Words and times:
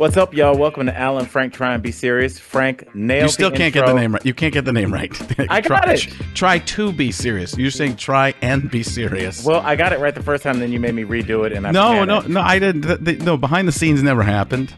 What's 0.00 0.16
up, 0.16 0.32
y'all? 0.32 0.56
Welcome 0.56 0.86
to 0.86 0.98
Al 0.98 1.18
and 1.18 1.28
Frank 1.28 1.52
Try 1.52 1.74
and 1.74 1.82
Be 1.82 1.92
Serious. 1.92 2.38
Frank 2.38 2.94
nailed 2.94 3.24
You 3.24 3.28
still 3.28 3.50
the 3.50 3.58
can't 3.58 3.76
intro. 3.76 3.82
get 3.82 3.92
the 3.92 4.00
name 4.00 4.14
right. 4.14 4.24
You 4.24 4.32
can't 4.32 4.54
get 4.54 4.64
the 4.64 4.72
name 4.72 4.90
right. 4.90 5.12
I 5.50 5.60
try, 5.60 5.80
got 5.80 5.90
it. 5.90 6.08
Try 6.32 6.58
to 6.58 6.90
be 6.90 7.12
serious. 7.12 7.54
You're 7.58 7.70
saying 7.70 7.96
try 7.96 8.32
and 8.40 8.70
be 8.70 8.82
serious. 8.82 9.44
Well, 9.44 9.60
I 9.60 9.76
got 9.76 9.92
it 9.92 9.98
right 9.98 10.14
the 10.14 10.22
first 10.22 10.42
time, 10.42 10.58
then 10.58 10.72
you 10.72 10.80
made 10.80 10.94
me 10.94 11.04
redo 11.04 11.44
it, 11.44 11.52
and 11.52 11.66
I 11.66 11.72
no, 11.72 12.06
no, 12.06 12.14
panicked. 12.14 12.28
no. 12.30 12.40
I 12.40 12.58
didn't. 12.58 12.82
th- 12.84 13.04
th- 13.04 13.20
no, 13.20 13.36
behind 13.36 13.68
the 13.68 13.72
scenes 13.72 14.02
never 14.02 14.22
happened. 14.22 14.72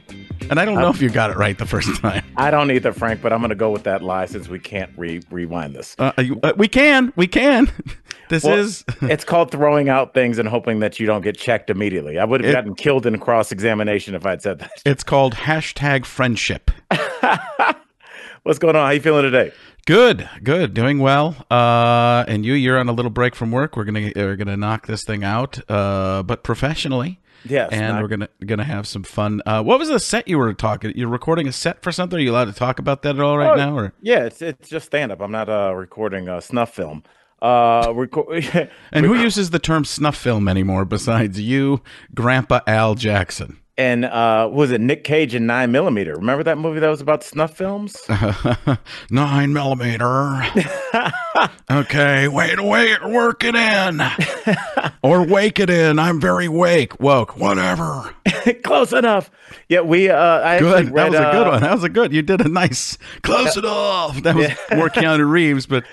And 0.53 0.61
I 0.61 0.67
don't 0.67 0.75
know 0.75 0.91
if 0.91 1.01
you 1.01 1.09
got 1.09 1.31
it 1.31 1.39
right 1.39 1.57
the 1.57 1.65
first 1.65 1.97
time. 2.03 2.23
I 2.37 2.51
don't 2.51 2.71
either, 2.71 2.93
Frank, 2.93 3.23
but 3.23 3.33
I'm 3.33 3.39
going 3.41 3.49
to 3.49 3.55
go 3.55 3.71
with 3.71 3.85
that 3.85 4.03
lie 4.03 4.27
since 4.27 4.49
we 4.49 4.59
can't 4.59 4.93
re- 4.99 5.23
rewind 5.31 5.75
this. 5.75 5.97
Uh, 5.99 6.13
you- 6.19 6.39
uh, 6.43 6.53
we 6.59 6.69
can. 6.69 7.11
We 7.17 7.27
can. 7.27 7.71
This 8.29 8.45
Well, 8.45 8.59
is. 8.59 8.83
it's 9.03 9.25
called 9.25 9.51
throwing 9.51 9.91
out 9.91 10.15
things 10.15 10.39
and 10.39 10.49
hoping 10.49 10.81
that 10.81 10.99
you 10.99 11.07
don't 11.07 11.21
get 11.21 11.37
checked 11.37 11.69
immediately. 11.69 12.19
I 12.19 12.25
would 12.25 12.43
have 12.43 12.53
gotten 12.55 12.75
killed 12.75 13.05
in 13.05 13.19
cross 13.19 13.53
examination 13.53 14.15
if 14.15 14.25
I'd 14.25 14.41
said 14.41 14.61
that. 14.61 14.71
It's 14.87 15.05
called 15.05 15.35
hashtag 15.35 16.07
friendship. 16.07 16.71
What's 18.43 18.59
going 18.59 18.75
on? 18.75 18.87
How 18.87 18.91
you 18.93 19.01
feeling 19.01 19.25
today? 19.25 19.53
Good, 19.87 20.29
good, 20.43 20.73
doing 20.75 20.99
well. 20.99 21.37
Uh, 21.51 22.25
and 22.27 22.47
you, 22.47 22.55
you're 22.55 22.79
on 22.79 22.89
a 22.89 22.93
little 22.93 23.11
break 23.11 23.35
from 23.35 23.51
work. 23.51 23.77
We're 23.77 23.85
gonna 23.85 24.13
we're 24.17 24.37
gonna 24.37 24.57
knock 24.57 24.87
this 24.87 25.05
thing 25.05 25.25
out, 25.25 25.59
uh, 25.71 26.23
but 26.23 26.43
professionally. 26.43 27.21
Yes, 27.45 27.71
and 27.73 27.89
knock- 27.95 28.03
we're 28.03 28.09
gonna 28.09 28.29
gonna 28.47 28.65
have 28.65 28.87
some 28.87 29.03
fun. 29.03 29.41
Uh, 29.47 29.63
what 29.63 29.79
was 29.79 29.89
the 29.89 29.99
set 30.01 30.29
you 30.29 30.39
were 30.39 30.53
talking? 30.55 30.93
You're 30.97 31.09
recording 31.09 31.49
a 31.49 31.53
set 31.53 31.83
for 31.83 31.91
something? 31.93 32.19
Are 32.19 32.23
you 32.23 32.31
allowed 32.33 32.47
to 32.47 32.53
talk 32.53 32.79
about 32.79 33.03
that 33.03 33.17
at 33.17 33.21
all 33.21 33.39
right 33.39 33.53
Oh, 33.53 33.55
now? 33.57 33.77
Or 33.77 33.93
Yeah, 34.03 34.25
it's 34.25 34.41
it's 34.43 34.69
just 34.69 34.87
stand 34.87 35.13
up. 35.13 35.21
I'm 35.21 35.33
not 35.33 35.49
uh, 35.49 35.73
recording 35.75 36.29
a 36.29 36.41
snuff 36.41 36.75
film. 36.75 37.03
Uh, 37.41 37.89
reco- 37.89 38.71
and 38.93 39.05
who 39.07 39.15
uses 39.17 39.51
the 39.51 39.59
term 39.59 39.85
snuff 39.85 40.17
film 40.17 40.47
anymore 40.47 40.85
besides 40.85 41.41
you, 41.41 41.81
Grandpa 42.15 42.61
Al 42.69 42.95
Jackson? 42.95 43.59
And 43.79 44.05
uh, 44.05 44.49
was 44.53 44.71
it 44.71 44.81
Nick 44.81 45.03
Cage 45.05 45.35
in 45.35 45.47
Nine 45.47 45.73
Millimeter? 45.73 46.15
Remember 46.15 46.43
that 46.45 46.59
movie 46.59 46.81
that 46.81 46.89
was 46.89 47.01
about 47.01 47.23
snuff 47.25 47.57
films? 47.57 47.97
Nine 49.11 49.53
millimeter. 49.53 50.43
okay, 51.71 52.29
wait, 52.29 52.61
wait, 52.63 53.05
work 53.09 53.45
it 53.45 53.55
in, 53.55 54.01
or 55.03 55.27
wake 55.27 55.59
it 55.59 55.71
in. 55.71 55.99
I'm 55.99 56.21
very 56.21 56.49
wake, 56.49 57.01
woke, 57.01 57.37
whatever. 57.37 58.15
Close 58.65 58.93
enough. 58.93 59.31
Yeah, 59.69 59.81
we. 59.81 60.11
Uh, 60.11 60.17
I 60.19 60.59
Good. 60.59 60.75
actually 60.87 60.93
That 60.95 61.11
was 61.11 61.19
a 61.19 61.23
good 61.33 61.47
uh, 61.47 61.51
one. 61.51 61.61
That 61.63 61.75
was 61.75 61.85
a 61.85 61.89
good. 61.89 62.13
You 62.13 62.23
did 62.23 62.41
a 62.41 62.49
nice 62.49 62.99
close 63.23 63.57
off. 63.57 64.23
That 64.23 64.35
was 64.35 64.49
more 64.77 64.89
Keanu 64.89 65.29
Reeves, 65.29 65.67
but 65.67 65.85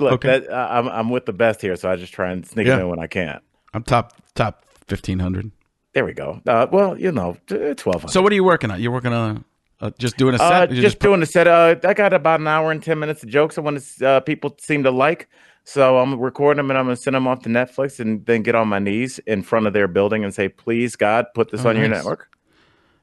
Look, 0.00 0.14
Okay. 0.14 0.40
that, 0.40 0.50
uh, 0.50 0.68
I'm 0.70 0.88
I'm 0.88 1.10
with 1.10 1.24
the 1.26 1.32
best 1.32 1.60
here, 1.60 1.76
so 1.76 1.88
I 1.88 1.96
just 1.96 2.12
try 2.12 2.32
and 2.32 2.44
sneak 2.46 2.66
Yeah. 2.66 2.78
it 2.78 2.80
in 2.80 2.88
when 2.88 2.98
I 2.98 3.06
can. 3.06 3.40
I'm 3.72 3.84
top 3.84 4.12
top 4.34 4.64
fifteen 4.88 5.20
hundred. 5.20 5.52
There 5.94 6.04
we 6.04 6.12
go. 6.12 6.40
Uh, 6.46 6.66
well, 6.70 6.98
you 6.98 7.12
know, 7.12 7.36
twelve. 7.76 8.10
So 8.10 8.20
what 8.20 8.32
are 8.32 8.34
you 8.34 8.44
working 8.44 8.70
on? 8.70 8.80
You're 8.80 8.90
working 8.92 9.12
on 9.12 9.44
uh, 9.80 9.90
just 9.98 10.16
doing 10.16 10.34
a 10.34 10.38
set. 10.38 10.70
Uh, 10.70 10.72
You're 10.72 10.82
just 10.82 10.98
doing 10.98 11.22
a 11.22 11.26
set. 11.26 11.46
Uh, 11.46 11.76
I 11.84 11.94
got 11.94 12.12
about 12.12 12.40
an 12.40 12.48
hour 12.48 12.70
and 12.72 12.82
ten 12.82 12.98
minutes 12.98 13.22
of 13.22 13.28
jokes. 13.28 13.56
I 13.58 13.60
want 13.60 13.80
to 13.80 14.08
uh, 14.08 14.20
people 14.20 14.56
seem 14.60 14.82
to 14.82 14.90
like, 14.90 15.28
so 15.62 15.98
I'm 15.98 16.18
recording 16.20 16.56
them 16.58 16.70
and 16.70 16.78
I'm 16.78 16.86
gonna 16.86 16.96
send 16.96 17.14
them 17.14 17.28
off 17.28 17.42
to 17.42 17.48
Netflix 17.48 18.00
and 18.00 18.26
then 18.26 18.42
get 18.42 18.54
on 18.56 18.66
my 18.68 18.80
knees 18.80 19.20
in 19.20 19.42
front 19.42 19.66
of 19.68 19.72
their 19.72 19.86
building 19.86 20.24
and 20.24 20.34
say, 20.34 20.48
"Please, 20.48 20.96
God, 20.96 21.26
put 21.34 21.50
this 21.52 21.64
Oh, 21.64 21.68
on 21.70 21.76
your 21.76 21.88
network." 21.88 22.28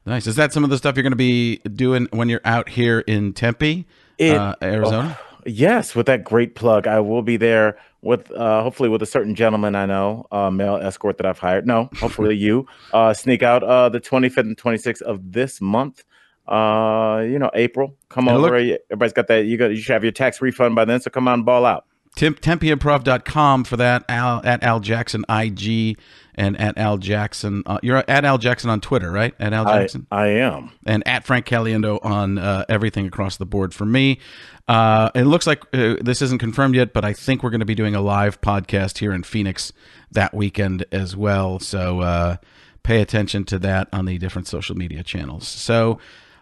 nice. 0.05 0.27
Is 0.27 0.35
that 0.35 0.51
some 0.51 0.63
of 0.65 0.69
the 0.69 0.77
stuff 0.77 0.95
you're 0.97 1.03
going 1.03 1.11
to 1.11 1.15
be 1.15 1.57
doing 1.59 2.07
when 2.11 2.27
you're 2.27 2.41
out 2.43 2.67
here 2.67 2.99
in 2.99 3.31
Tempe, 3.33 3.85
It- 4.17 4.35
uh, 4.35 4.55
Arizona? 4.61 5.17
Yes, 5.45 5.95
with 5.95 6.05
that 6.07 6.23
great 6.23 6.55
plug, 6.55 6.87
I 6.87 6.99
will 6.99 7.21
be 7.21 7.37
there 7.37 7.77
with 8.01 8.31
uh, 8.31 8.61
hopefully 8.63 8.89
with 8.89 9.01
a 9.01 9.05
certain 9.05 9.35
gentleman 9.35 9.75
I 9.75 9.85
know, 9.85 10.25
uh, 10.31 10.49
male 10.51 10.75
escort 10.77 11.17
that 11.17 11.25
I've 11.25 11.39
hired. 11.39 11.65
No, 11.67 11.89
hopefully 11.99 12.35
you 12.35 12.65
uh, 12.93 13.13
sneak 13.13 13.43
out 13.43 13.63
uh, 13.63 13.89
the 13.89 13.99
25th 13.99 14.37
and 14.37 14.57
26th 14.57 15.01
of 15.03 15.31
this 15.31 15.61
month. 15.61 16.03
Uh, 16.47 17.23
you 17.27 17.37
know, 17.39 17.51
April. 17.53 17.95
Come 18.09 18.27
And 18.27 18.37
over. 18.37 18.59
look- 18.61 18.81
Everybody's 18.89 19.13
got 19.13 19.27
that. 19.27 19.45
You 19.45 19.57
got. 19.57 19.67
You 19.71 19.77
should 19.77 19.93
have 19.93 20.03
your 20.03 20.11
tax 20.11 20.41
refund 20.41 20.75
by 20.75 20.85
then. 20.85 20.99
So 20.99 21.09
come 21.09 21.27
on, 21.27 21.43
ball 21.43 21.65
out. 21.65 21.85
Tim, 22.15 22.35
TempeImprov.com 22.35 23.63
for 23.63 23.77
that. 23.77 24.03
Al, 24.09 24.41
at 24.43 24.61
Al 24.63 24.79
Jackson 24.81 25.23
IG 25.29 25.97
and 26.35 26.59
at 26.59 26.77
Al 26.77 26.97
Jackson. 26.97 27.63
Uh, 27.65 27.79
you're 27.83 28.03
at 28.07 28.25
Al 28.25 28.37
Jackson 28.37 28.69
on 28.69 28.81
Twitter, 28.81 29.11
right? 29.11 29.33
At 29.39 29.53
Al 29.53 29.67
I, 29.67 29.79
Jackson. 29.79 30.07
I 30.11 30.27
am. 30.27 30.71
and 30.85 31.05
at 31.07 31.25
Frank 31.25 31.45
Caliendo 31.45 32.03
on 32.03 32.37
uh, 32.37 32.65
everything 32.69 33.05
across 33.07 33.37
the 33.37 33.45
board 33.45 33.73
for 33.73 33.85
me. 33.85 34.19
Uh, 34.67 35.09
it 35.15 35.23
looks 35.23 35.47
like 35.47 35.63
uh, 35.73 35.95
this 36.01 36.21
isn't 36.21 36.39
confirmed 36.39 36.75
yet, 36.75 36.93
but 36.93 37.03
I 37.03 37.13
think 37.13 37.43
we're 37.43 37.49
going 37.49 37.59
to 37.59 37.65
be 37.65 37.75
doing 37.75 37.95
a 37.95 38.01
live 38.01 38.39
podcast 38.41 38.99
here 38.99 39.11
in 39.11 39.23
Phoenix 39.23 39.73
that 40.11 40.33
weekend 40.33 40.85
as 40.91 41.15
well. 41.15 41.59
So 41.59 42.01
uh, 42.01 42.37
pay 42.83 43.01
attention 43.01 43.43
to 43.45 43.59
that 43.59 43.89
on 43.91 44.05
the 44.05 44.17
different 44.17 44.47
social 44.47 44.75
media 44.75 45.03
channels. 45.03 45.47
So 45.47 45.99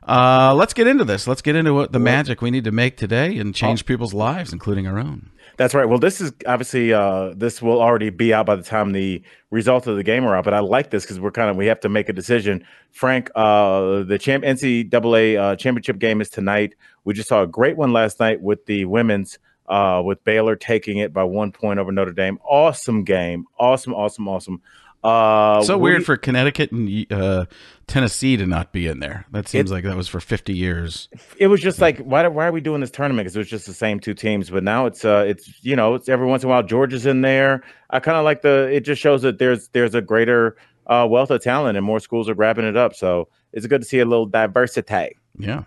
uh, 0.07 0.53
let's 0.55 0.73
get 0.73 0.87
into 0.87 1.05
this. 1.05 1.27
Let's 1.27 1.41
get 1.41 1.55
into 1.55 1.73
what 1.73 1.91
the 1.91 1.99
magic 1.99 2.41
we 2.41 2.51
need 2.51 2.63
to 2.63 2.71
make 2.71 2.97
today 2.97 3.37
and 3.37 3.53
change 3.53 3.85
people's 3.85 4.13
lives, 4.13 4.53
including 4.53 4.87
our 4.87 4.97
own. 4.97 5.29
That's 5.59 5.73
right. 5.73 5.83
Well, 5.83 5.99
this 5.99 6.21
is 6.21 6.31
obviously 6.47 6.93
uh, 6.93 7.33
this 7.35 7.61
will 7.61 7.81
already 7.81 8.11
be 8.11 8.33
out 8.33 8.45
by 8.45 8.55
the 8.55 8.63
time 8.63 8.93
the 8.93 9.21
results 9.51 9.87
of 9.87 9.97
the 9.97 10.03
game 10.03 10.23
are 10.23 10.33
out. 10.33 10.45
But 10.45 10.53
I 10.53 10.59
like 10.59 10.89
this 10.89 11.03
because 11.03 11.19
we're 11.19 11.31
kind 11.31 11.49
of 11.49 11.57
we 11.57 11.65
have 11.65 11.81
to 11.81 11.89
make 11.89 12.07
a 12.07 12.13
decision. 12.13 12.63
Frank, 12.93 13.29
uh, 13.35 14.03
the 14.03 14.17
champ 14.17 14.45
NCAA 14.45 15.37
uh, 15.37 15.57
championship 15.57 15.99
game 15.99 16.21
is 16.21 16.29
tonight. 16.29 16.75
We 17.03 17.13
just 17.13 17.27
saw 17.27 17.41
a 17.41 17.47
great 17.47 17.75
one 17.75 17.91
last 17.91 18.21
night 18.21 18.41
with 18.41 18.65
the 18.67 18.85
women's. 18.85 19.37
Uh, 19.67 20.01
with 20.03 20.23
Baylor 20.23 20.55
taking 20.55 20.97
it 20.97 21.13
by 21.13 21.23
one 21.23 21.51
point 21.51 21.77
over 21.77 21.91
Notre 21.91 22.11
Dame. 22.11 22.39
Awesome 22.43 23.03
game. 23.03 23.45
Awesome, 23.59 23.93
awesome, 23.93 24.27
awesome. 24.27 24.61
Uh, 25.03 25.61
So 25.63 25.77
we- 25.77 25.91
weird 25.91 26.05
for 26.05 26.17
Connecticut 26.17 26.71
and 26.71 27.11
uh, 27.11 27.45
Tennessee 27.87 28.35
to 28.37 28.45
not 28.45 28.71
be 28.73 28.85
in 28.87 28.99
there. 28.99 29.25
That 29.31 29.47
seems 29.47 29.71
like 29.71 29.83
that 29.85 29.95
was 29.95 30.07
for 30.07 30.19
50 30.19 30.53
years. 30.53 31.07
it 31.37 31.47
was 31.47 31.61
just 31.61 31.79
like 31.79 31.99
why 31.99 32.27
why 32.27 32.47
are 32.47 32.51
we 32.51 32.59
doing 32.61 32.81
this 32.81 32.91
tournament 32.91 33.25
because 33.25 33.35
it 33.35 33.39
was 33.39 33.49
just 33.49 33.65
the 33.65 33.73
same 33.73 33.99
two 33.99 34.13
teams 34.13 34.49
but 34.49 34.63
now 34.63 34.85
it's 34.85 35.05
uh 35.05 35.23
it's 35.27 35.63
you 35.63 35.75
know 35.75 35.95
it's 35.95 36.09
every 36.09 36.27
once 36.27 36.43
in 36.43 36.49
a 36.49 36.51
while 36.51 36.61
georgia's 36.63 37.05
in 37.05 37.21
there 37.21 37.63
i 37.91 37.99
kind 37.99 38.17
of 38.17 38.23
like 38.25 38.41
the 38.41 38.69
it 38.71 38.81
just 38.81 39.01
shows 39.01 39.21
that 39.21 39.39
there's 39.39 39.69
there's 39.69 39.95
a 39.95 40.01
greater 40.01 40.55
uh 40.87 41.07
wealth 41.09 41.31
of 41.31 41.41
talent 41.41 41.77
and 41.77 41.85
more 41.85 41.99
schools 41.99 42.27
are 42.29 42.35
grabbing 42.35 42.65
it 42.65 42.75
up 42.77 42.93
so 42.93 43.27
it's 43.53 43.65
good 43.67 43.81
to 43.81 43.87
see 43.87 43.99
a 43.99 44.05
little 44.05 44.25
diversity 44.25 45.15
Yeah. 45.37 45.63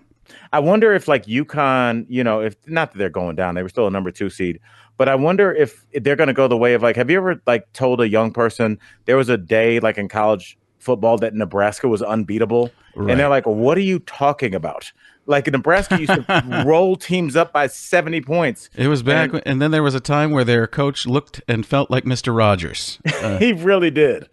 i 0.52 0.58
wonder 0.60 0.92
if 0.94 1.08
like 1.08 1.24
UConn, 1.26 2.06
you 2.08 2.22
know 2.22 2.40
if 2.40 2.54
not 2.66 2.92
that 2.92 2.98
they're 2.98 3.08
going 3.08 3.34
down 3.36 3.54
they 3.54 3.62
were 3.62 3.68
still 3.70 3.86
a 3.86 3.90
number 3.90 4.10
two 4.10 4.28
seed 4.30 4.60
but 5.02 5.08
i 5.08 5.16
wonder 5.16 5.52
if 5.52 5.84
they're 6.02 6.14
going 6.22 6.28
to 6.28 6.32
go 6.42 6.46
the 6.46 6.56
way 6.56 6.74
of 6.74 6.82
like 6.82 6.94
have 6.94 7.10
you 7.10 7.16
ever 7.16 7.40
like 7.46 7.64
told 7.72 8.00
a 8.00 8.08
young 8.08 8.30
person 8.32 8.78
there 9.06 9.16
was 9.16 9.28
a 9.28 9.36
day 9.36 9.80
like 9.80 9.98
in 9.98 10.08
college 10.08 10.56
football 10.78 11.16
that 11.18 11.34
nebraska 11.34 11.88
was 11.88 12.02
unbeatable 12.02 12.70
Right. 12.94 13.10
and 13.10 13.18
they're 13.18 13.30
like, 13.30 13.46
"What 13.46 13.78
are 13.78 13.86
you 13.92 14.00
talking 14.00 14.54
about?" 14.54 14.92
Like 15.24 15.46
Nebraska 15.50 15.98
used 15.98 16.12
to 16.12 16.62
roll 16.66 16.94
teams 16.96 17.36
up 17.36 17.50
by 17.50 17.66
seventy 17.68 18.20
points. 18.20 18.68
It 18.76 18.88
was 18.88 19.02
back, 19.02 19.32
And- 19.32 19.42
and, 19.46 19.62
then 19.62 19.70
there 19.70 19.82
was 19.82 19.94
a 19.94 20.00
time 20.00 20.30
where 20.30 20.44
their 20.44 20.66
coach 20.66 21.06
looked 21.06 21.40
and 21.48 21.64
felt 21.64 21.90
like 21.90 22.04
Mister 22.04 22.32
Rogers. 22.34 22.98
Uh, 23.22 23.38
he 23.44 23.54
really 23.54 23.90
did. 23.90 24.28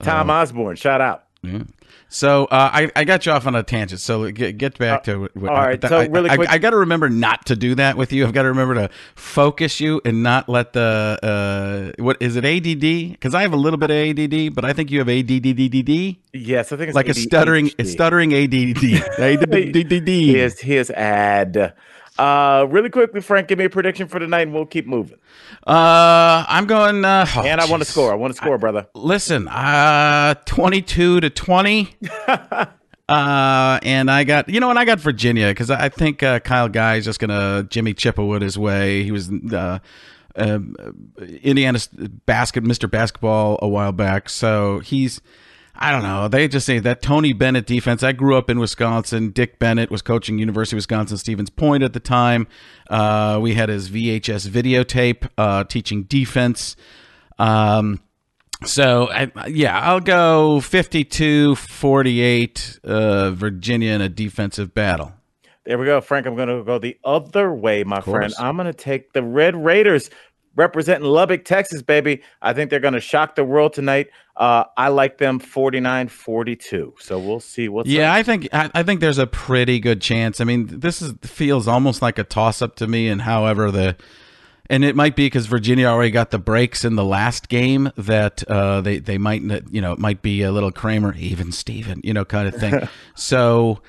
Tom 0.00 0.30
Osborne, 0.30 0.76
shout 0.76 1.00
out. 1.00 1.24
yeah. 1.42 1.64
So 2.08 2.44
uh, 2.44 2.70
I, 2.72 2.92
I 2.94 3.04
got 3.04 3.26
you 3.26 3.32
off 3.32 3.46
on 3.46 3.54
a 3.54 3.62
tangent. 3.62 4.00
So 4.00 4.30
get, 4.30 4.56
get 4.56 4.78
back 4.78 5.04
to 5.04 5.28
what, 5.34 5.50
Uh, 5.50 5.54
all 5.54 5.62
right, 5.62 5.82
so 5.82 5.98
I, 5.98 6.06
really 6.06 6.30
I, 6.30 6.36
quick- 6.36 6.50
I, 6.50 6.58
got 6.58 6.70
to 6.70 6.76
remember 6.76 7.08
not 7.08 7.46
to 7.46 7.56
do 7.56 7.74
that 7.74 7.96
with 7.96 8.12
you. 8.12 8.24
I've 8.24 8.32
got 8.32 8.42
to 8.42 8.48
remember 8.48 8.74
to 8.74 8.90
focus 9.16 9.80
you 9.80 10.00
and 10.04 10.22
not 10.22 10.48
let 10.48 10.72
the 10.74 11.92
uh, 11.98 12.02
what 12.02 12.16
is 12.20 12.36
it 12.36 12.44
ADD? 12.44 13.12
Because 13.12 13.34
I 13.34 13.42
have 13.42 13.52
a 13.52 13.56
little 13.56 13.78
bit 13.78 13.90
of 13.90 13.96
ADD, 14.18 14.54
but 14.54 14.64
I 14.64 14.72
think 14.72 14.90
you 14.90 14.98
have 15.00 15.08
ADDDD, 15.08 16.18
Yes, 16.32 16.72
I 16.72 16.76
think 16.76 16.88
it's 16.88 16.96
like 16.96 17.08
a 17.08 17.14
stuttering, 17.14 17.70
stuttering 17.84 18.34
ADD. 18.34 18.54
ADDD. 19.18 20.08
He 20.08 20.38
is 20.38 20.60
he 20.60 20.76
is 20.76 20.90
ad. 20.90 21.74
Uh, 22.18 22.66
really 22.68 22.90
quickly, 22.90 23.20
Frank, 23.20 23.48
give 23.48 23.58
me 23.58 23.64
a 23.64 23.70
prediction 23.70 24.06
for 24.06 24.18
tonight, 24.18 24.42
and 24.42 24.54
we'll 24.54 24.66
keep 24.66 24.86
moving. 24.86 25.18
Uh, 25.66 26.44
I'm 26.48 26.66
going. 26.66 27.04
Uh, 27.04 27.26
oh, 27.36 27.42
And 27.42 27.60
I 27.60 27.66
want 27.66 27.82
to 27.82 27.90
score. 27.90 28.12
I 28.12 28.14
want 28.14 28.32
to 28.32 28.36
score, 28.36 28.56
brother. 28.56 28.86
Listen, 28.94 29.48
uh, 29.48 30.34
22 30.44 31.20
to 31.20 31.30
20. 31.30 31.96
uh, 33.08 33.78
and 33.82 34.10
I 34.10 34.24
got, 34.24 34.48
you 34.48 34.60
know, 34.60 34.70
and 34.70 34.78
I 34.78 34.84
got 34.84 35.00
Virginia 35.00 35.48
because 35.48 35.70
I 35.70 35.88
think 35.88 36.22
uh, 36.22 36.38
Kyle 36.38 36.68
Guy 36.68 36.96
is 36.96 37.04
just 37.04 37.18
going 37.18 37.30
to 37.30 37.66
Jimmy 37.68 37.94
Chitwood 37.94 38.42
his 38.42 38.56
way. 38.56 39.02
He 39.02 39.10
was 39.10 39.30
uh, 39.30 39.80
uh, 40.36 40.58
Indiana's 41.42 41.88
basket, 41.88 42.62
Mr. 42.62 42.88
Basketball 42.88 43.58
a 43.60 43.68
while 43.68 43.92
back. 43.92 44.28
So 44.28 44.78
he's, 44.78 45.20
I 45.76 45.90
don't 45.90 46.04
know. 46.04 46.28
They 46.28 46.46
just 46.46 46.66
say 46.66 46.78
that 46.78 47.02
Tony 47.02 47.32
Bennett 47.32 47.66
defense. 47.66 48.04
I 48.04 48.12
grew 48.12 48.36
up 48.36 48.48
in 48.48 48.60
Wisconsin. 48.60 49.30
Dick 49.30 49.58
Bennett 49.58 49.90
was 49.90 50.02
coaching 50.02 50.38
University 50.38 50.76
of 50.76 50.78
Wisconsin 50.78 51.18
Stevens 51.18 51.50
Point 51.50 51.82
at 51.82 51.92
the 51.92 52.00
time. 52.00 52.46
Uh, 52.88 53.40
we 53.42 53.54
had 53.54 53.68
his 53.68 53.90
VHS 53.90 54.48
videotape 54.48 55.28
uh, 55.36 55.64
teaching 55.64 56.04
defense. 56.04 56.76
Um, 57.38 58.00
so 58.64 59.10
I, 59.10 59.32
yeah, 59.48 59.80
I'll 59.80 60.00
go 60.00 60.58
52-48 60.60 62.84
uh, 62.84 63.32
Virginia 63.32 63.92
in 63.92 64.00
a 64.00 64.08
defensive 64.08 64.74
battle. 64.74 65.12
There 65.64 65.78
we 65.78 65.86
go, 65.86 66.00
Frank. 66.00 66.26
I'm 66.26 66.36
going 66.36 66.48
to 66.48 66.62
go 66.62 66.78
the 66.78 66.98
other 67.04 67.52
way, 67.52 67.82
my 67.84 68.00
friend. 68.00 68.32
I'm 68.38 68.56
going 68.56 68.66
to 68.66 68.74
take 68.74 69.12
the 69.12 69.22
Red 69.22 69.56
Raiders. 69.56 70.10
Representing 70.56 71.08
Lubbock, 71.08 71.44
Texas, 71.44 71.82
baby. 71.82 72.22
I 72.42 72.52
think 72.52 72.70
they're 72.70 72.80
going 72.80 72.94
to 72.94 73.00
shock 73.00 73.34
the 73.34 73.44
world 73.44 73.72
tonight. 73.72 74.08
Uh, 74.36 74.64
I 74.76 74.88
like 74.88 75.18
them 75.18 75.38
49-42. 75.40 77.00
So 77.00 77.18
we'll 77.18 77.40
see 77.40 77.68
what's 77.68 77.88
Yeah, 77.88 78.10
up. 78.10 78.16
I 78.16 78.22
think 78.22 78.48
I, 78.52 78.70
I 78.74 78.82
think 78.82 79.00
there's 79.00 79.18
a 79.18 79.26
pretty 79.26 79.78
good 79.80 80.00
chance. 80.00 80.40
I 80.40 80.44
mean, 80.44 80.66
this 80.66 81.00
is 81.02 81.14
feels 81.22 81.68
almost 81.68 82.02
like 82.02 82.18
a 82.18 82.24
toss 82.24 82.60
up 82.62 82.76
to 82.76 82.86
me 82.86 83.08
and 83.08 83.22
however 83.22 83.70
the 83.70 83.96
and 84.70 84.82
it 84.82 84.96
might 84.96 85.14
be 85.14 85.26
because 85.26 85.46
Virginia 85.46 85.86
already 85.86 86.10
got 86.10 86.30
the 86.30 86.38
breaks 86.38 86.86
in 86.86 86.94
the 86.96 87.04
last 87.04 87.48
game 87.48 87.92
that 87.96 88.42
uh, 88.48 88.80
they 88.80 88.98
they 88.98 89.18
might 89.18 89.42
you 89.70 89.80
know 89.80 89.92
it 89.92 89.98
might 89.98 90.22
be 90.22 90.42
a 90.42 90.50
little 90.50 90.72
Kramer 90.72 91.14
even 91.16 91.52
Steven 91.52 92.00
you 92.02 92.14
know 92.14 92.24
kind 92.24 92.48
of 92.48 92.54
thing. 92.54 92.88
so 93.14 93.82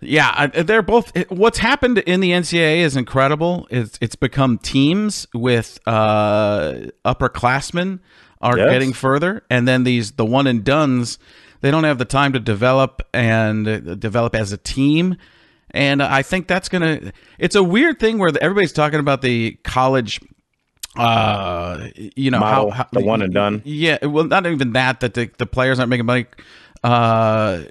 yeah, 0.00 0.46
they're 0.46 0.82
both. 0.82 1.12
What's 1.30 1.58
happened 1.58 1.98
in 1.98 2.20
the 2.20 2.30
NCAA 2.30 2.78
is 2.78 2.96
incredible. 2.96 3.66
It's 3.70 3.98
it's 4.00 4.14
become 4.16 4.58
teams 4.58 5.26
with 5.34 5.78
uh, 5.86 6.74
upperclassmen 7.04 8.00
are 8.40 8.56
Yes. 8.56 8.70
getting 8.70 8.92
further, 8.92 9.42
and 9.50 9.66
then 9.66 9.84
these 9.84 10.12
the 10.12 10.24
one 10.24 10.46
and 10.46 10.62
dones. 10.64 11.18
They 11.60 11.72
don't 11.72 11.82
have 11.82 11.98
the 11.98 12.04
time 12.04 12.32
to 12.34 12.38
develop 12.38 13.02
and 13.12 13.66
uh, 13.66 13.78
develop 13.96 14.36
as 14.36 14.52
a 14.52 14.56
team. 14.56 15.16
And 15.72 16.00
I 16.02 16.22
think 16.22 16.46
that's 16.46 16.68
gonna. 16.68 17.12
It's 17.38 17.56
a 17.56 17.62
weird 17.64 17.98
thing 17.98 18.18
where 18.18 18.30
everybody's 18.40 18.72
talking 18.72 19.00
about 19.00 19.22
the 19.22 19.58
college. 19.64 20.20
Uh, 20.96 21.88
you 22.16 22.30
know 22.30 22.40
Model, 22.40 22.70
how, 22.70 22.84
how 22.84 22.88
the 22.92 23.00
one 23.04 23.22
and 23.22 23.34
done. 23.34 23.62
Yeah, 23.64 24.04
well, 24.06 24.24
not 24.24 24.46
even 24.46 24.72
that. 24.72 25.00
That 25.00 25.14
the, 25.14 25.30
the 25.38 25.46
players 25.46 25.78
aren't 25.78 25.90
making 25.90 26.06
money. 26.06 26.26
Uh, 26.82 27.62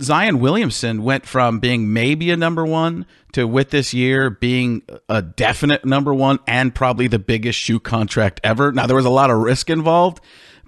Zion 0.00 0.40
Williamson 0.40 1.02
went 1.02 1.26
from 1.26 1.58
being 1.58 1.92
maybe 1.92 2.30
a 2.30 2.36
number 2.36 2.64
one 2.64 3.06
to 3.32 3.46
with 3.46 3.70
this 3.70 3.94
year 3.94 4.30
being 4.30 4.82
a 5.08 5.22
definite 5.22 5.84
number 5.84 6.12
one 6.14 6.38
and 6.46 6.74
probably 6.74 7.06
the 7.06 7.18
biggest 7.18 7.58
shoe 7.58 7.80
contract 7.80 8.40
ever. 8.44 8.72
Now 8.72 8.86
there 8.86 8.96
was 8.96 9.04
a 9.04 9.10
lot 9.10 9.30
of 9.30 9.38
risk 9.38 9.70
involved, 9.70 10.20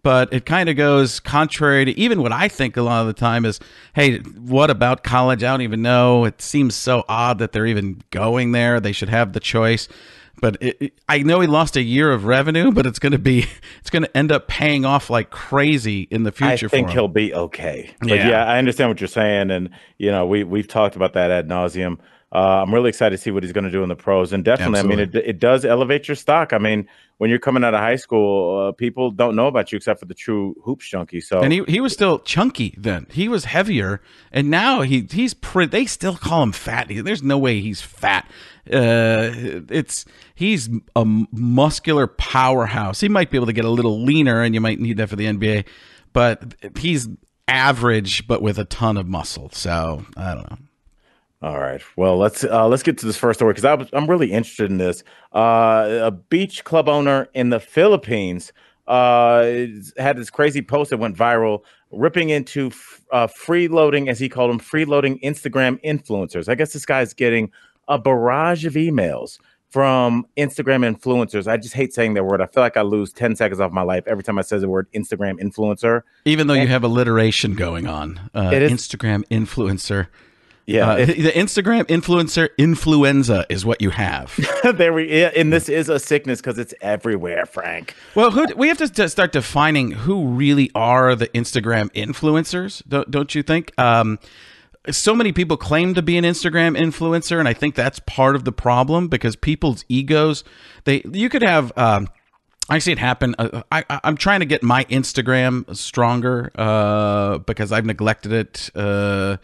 but 0.02 0.32
it 0.32 0.46
kind 0.46 0.68
of 0.68 0.76
goes 0.76 1.20
contrary 1.20 1.84
to 1.84 1.98
even 1.98 2.22
what 2.22 2.32
I 2.32 2.48
think 2.48 2.76
a 2.76 2.82
lot 2.82 3.02
of 3.02 3.06
the 3.06 3.12
time 3.12 3.44
is, 3.44 3.60
hey, 3.94 4.18
what 4.18 4.70
about 4.70 5.02
college? 5.02 5.42
I 5.42 5.50
don't 5.50 5.62
even 5.62 5.82
know. 5.82 6.24
It 6.24 6.40
seems 6.40 6.74
so 6.74 7.04
odd 7.08 7.38
that 7.38 7.52
they're 7.52 7.66
even 7.66 8.02
going 8.10 8.52
there. 8.52 8.80
They 8.80 8.92
should 8.92 9.08
have 9.08 9.32
the 9.32 9.40
choice. 9.40 9.88
But 10.40 10.56
it, 10.60 10.76
it- 10.80 11.00
I 11.08 11.18
know 11.18 11.40
he 11.40 11.46
lost 11.46 11.76
a 11.76 11.82
year 11.82 12.12
of 12.12 12.24
revenue, 12.24 12.70
but 12.72 12.86
it's 12.86 12.98
going 12.98 13.12
to 13.12 13.18
be 13.18 13.46
it's 13.80 13.90
going 13.90 14.02
to 14.04 14.16
end 14.16 14.30
up 14.32 14.48
paying 14.48 14.84
off 14.84 15.10
like 15.10 15.30
crazy 15.30 16.02
in 16.10 16.22
the 16.22 16.32
future. 16.32 16.66
I 16.66 16.68
think 16.68 16.90
he'll 16.90 17.08
be 17.08 17.34
okay. 17.34 17.90
But 18.00 18.08
Yeah. 18.10 18.28
yeah. 18.28 18.44
I 18.44 18.58
understand 18.58 18.90
what 18.90 19.00
you're 19.00 19.08
saying, 19.08 19.50
and 19.50 19.70
you 19.98 20.10
know 20.10 20.26
we 20.26 20.44
we've 20.44 20.68
talked 20.68 20.96
about 20.96 21.12
that 21.14 21.30
ad 21.30 21.48
nauseum. 21.48 21.98
Uh, 22.30 22.62
I'm 22.62 22.74
really 22.74 22.90
excited 22.90 23.16
to 23.16 23.22
see 23.22 23.30
what 23.30 23.42
he's 23.42 23.52
going 23.54 23.64
to 23.64 23.70
do 23.70 23.82
in 23.82 23.88
the 23.88 23.96
pros, 23.96 24.34
and 24.34 24.44
definitely, 24.44 24.80
I 24.80 24.82
mean, 24.82 24.98
it, 24.98 25.14
it 25.14 25.38
does 25.38 25.64
elevate 25.64 26.08
your 26.08 26.14
stock. 26.14 26.52
I 26.52 26.58
mean, 26.58 26.86
when 27.16 27.30
you're 27.30 27.38
coming 27.38 27.64
out 27.64 27.72
of 27.72 27.80
high 27.80 27.96
school, 27.96 28.68
uh, 28.68 28.72
people 28.72 29.10
don't 29.10 29.34
know 29.34 29.46
about 29.46 29.72
you 29.72 29.76
except 29.76 29.98
for 29.98 30.04
the 30.04 30.12
true 30.12 30.54
hoops 30.62 30.86
junkie. 30.86 31.22
So 31.22 31.40
And 31.40 31.54
he, 31.54 31.64
he 31.66 31.80
was 31.80 31.94
still 31.94 32.18
chunky 32.18 32.74
then. 32.76 33.06
He 33.10 33.28
was 33.28 33.46
heavier, 33.46 34.02
and 34.30 34.50
now 34.50 34.82
he 34.82 35.06
he's 35.10 35.32
pretty. 35.32 35.70
They 35.70 35.86
still 35.86 36.16
call 36.16 36.42
him 36.42 36.52
fat. 36.52 36.88
There's 36.90 37.22
no 37.22 37.38
way 37.38 37.62
he's 37.62 37.80
fat. 37.80 38.28
Uh, 38.72 39.64
it's 39.70 40.04
he's 40.34 40.68
a 40.94 41.04
muscular 41.04 42.06
powerhouse. 42.06 43.00
He 43.00 43.08
might 43.08 43.30
be 43.30 43.38
able 43.38 43.46
to 43.46 43.52
get 43.52 43.64
a 43.64 43.70
little 43.70 44.02
leaner, 44.02 44.42
and 44.42 44.54
you 44.54 44.60
might 44.60 44.80
need 44.80 44.96
that 44.98 45.08
for 45.08 45.16
the 45.16 45.26
NBA. 45.26 45.64
But 46.12 46.54
he's 46.76 47.08
average, 47.46 48.26
but 48.26 48.42
with 48.42 48.58
a 48.58 48.64
ton 48.64 48.96
of 48.96 49.06
muscle. 49.06 49.50
So 49.52 50.04
I 50.16 50.34
don't 50.34 50.50
know. 50.50 50.58
All 51.40 51.58
right. 51.60 51.80
Well, 51.96 52.18
let's 52.18 52.42
uh, 52.42 52.66
let's 52.66 52.82
get 52.82 52.98
to 52.98 53.06
this 53.06 53.16
first 53.16 53.38
story 53.38 53.54
because 53.54 53.88
I'm 53.92 54.10
really 54.10 54.32
interested 54.32 54.70
in 54.70 54.78
this. 54.78 55.04
Uh, 55.32 56.00
a 56.02 56.10
beach 56.10 56.64
club 56.64 56.88
owner 56.88 57.28
in 57.32 57.50
the 57.50 57.60
Philippines 57.60 58.52
uh, 58.88 59.44
had 59.98 60.16
this 60.16 60.30
crazy 60.30 60.62
post 60.62 60.90
that 60.90 60.96
went 60.96 61.16
viral, 61.16 61.62
ripping 61.92 62.30
into 62.30 62.68
f- 62.68 63.02
uh, 63.12 63.26
freeloading, 63.28 64.08
as 64.08 64.18
he 64.18 64.28
called 64.28 64.50
them, 64.50 64.58
freeloading 64.58 65.22
Instagram 65.22 65.80
influencers. 65.84 66.48
I 66.48 66.56
guess 66.56 66.72
this 66.72 66.86
guy's 66.86 67.14
getting 67.14 67.52
a 67.88 67.98
barrage 67.98 68.64
of 68.64 68.74
emails 68.74 69.38
from 69.70 70.26
Instagram 70.36 70.96
influencers. 70.96 71.46
I 71.46 71.56
just 71.56 71.74
hate 71.74 71.92
saying 71.92 72.14
that 72.14 72.24
word. 72.24 72.40
I 72.40 72.46
feel 72.46 72.62
like 72.62 72.76
I 72.76 72.82
lose 72.82 73.12
10 73.12 73.36
seconds 73.36 73.60
off 73.60 73.70
my 73.70 73.82
life 73.82 74.04
every 74.06 74.24
time 74.24 74.38
I 74.38 74.42
say 74.42 74.58
the 74.58 74.68
word 74.68 74.88
Instagram 74.94 75.40
influencer. 75.40 76.02
Even 76.24 76.46
though 76.46 76.54
you 76.54 76.68
have 76.68 76.84
alliteration 76.84 77.54
going 77.54 77.86
on, 77.86 78.30
uh, 78.34 78.50
is- 78.52 78.72
Instagram 78.72 79.24
influencer. 79.30 80.08
Yeah. 80.68 80.90
Uh, 80.90 81.06
the 81.06 81.32
Instagram 81.32 81.84
influencer 81.84 82.50
influenza 82.58 83.46
is 83.48 83.64
what 83.64 83.80
you 83.80 83.88
have. 83.88 84.38
there 84.76 84.92
we 84.92 85.10
yeah, 85.10 85.30
and 85.34 85.50
this 85.50 85.70
is 85.70 85.88
a 85.88 85.98
sickness 85.98 86.42
because 86.42 86.58
it's 86.58 86.74
everywhere, 86.82 87.46
Frank. 87.46 87.94
Well, 88.14 88.30
who, 88.30 88.46
we 88.54 88.68
have 88.68 88.76
to 88.76 89.08
start 89.08 89.32
defining 89.32 89.92
who 89.92 90.26
really 90.26 90.70
are 90.74 91.14
the 91.14 91.28
Instagram 91.28 91.90
influencers, 91.92 92.86
don't, 92.86 93.10
don't 93.10 93.34
you 93.34 93.42
think? 93.42 93.72
Um, 93.78 94.18
so 94.90 95.14
many 95.14 95.32
people 95.32 95.56
claim 95.56 95.94
to 95.94 96.02
be 96.02 96.16
an 96.16 96.24
Instagram 96.24 96.78
influencer, 96.78 97.38
and 97.38 97.48
I 97.48 97.52
think 97.52 97.74
that's 97.74 98.00
part 98.00 98.36
of 98.36 98.44
the 98.44 98.52
problem 98.52 99.08
because 99.08 99.36
people's 99.36 99.84
egos. 99.88 100.44
They 100.84 101.02
you 101.12 101.28
could 101.28 101.42
have. 101.42 101.72
Um, 101.76 102.08
I 102.70 102.78
see 102.78 102.92
it 102.92 102.98
happen. 102.98 103.34
Uh, 103.38 103.62
I, 103.72 103.84
I'm 104.04 104.16
trying 104.16 104.40
to 104.40 104.46
get 104.46 104.62
my 104.62 104.84
Instagram 104.84 105.74
stronger 105.74 106.50
uh, 106.54 107.38
because 107.38 107.72
I've 107.72 107.86
neglected 107.86 108.32
it 108.32 108.70
uh, 108.74 109.38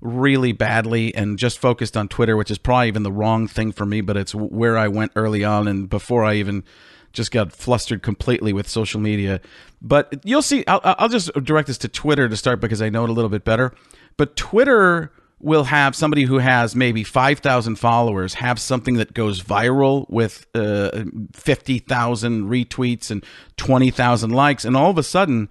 really 0.00 0.52
badly 0.52 1.14
and 1.14 1.38
just 1.38 1.60
focused 1.60 1.96
on 1.96 2.08
Twitter, 2.08 2.36
which 2.36 2.50
is 2.50 2.58
probably 2.58 2.88
even 2.88 3.04
the 3.04 3.12
wrong 3.12 3.46
thing 3.46 3.70
for 3.70 3.86
me. 3.86 4.00
But 4.00 4.16
it's 4.16 4.34
where 4.34 4.76
I 4.76 4.88
went 4.88 5.12
early 5.14 5.44
on 5.44 5.68
and 5.68 5.88
before 5.88 6.24
I 6.24 6.34
even 6.34 6.64
just 7.12 7.30
got 7.30 7.52
flustered 7.52 8.02
completely 8.02 8.52
with 8.52 8.68
social 8.68 9.00
media. 9.00 9.40
But 9.80 10.12
you'll 10.24 10.42
see. 10.42 10.64
I'll, 10.66 10.80
I'll 10.82 11.08
just 11.08 11.32
direct 11.44 11.68
this 11.68 11.78
to 11.78 11.88
Twitter 11.88 12.28
to 12.28 12.36
start 12.36 12.60
because 12.60 12.82
I 12.82 12.88
know 12.88 13.04
it 13.04 13.10
a 13.10 13.12
little 13.12 13.30
bit 13.30 13.44
better. 13.44 13.72
But 14.16 14.36
Twitter 14.36 15.10
will 15.40 15.64
have 15.64 15.94
somebody 15.94 16.24
who 16.24 16.38
has 16.38 16.74
maybe 16.74 17.04
5,000 17.04 17.76
followers 17.76 18.34
have 18.34 18.58
something 18.58 18.94
that 18.94 19.12
goes 19.12 19.42
viral 19.42 20.08
with 20.08 20.46
uh, 20.54 21.04
50,000 21.34 22.44
retweets 22.48 23.10
and 23.10 23.22
20,000 23.58 24.30
likes. 24.30 24.64
And 24.64 24.74
all 24.74 24.90
of 24.90 24.96
a 24.96 25.02
sudden, 25.02 25.50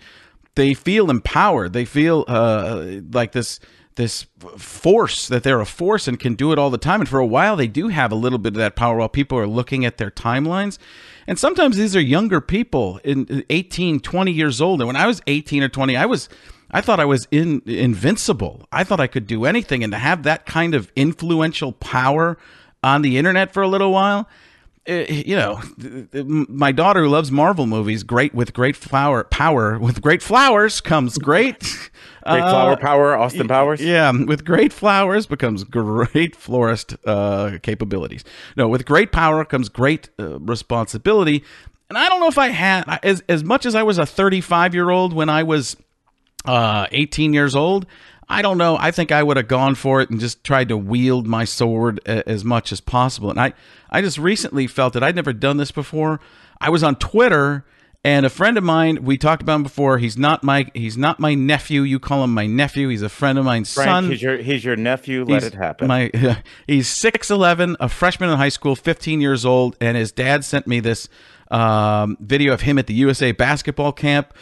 they 0.56 0.74
feel 0.74 1.12
empowered. 1.12 1.74
They 1.74 1.86
feel 1.86 2.26
uh, 2.28 3.02
like 3.12 3.34
this 3.34 3.60
this 3.96 4.26
force 4.58 5.28
that 5.28 5.44
they're 5.44 5.60
a 5.60 5.68
force 5.68 6.08
and 6.08 6.20
can 6.20 6.34
do 6.34 6.52
it 6.52 6.58
all 6.58 6.72
the 6.72 6.80
time. 6.80 7.02
And 7.02 7.08
for 7.08 7.20
a 7.20 7.26
while, 7.26 7.56
they 7.56 7.68
do 7.68 7.90
have 7.90 8.12
a 8.12 8.16
little 8.16 8.40
bit 8.40 8.54
of 8.54 8.58
that 8.58 8.76
power 8.76 8.98
while 8.98 9.10
people 9.10 9.38
are 9.38 9.46
looking 9.46 9.86
at 9.86 9.98
their 9.98 10.10
timelines. 10.10 10.80
And 11.28 11.38
sometimes 11.38 11.78
these 11.78 11.96
are 11.96 12.02
younger 12.02 12.42
people 12.42 13.00
in 13.04 13.46
18, 13.52 14.00
20 14.00 14.32
years 14.32 14.62
old. 14.62 14.82
And 14.82 14.88
when 14.88 14.96
I 14.96 15.06
was 15.06 15.22
18 15.28 15.62
or 15.64 15.70
20, 15.70 15.96
I 15.96 16.08
was 16.08 16.28
I 16.74 16.82
thought 16.82 17.00
I 17.00 17.06
was 17.06 17.28
in, 17.30 17.62
invincible. 17.66 18.68
I 18.72 18.84
thought 18.84 19.00
I 19.00 19.08
could 19.08 19.28
do 19.28 19.46
anything. 19.46 19.84
And 19.84 19.94
to 19.94 20.00
have 20.00 20.24
that 20.24 20.46
kind 20.46 20.74
of 20.74 20.92
influential 20.96 21.72
power 21.74 22.38
on 22.84 23.04
the 23.04 23.18
internet 23.18 23.54
for 23.54 23.62
a 23.62 23.68
little 23.68 23.92
while, 23.92 24.28
eh, 24.88 25.24
you 25.26 25.36
know, 25.36 25.62
my 26.50 26.72
daughter 26.72 27.04
who 27.04 27.10
loves 27.10 27.32
Marvel 27.32 27.68
movies, 27.68 28.02
great 28.02 28.34
with 28.34 28.54
great 28.54 28.76
flower 28.76 29.24
power, 29.24 29.78
with 29.78 30.02
great 30.02 30.24
flowers 30.24 30.82
comes 30.82 31.18
great. 31.18 31.64
Great 32.26 32.40
flower 32.40 32.78
power, 32.78 33.18
Austin 33.18 33.50
Powers. 33.50 33.82
Yeah, 33.82 34.10
with 34.12 34.46
great 34.46 34.72
flowers 34.72 35.26
becomes 35.26 35.66
great 35.66 36.36
florist 36.38 36.96
uh, 37.06 37.58
capabilities. 37.62 38.24
No, 38.56 38.70
with 38.70 38.86
great 38.86 39.12
power 39.12 39.44
comes 39.44 39.68
great 39.68 40.10
uh, 40.18 40.40
responsibility. 40.40 41.44
And 41.90 41.98
I 41.98 42.08
don't 42.08 42.22
know 42.22 42.30
if 42.30 42.38
I 42.38 42.48
had 42.48 42.86
as 43.04 43.22
as 43.28 43.44
much 43.44 43.66
as 43.66 43.76
I 43.76 43.84
was 43.84 43.98
a 43.98 44.06
35 44.06 44.74
year 44.74 44.90
old 44.90 45.12
when 45.12 45.28
I 45.28 45.44
was 45.44 45.76
uh, 46.46 46.88
18 46.92 47.34
years 47.34 47.56
old. 47.56 47.86
I 48.30 48.42
don't 48.42 48.58
know. 48.58 48.78
I 48.80 48.92
think 48.92 49.12
I 49.12 49.22
would 49.22 49.38
have 49.38 49.48
gone 49.48 49.76
for 49.76 50.02
it 50.02 50.10
and 50.10 50.20
just 50.20 50.44
tried 50.44 50.70
to 50.70 50.78
wield 50.78 51.28
my 51.28 51.44
sword 51.46 52.00
a- 52.06 52.28
as 52.28 52.44
much 52.44 52.72
as 52.72 52.82
possible. 52.82 53.30
And 53.30 53.40
I, 53.40 53.54
I 53.90 54.02
just 54.02 54.18
recently 54.18 54.66
felt 54.68 54.94
that 54.94 55.04
I'd 55.04 55.16
never 55.16 55.34
done 55.34 55.58
this 55.58 55.72
before. 55.72 56.20
I 56.60 56.70
was 56.70 56.84
on 56.84 56.96
Twitter 56.96 57.66
and 58.06 58.26
a 58.26 58.30
friend 58.30 58.58
of 58.58 58.66
mine, 58.66 59.06
we 59.06 59.18
talked 59.18 59.42
about 59.42 59.56
him 59.56 59.64
before. 59.64 59.98
He's 59.98 60.18
not 60.18 60.44
my, 60.44 60.70
he's 60.74 60.98
not 60.98 61.22
my 61.22 61.36
nephew. 61.36 61.84
You 61.84 62.00
call 62.00 62.26
him 62.26 62.34
my 62.34 62.46
nephew. 62.48 62.90
He's 62.90 63.02
a 63.02 63.08
friend 63.08 63.40
of 63.40 63.46
mine's 63.46 63.74
Frank, 63.74 63.88
son. 63.88 64.10
he's 64.10 64.22
your 64.22 64.38
he's 64.38 64.66
your 64.66 64.76
nephew. 64.76 65.24
Let 65.24 65.44
He's 65.44 65.54
it 65.54 65.54
happen. 65.54 65.88
My 65.88 66.12
he's 66.68 66.90
six 66.90 67.32
eleven, 67.32 67.78
a 67.80 67.88
freshman 67.88 68.30
in 68.30 68.38
high 68.38 68.50
school, 68.50 68.76
fifteen 68.76 69.22
years 69.22 69.46
old, 69.46 69.78
and 69.80 69.96
his 69.96 70.12
dad 70.12 70.44
sent 70.44 70.68
me 70.68 70.82
this 70.82 71.08
um, 71.50 72.18
video 72.20 72.52
of 72.54 72.62
him 72.62 72.78
at 72.78 72.88
the 72.88 72.94
USA 72.94 73.32
basketball 73.32 73.94
camp. 73.94 74.34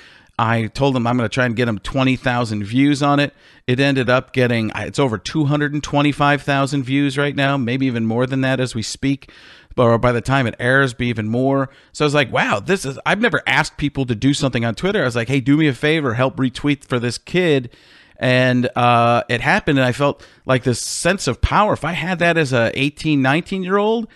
I 0.41 0.65
told 0.65 0.95
him 0.95 1.05
I'm 1.05 1.17
going 1.17 1.29
to 1.29 1.33
try 1.33 1.45
and 1.45 1.55
get 1.55 1.67
twenty 1.83 2.15
thousand 2.15 2.63
views 2.63 3.03
on 3.03 3.19
it. 3.19 3.31
It 3.67 3.79
ended 3.79 4.09
up 4.09 4.33
getting 4.33 4.71
it's 4.75 4.97
over 4.97 5.19
two 5.19 5.45
hundred 5.45 5.71
and 5.71 5.83
twenty 5.83 6.11
five 6.11 6.41
thousand 6.41 6.81
views 6.81 7.15
right 7.15 7.35
now, 7.35 7.57
maybe 7.57 7.85
even 7.85 8.07
more 8.07 8.25
than 8.25 8.41
that 8.41 8.59
as 8.59 8.73
we 8.73 8.81
speak. 8.81 9.31
Or 9.77 9.99
by 9.99 10.11
the 10.11 10.19
time 10.19 10.47
it 10.47 10.55
airs, 10.59 10.95
be 10.95 11.07
even 11.07 11.27
more. 11.27 11.69
So 11.93 12.03
I 12.03 12.07
was 12.07 12.15
like, 12.15 12.31
wow, 12.31 12.59
this 12.59 12.85
is. 12.85 12.97
I've 13.05 13.21
never 13.21 13.43
asked 13.45 13.77
people 13.77 14.07
to 14.07 14.15
do 14.15 14.33
something 14.33 14.65
on 14.65 14.73
Twitter. 14.73 15.03
I 15.03 15.05
was 15.05 15.15
like, 15.15 15.27
hey, 15.27 15.41
do 15.41 15.55
me 15.57 15.67
a 15.67 15.75
favor, 15.75 16.15
help 16.15 16.37
retweet 16.37 16.85
for 16.85 16.97
this 16.97 17.19
kid 17.19 17.69
and 18.17 18.69
uh, 18.75 19.23
it 19.29 19.41
happened 19.41 19.79
and 19.79 19.85
i 19.85 19.91
felt 19.91 20.23
like 20.45 20.61
this 20.61 20.79
sense 20.79 21.27
of 21.27 21.41
power 21.41 21.73
if 21.73 21.83
i 21.83 21.93
had 21.93 22.19
that 22.19 22.37
as 22.37 22.53
a 22.53 22.71
18 22.79 23.19
19 23.19 23.63
year 23.63 23.77
old 23.77 24.07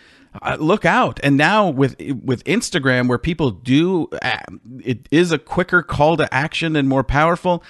uh, 0.42 0.58
look 0.60 0.86
out. 0.86 1.20
And 1.24 1.38
now 1.38 1.70
with 1.70 1.96
with 2.24 2.44
Instagram, 2.46 3.08
where 3.08 3.18
people 3.18 3.52
do, 3.52 4.10
uh, 4.22 4.38
it 4.84 5.08
is 5.12 5.32
a 5.32 5.38
quicker 5.38 5.82
call 5.82 6.18
to 6.18 6.34
action 6.34 6.76
and 6.76 6.88
more 6.88 7.04
powerful 7.04 7.64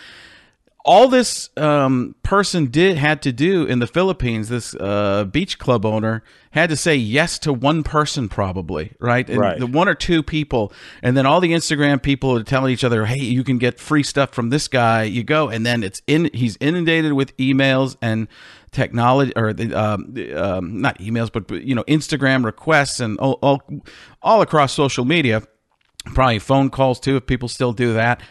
all 0.86 1.08
this 1.08 1.50
um, 1.58 2.16
person 2.22 2.68
did 2.68 2.96
had 2.96 3.24
to 3.24 3.32
do 3.32 3.66
in 3.66 3.80
the 3.80 3.88
Philippines, 3.88 4.50
this 4.50 4.76
uh, 4.76 5.24
beach 5.26 5.58
club 5.58 5.84
owner 5.84 6.24
had 6.52 6.70
to 6.70 6.76
say 6.76 6.96
yes 6.96 7.40
to 7.40 7.52
one 7.52 7.82
person, 7.82 8.30
probably 8.30 8.94
right, 9.00 9.28
and 9.28 9.40
right. 9.40 9.60
the 9.60 9.66
one 9.66 9.90
or 9.90 9.96
two 9.96 10.22
people, 10.22 10.72
and 11.02 11.18
then 11.18 11.26
all 11.26 11.42
the 11.42 11.54
Instagram 11.54 12.02
people 12.02 12.38
are 12.38 12.44
telling 12.44 12.72
each 12.72 12.84
other, 12.84 13.06
"Hey, 13.06 13.20
you 13.20 13.44
can 13.44 13.58
get 13.58 13.80
free 13.80 14.04
stuff 14.04 14.32
from 14.32 14.52
this 14.52 14.68
guy." 14.68 15.04
You 15.04 15.24
go, 15.24 15.50
and 15.50 15.66
then 15.66 15.84
it's 15.84 16.04
in. 16.06 16.30
He's 16.34 16.56
inundated 16.62 17.14
with 17.14 17.36
emails 17.38 17.98
and 18.00 18.28
technology, 18.76 19.32
or 19.36 19.54
the, 19.54 19.74
um, 19.74 20.14
um, 20.36 20.82
not 20.82 21.00
emails, 21.00 21.32
but 21.32 21.50
you 21.64 21.74
know, 21.74 21.84
Instagram 21.86 22.46
requests 22.46 23.00
and 23.00 23.18
all, 23.20 23.40
all 23.42 23.64
all 24.22 24.42
across 24.42 24.74
social 24.74 25.06
media. 25.06 25.42
Probably 26.14 26.38
phone 26.38 26.70
calls 26.70 27.00
too, 27.00 27.16
if 27.16 27.26
people 27.26 27.48
still 27.48 27.74
do 27.74 27.94
that 27.94 28.22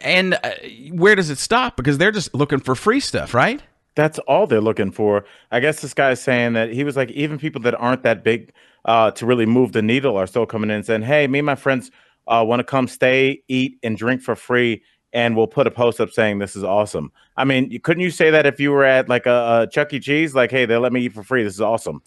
and 0.00 0.34
uh, 0.34 0.50
where 0.92 1.14
does 1.14 1.30
it 1.30 1.38
stop? 1.38 1.76
Because 1.76 1.98
they're 1.98 2.12
just 2.12 2.34
looking 2.34 2.60
for 2.60 2.74
free 2.74 3.00
stuff, 3.00 3.34
right? 3.34 3.62
That's 3.94 4.18
all 4.20 4.46
they're 4.46 4.60
looking 4.60 4.92
for. 4.92 5.24
I 5.50 5.60
guess 5.60 5.80
this 5.80 5.94
guy 5.94 6.10
is 6.10 6.20
saying 6.20 6.52
that 6.52 6.70
he 6.70 6.84
was 6.84 6.96
like, 6.96 7.10
even 7.12 7.38
people 7.38 7.62
that 7.62 7.74
aren't 7.74 8.02
that 8.02 8.22
big 8.24 8.52
uh, 8.84 9.10
to 9.12 9.26
really 9.26 9.46
move 9.46 9.72
the 9.72 9.82
needle 9.82 10.16
are 10.16 10.26
still 10.26 10.46
coming 10.46 10.70
in 10.70 10.76
and 10.76 10.86
saying, 10.86 11.02
"Hey, 11.02 11.26
me 11.26 11.40
and 11.40 11.46
my 11.46 11.54
friends 11.54 11.90
uh, 12.28 12.44
want 12.46 12.60
to 12.60 12.64
come 12.64 12.88
stay, 12.88 13.42
eat, 13.48 13.78
and 13.82 13.96
drink 13.96 14.22
for 14.22 14.36
free." 14.36 14.82
And 15.16 15.34
we'll 15.34 15.46
put 15.46 15.66
a 15.66 15.70
post 15.70 15.98
up 15.98 16.10
saying 16.10 16.40
this 16.40 16.56
is 16.56 16.62
awesome. 16.62 17.10
I 17.38 17.44
mean, 17.44 17.80
couldn't 17.80 18.02
you 18.02 18.10
say 18.10 18.30
that 18.30 18.44
if 18.44 18.60
you 18.60 18.70
were 18.70 18.84
at 18.84 19.08
like 19.08 19.24
a, 19.24 19.62
a 19.62 19.66
Chuck 19.66 19.94
E. 19.94 19.98
Cheese, 19.98 20.34
like, 20.34 20.50
hey, 20.50 20.66
they 20.66 20.76
let 20.76 20.92
me 20.92 21.00
eat 21.00 21.14
for 21.14 21.22
free. 21.22 21.42
This 21.42 21.54
is 21.54 21.62
awesome. 21.62 22.02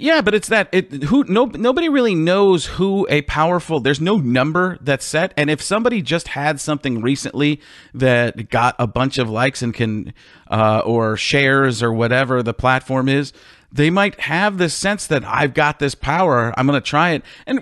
Yeah, 0.00 0.20
but 0.20 0.32
it's 0.32 0.46
that 0.46 0.68
it 0.70 0.92
who 0.92 1.24
no 1.24 1.46
nobody 1.46 1.88
really 1.88 2.14
knows 2.14 2.66
who 2.66 3.08
a 3.10 3.22
powerful. 3.22 3.80
There's 3.80 4.00
no 4.00 4.18
number 4.18 4.78
that's 4.80 5.04
set, 5.04 5.34
and 5.36 5.50
if 5.50 5.60
somebody 5.60 6.02
just 6.02 6.28
had 6.28 6.60
something 6.60 7.02
recently 7.02 7.60
that 7.94 8.48
got 8.48 8.76
a 8.78 8.86
bunch 8.86 9.18
of 9.18 9.28
likes 9.28 9.60
and 9.60 9.74
can 9.74 10.14
uh, 10.48 10.82
or 10.84 11.16
shares 11.16 11.82
or 11.82 11.92
whatever 11.92 12.44
the 12.44 12.54
platform 12.54 13.08
is, 13.08 13.32
they 13.70 13.90
might 13.90 14.18
have 14.20 14.58
this 14.58 14.74
sense 14.74 15.06
that 15.08 15.24
I've 15.24 15.52
got 15.54 15.78
this 15.78 15.94
power. 15.94 16.54
I'm 16.56 16.66
going 16.66 16.80
to 16.80 16.86
try 16.86 17.10
it, 17.10 17.22
and 17.46 17.60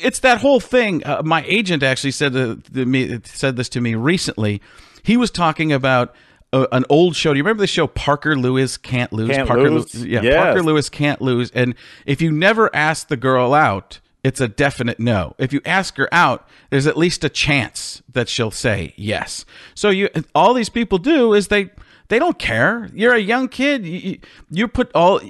it's 0.00 0.20
that 0.20 0.38
whole 0.40 0.60
thing. 0.60 1.04
Uh, 1.04 1.22
my 1.24 1.44
agent 1.46 1.82
actually 1.82 2.12
said 2.12 2.32
to, 2.34 2.56
to 2.74 2.86
me 2.86 3.20
said 3.24 3.56
this 3.56 3.68
to 3.70 3.80
me 3.80 3.94
recently. 3.94 4.60
He 5.02 5.16
was 5.16 5.30
talking 5.30 5.72
about 5.72 6.14
uh, 6.52 6.66
an 6.72 6.84
old 6.88 7.16
show. 7.16 7.32
Do 7.32 7.38
you 7.38 7.42
remember 7.42 7.62
the 7.62 7.66
show 7.66 7.86
Parker 7.86 8.36
Lewis 8.36 8.76
Can't 8.76 9.12
Lose? 9.12 9.30
Can't 9.30 9.48
Parker 9.48 9.70
lose. 9.70 9.94
Lew- 9.94 10.08
yeah, 10.08 10.22
Yes. 10.22 10.36
Parker 10.44 10.62
Lewis 10.62 10.88
Can't 10.88 11.20
Lose. 11.20 11.50
And 11.52 11.74
if 12.06 12.22
you 12.22 12.30
never 12.30 12.74
ask 12.74 13.08
the 13.08 13.16
girl 13.16 13.52
out, 13.54 14.00
it's 14.24 14.40
a 14.40 14.48
definite 14.48 14.98
no. 15.00 15.34
If 15.38 15.52
you 15.52 15.60
ask 15.64 15.96
her 15.96 16.08
out, 16.12 16.46
there's 16.70 16.86
at 16.86 16.96
least 16.96 17.24
a 17.24 17.28
chance 17.28 18.02
that 18.12 18.28
she'll 18.28 18.50
say 18.50 18.92
yes. 18.96 19.44
So 19.74 19.90
you 19.90 20.08
all 20.34 20.54
these 20.54 20.68
people 20.68 20.98
do 20.98 21.34
is 21.34 21.48
they 21.48 21.70
they 22.08 22.18
don't 22.18 22.38
care. 22.38 22.88
You're 22.92 23.14
a 23.14 23.20
young 23.20 23.48
kid. 23.48 23.84
You, 23.86 24.18
you- 24.50 24.68
put 24.68 24.90
all 24.94 25.20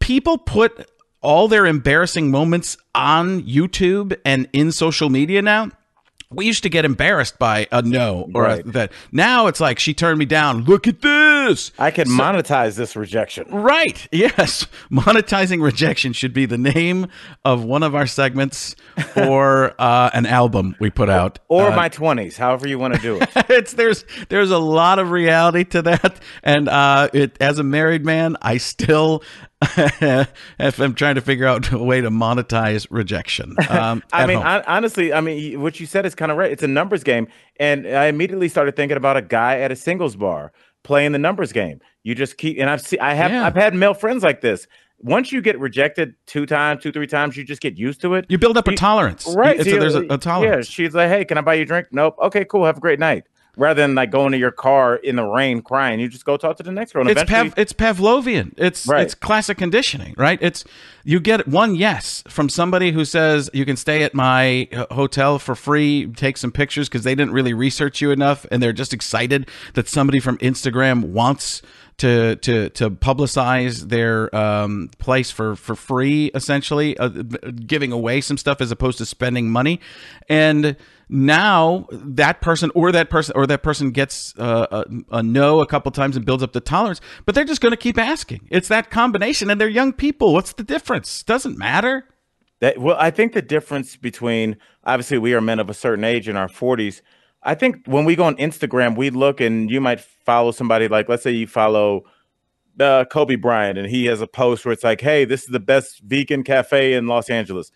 people 0.00 0.38
put 0.38 0.90
all 1.20 1.48
their 1.48 1.66
embarrassing 1.66 2.30
moments 2.30 2.76
on 2.94 3.42
YouTube 3.42 4.16
and 4.24 4.48
in 4.52 4.72
social 4.72 5.08
media 5.08 5.40
now. 5.42 5.70
We 6.34 6.46
used 6.46 6.62
to 6.64 6.68
get 6.68 6.84
embarrassed 6.84 7.38
by 7.38 7.66
a 7.72 7.82
no 7.82 8.28
or 8.34 8.44
a, 8.44 8.48
Right. 8.48 8.72
that. 8.72 8.92
Now 9.12 9.46
it's 9.46 9.60
like 9.60 9.78
she 9.78 9.94
turned 9.94 10.18
me 10.18 10.24
down. 10.24 10.64
Look 10.64 10.86
at 10.86 11.00
this. 11.00 11.72
I 11.78 11.90
can 11.90 12.06
monetize 12.08 12.76
this 12.76 12.96
rejection. 12.96 13.46
Right. 13.50 14.06
Yes. 14.12 14.66
Monetizing 14.90 15.62
rejection 15.62 16.12
should 16.12 16.32
be 16.32 16.46
the 16.46 16.58
name 16.58 17.08
of 17.44 17.64
one 17.64 17.82
of 17.82 17.94
our 17.94 18.06
segments 18.06 18.76
or 19.16 19.74
uh, 19.80 20.10
an 20.14 20.26
album 20.26 20.76
we 20.78 20.90
put 20.90 21.08
out. 21.08 21.38
Or 21.48 21.68
Uh, 21.68 21.76
my 21.76 21.88
20s, 21.88 22.36
however 22.36 22.68
you 22.68 22.78
want 22.78 22.94
to 22.94 23.00
do 23.00 23.16
it. 23.20 23.28
it's 23.50 23.72
there's 23.72 24.04
there's 24.28 24.50
a 24.50 24.58
lot 24.58 24.98
of 24.98 25.10
reality 25.10 25.64
to 25.64 25.82
that, 25.82 26.20
and 26.42 26.68
uh, 26.68 27.08
it 27.12 27.36
as 27.40 27.58
a 27.58 27.64
married 27.64 28.04
man, 28.04 28.36
I 28.42 28.58
still 28.58 29.22
if 30.58 30.78
I'm 30.80 30.94
trying 30.94 31.14
to 31.16 31.20
figure 31.20 31.46
out 31.46 31.70
a 31.72 31.78
way 31.78 32.00
to 32.00 32.10
monetize 32.10 32.86
rejection. 32.90 33.54
Um, 33.68 34.02
I 34.12 34.26
mean, 34.26 34.40
hon- 34.40 34.64
honestly, 34.66 35.12
I 35.12 35.20
mean, 35.20 35.60
what 35.60 35.80
you 35.80 35.86
said 35.86 36.06
is 36.06 36.14
kind 36.14 36.32
of 36.32 36.38
right. 36.38 36.50
It's 36.50 36.62
a 36.62 36.68
numbers 36.68 37.04
game, 37.04 37.28
and 37.58 37.86
I 37.86 38.06
immediately 38.06 38.48
started 38.48 38.76
thinking 38.76 38.96
about 38.96 39.16
a 39.16 39.22
guy 39.22 39.60
at 39.60 39.70
a 39.70 39.76
singles 39.76 40.16
bar 40.16 40.52
playing 40.82 41.12
the 41.12 41.18
numbers 41.18 41.52
game. 41.52 41.80
You 42.02 42.14
just 42.14 42.36
keep, 42.36 42.58
and 42.58 42.68
I've 42.68 42.80
seen, 42.80 42.98
I 43.00 43.14
have, 43.14 43.30
Yeah. 43.30 43.46
I've 43.46 43.54
had 43.54 43.74
male 43.74 43.94
friends 43.94 44.22
like 44.22 44.40
this. 44.40 44.66
Once 44.98 45.32
you 45.32 45.40
get 45.40 45.58
rejected 45.58 46.14
two 46.26 46.46
times, 46.46 46.82
two, 46.82 46.92
three 46.92 47.08
times, 47.08 47.36
you 47.36 47.42
just 47.44 47.60
get 47.60 47.76
used 47.76 48.00
to 48.00 48.14
it. 48.14 48.24
you 48.28 48.38
build 48.38 48.56
up 48.56 48.68
a 48.68 48.74
tolerance, 48.74 49.26
right? 49.36 49.60
So 49.62 49.76
a, 49.76 49.80
there's 49.80 49.94
a, 49.96 50.06
a 50.10 50.18
tolerance. 50.18 50.68
Yeah, 50.68 50.72
she's 50.72 50.94
like, 50.94 51.08
"Hey, 51.08 51.24
can 51.24 51.38
I 51.38 51.40
buy 51.40 51.54
you 51.54 51.62
a 51.62 51.66
drink?" 51.66 51.88
Nope. 51.90 52.16
Okay, 52.22 52.44
cool. 52.44 52.64
Have 52.64 52.76
a 52.76 52.80
great 52.80 53.00
night. 53.00 53.24
Rather 53.58 53.82
than 53.82 53.94
like 53.94 54.10
going 54.10 54.32
to 54.32 54.38
your 54.38 54.50
car 54.50 54.96
in 54.96 55.16
the 55.16 55.24
rain 55.24 55.60
crying, 55.60 56.00
you 56.00 56.08
just 56.08 56.24
go 56.24 56.38
talk 56.38 56.56
to 56.56 56.62
the 56.62 56.72
next 56.72 56.92
girl. 56.92 57.06
It's 57.06 57.22
Pav, 57.24 57.52
it's 57.58 57.74
Pavlovian. 57.74 58.54
It's 58.56 58.86
Right. 58.86 59.02
it's 59.02 59.14
classic 59.14 59.58
conditioning, 59.58 60.14
right? 60.16 60.38
It's 60.40 60.64
you 61.04 61.20
get 61.20 61.46
one 61.46 61.74
yes 61.74 62.22
from 62.28 62.48
somebody 62.48 62.92
who 62.92 63.04
says 63.04 63.50
you 63.52 63.66
can 63.66 63.76
stay 63.76 64.04
at 64.04 64.14
my 64.14 64.68
uh, 64.72 64.86
hotel 64.94 65.38
for 65.38 65.54
free, 65.54 66.06
take 66.06 66.38
some 66.38 66.50
pictures 66.50 66.88
because 66.88 67.04
they 67.04 67.14
didn't 67.14 67.34
really 67.34 67.52
research 67.52 68.00
you 68.00 68.10
enough, 68.10 68.46
and 68.50 68.62
they're 68.62 68.72
just 68.72 68.94
excited 68.94 69.46
that 69.74 69.86
somebody 69.86 70.18
from 70.18 70.38
Instagram 70.38 71.04
wants 71.04 71.60
to 71.98 72.36
to 72.36 72.70
to 72.70 72.90
publicize 72.90 73.88
their 73.90 74.34
um, 74.34 74.88
place 74.98 75.30
for 75.30 75.56
for 75.56 75.74
free, 75.74 76.30
essentially 76.34 76.96
uh, 76.96 77.08
giving 77.08 77.92
away 77.92 78.22
some 78.22 78.38
stuff 78.38 78.62
as 78.62 78.70
opposed 78.70 78.96
to 78.96 79.04
spending 79.04 79.50
money, 79.50 79.78
and 80.28 80.74
now 81.12 81.86
that 81.92 82.40
person 82.40 82.70
or 82.74 82.90
that 82.90 83.10
person 83.10 83.34
or 83.36 83.46
that 83.46 83.62
person 83.62 83.90
gets 83.90 84.34
uh, 84.38 84.66
a, 84.70 85.18
a 85.18 85.22
no 85.22 85.60
a 85.60 85.66
couple 85.66 85.92
times 85.92 86.16
and 86.16 86.24
builds 86.24 86.42
up 86.42 86.52
the 86.54 86.60
tolerance 86.60 87.00
but 87.26 87.34
they're 87.34 87.44
just 87.44 87.60
going 87.60 87.70
to 87.72 87.76
keep 87.76 87.98
asking 87.98 88.40
it's 88.50 88.68
that 88.68 88.90
combination 88.90 89.50
and 89.50 89.60
they're 89.60 89.68
young 89.68 89.92
people 89.92 90.32
what's 90.32 90.54
the 90.54 90.64
difference 90.64 91.22
doesn't 91.22 91.58
matter 91.58 92.06
That 92.60 92.78
well, 92.78 92.96
I 92.98 93.10
think 93.10 93.32
the 93.32 93.42
difference 93.42 93.96
between 93.96 94.56
obviously 94.84 95.18
we 95.18 95.34
are 95.34 95.40
men 95.40 95.58
of 95.60 95.68
a 95.68 95.74
certain 95.74 96.04
age 96.04 96.28
in 96.28 96.36
our 96.36 96.48
40s. 96.48 97.02
I 97.42 97.56
think 97.56 97.86
when 97.86 98.04
we 98.04 98.14
go 98.14 98.24
on 98.24 98.36
Instagram, 98.36 98.96
we 98.96 99.10
look 99.10 99.40
and 99.40 99.68
you 99.68 99.80
might 99.80 100.00
follow 100.00 100.52
somebody 100.52 100.86
like 100.88 101.08
let's 101.08 101.24
say 101.24 101.32
you 101.32 101.48
follow 101.48 102.04
uh, 102.80 103.04
Kobe 103.04 103.34
Bryant 103.34 103.78
and 103.78 103.88
he 103.88 104.06
has 104.06 104.20
a 104.20 104.28
post 104.28 104.64
where 104.64 104.72
it's 104.72 104.84
like, 104.84 105.00
"Hey, 105.00 105.24
this 105.24 105.42
is 105.42 105.48
the 105.48 105.60
best 105.60 106.00
vegan 106.04 106.44
cafe 106.44 106.94
in 106.94 107.08
Los 107.08 107.28
Angeles." 107.28 107.72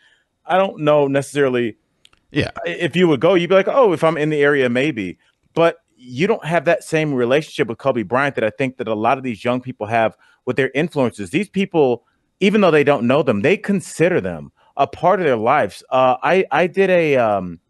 I 0.47 0.57
don't 0.57 0.81
know 0.81 1.09
necessarily 1.09 1.77
yeah 2.37 2.51
if 2.67 2.95
you 2.95 3.09
would 3.09 3.21
go, 3.21 3.35
you'd 3.35 3.49
be 3.49 3.55
like, 3.55 3.69
"Oh, 3.69 3.93
if 3.93 4.05
I'm 4.05 4.17
in 4.17 4.31
the 4.31 4.43
area, 4.43 4.69
maybe." 4.69 5.19
But 5.55 5.79
you 5.97 6.27
don't 6.27 6.45
have 6.45 6.65
that 6.67 6.85
same 6.85 7.15
relationship 7.15 7.69
with 7.69 7.79
Kobe 7.79 8.03
Bryant 8.03 8.35
that 8.35 8.45
I 8.45 8.51
think 8.51 8.77
that 8.77 8.89
a 8.89 8.95
lot 8.95 9.19
of 9.19 9.25
these 9.25 9.45
young 9.45 9.61
people 9.61 9.87
have 9.87 10.17
with 10.45 10.57
their 10.57 10.71
influences. 10.75 11.31
These 11.31 11.49
people, 11.49 12.05
even 12.41 12.61
though 12.61 12.71
they 12.71 12.85
don't 12.85 13.07
know 13.07 13.23
them, 13.23 13.43
they 13.43 13.57
consider 13.57 14.21
them 14.21 14.53
a 14.77 14.87
part 14.87 15.21
of 15.21 15.27
their 15.27 15.37
lives. 15.37 15.83
Uh, 15.91 16.17
I 16.23 16.45
I 16.51 16.67
did 16.67 16.91
a 16.91 17.17
um, 17.17 17.61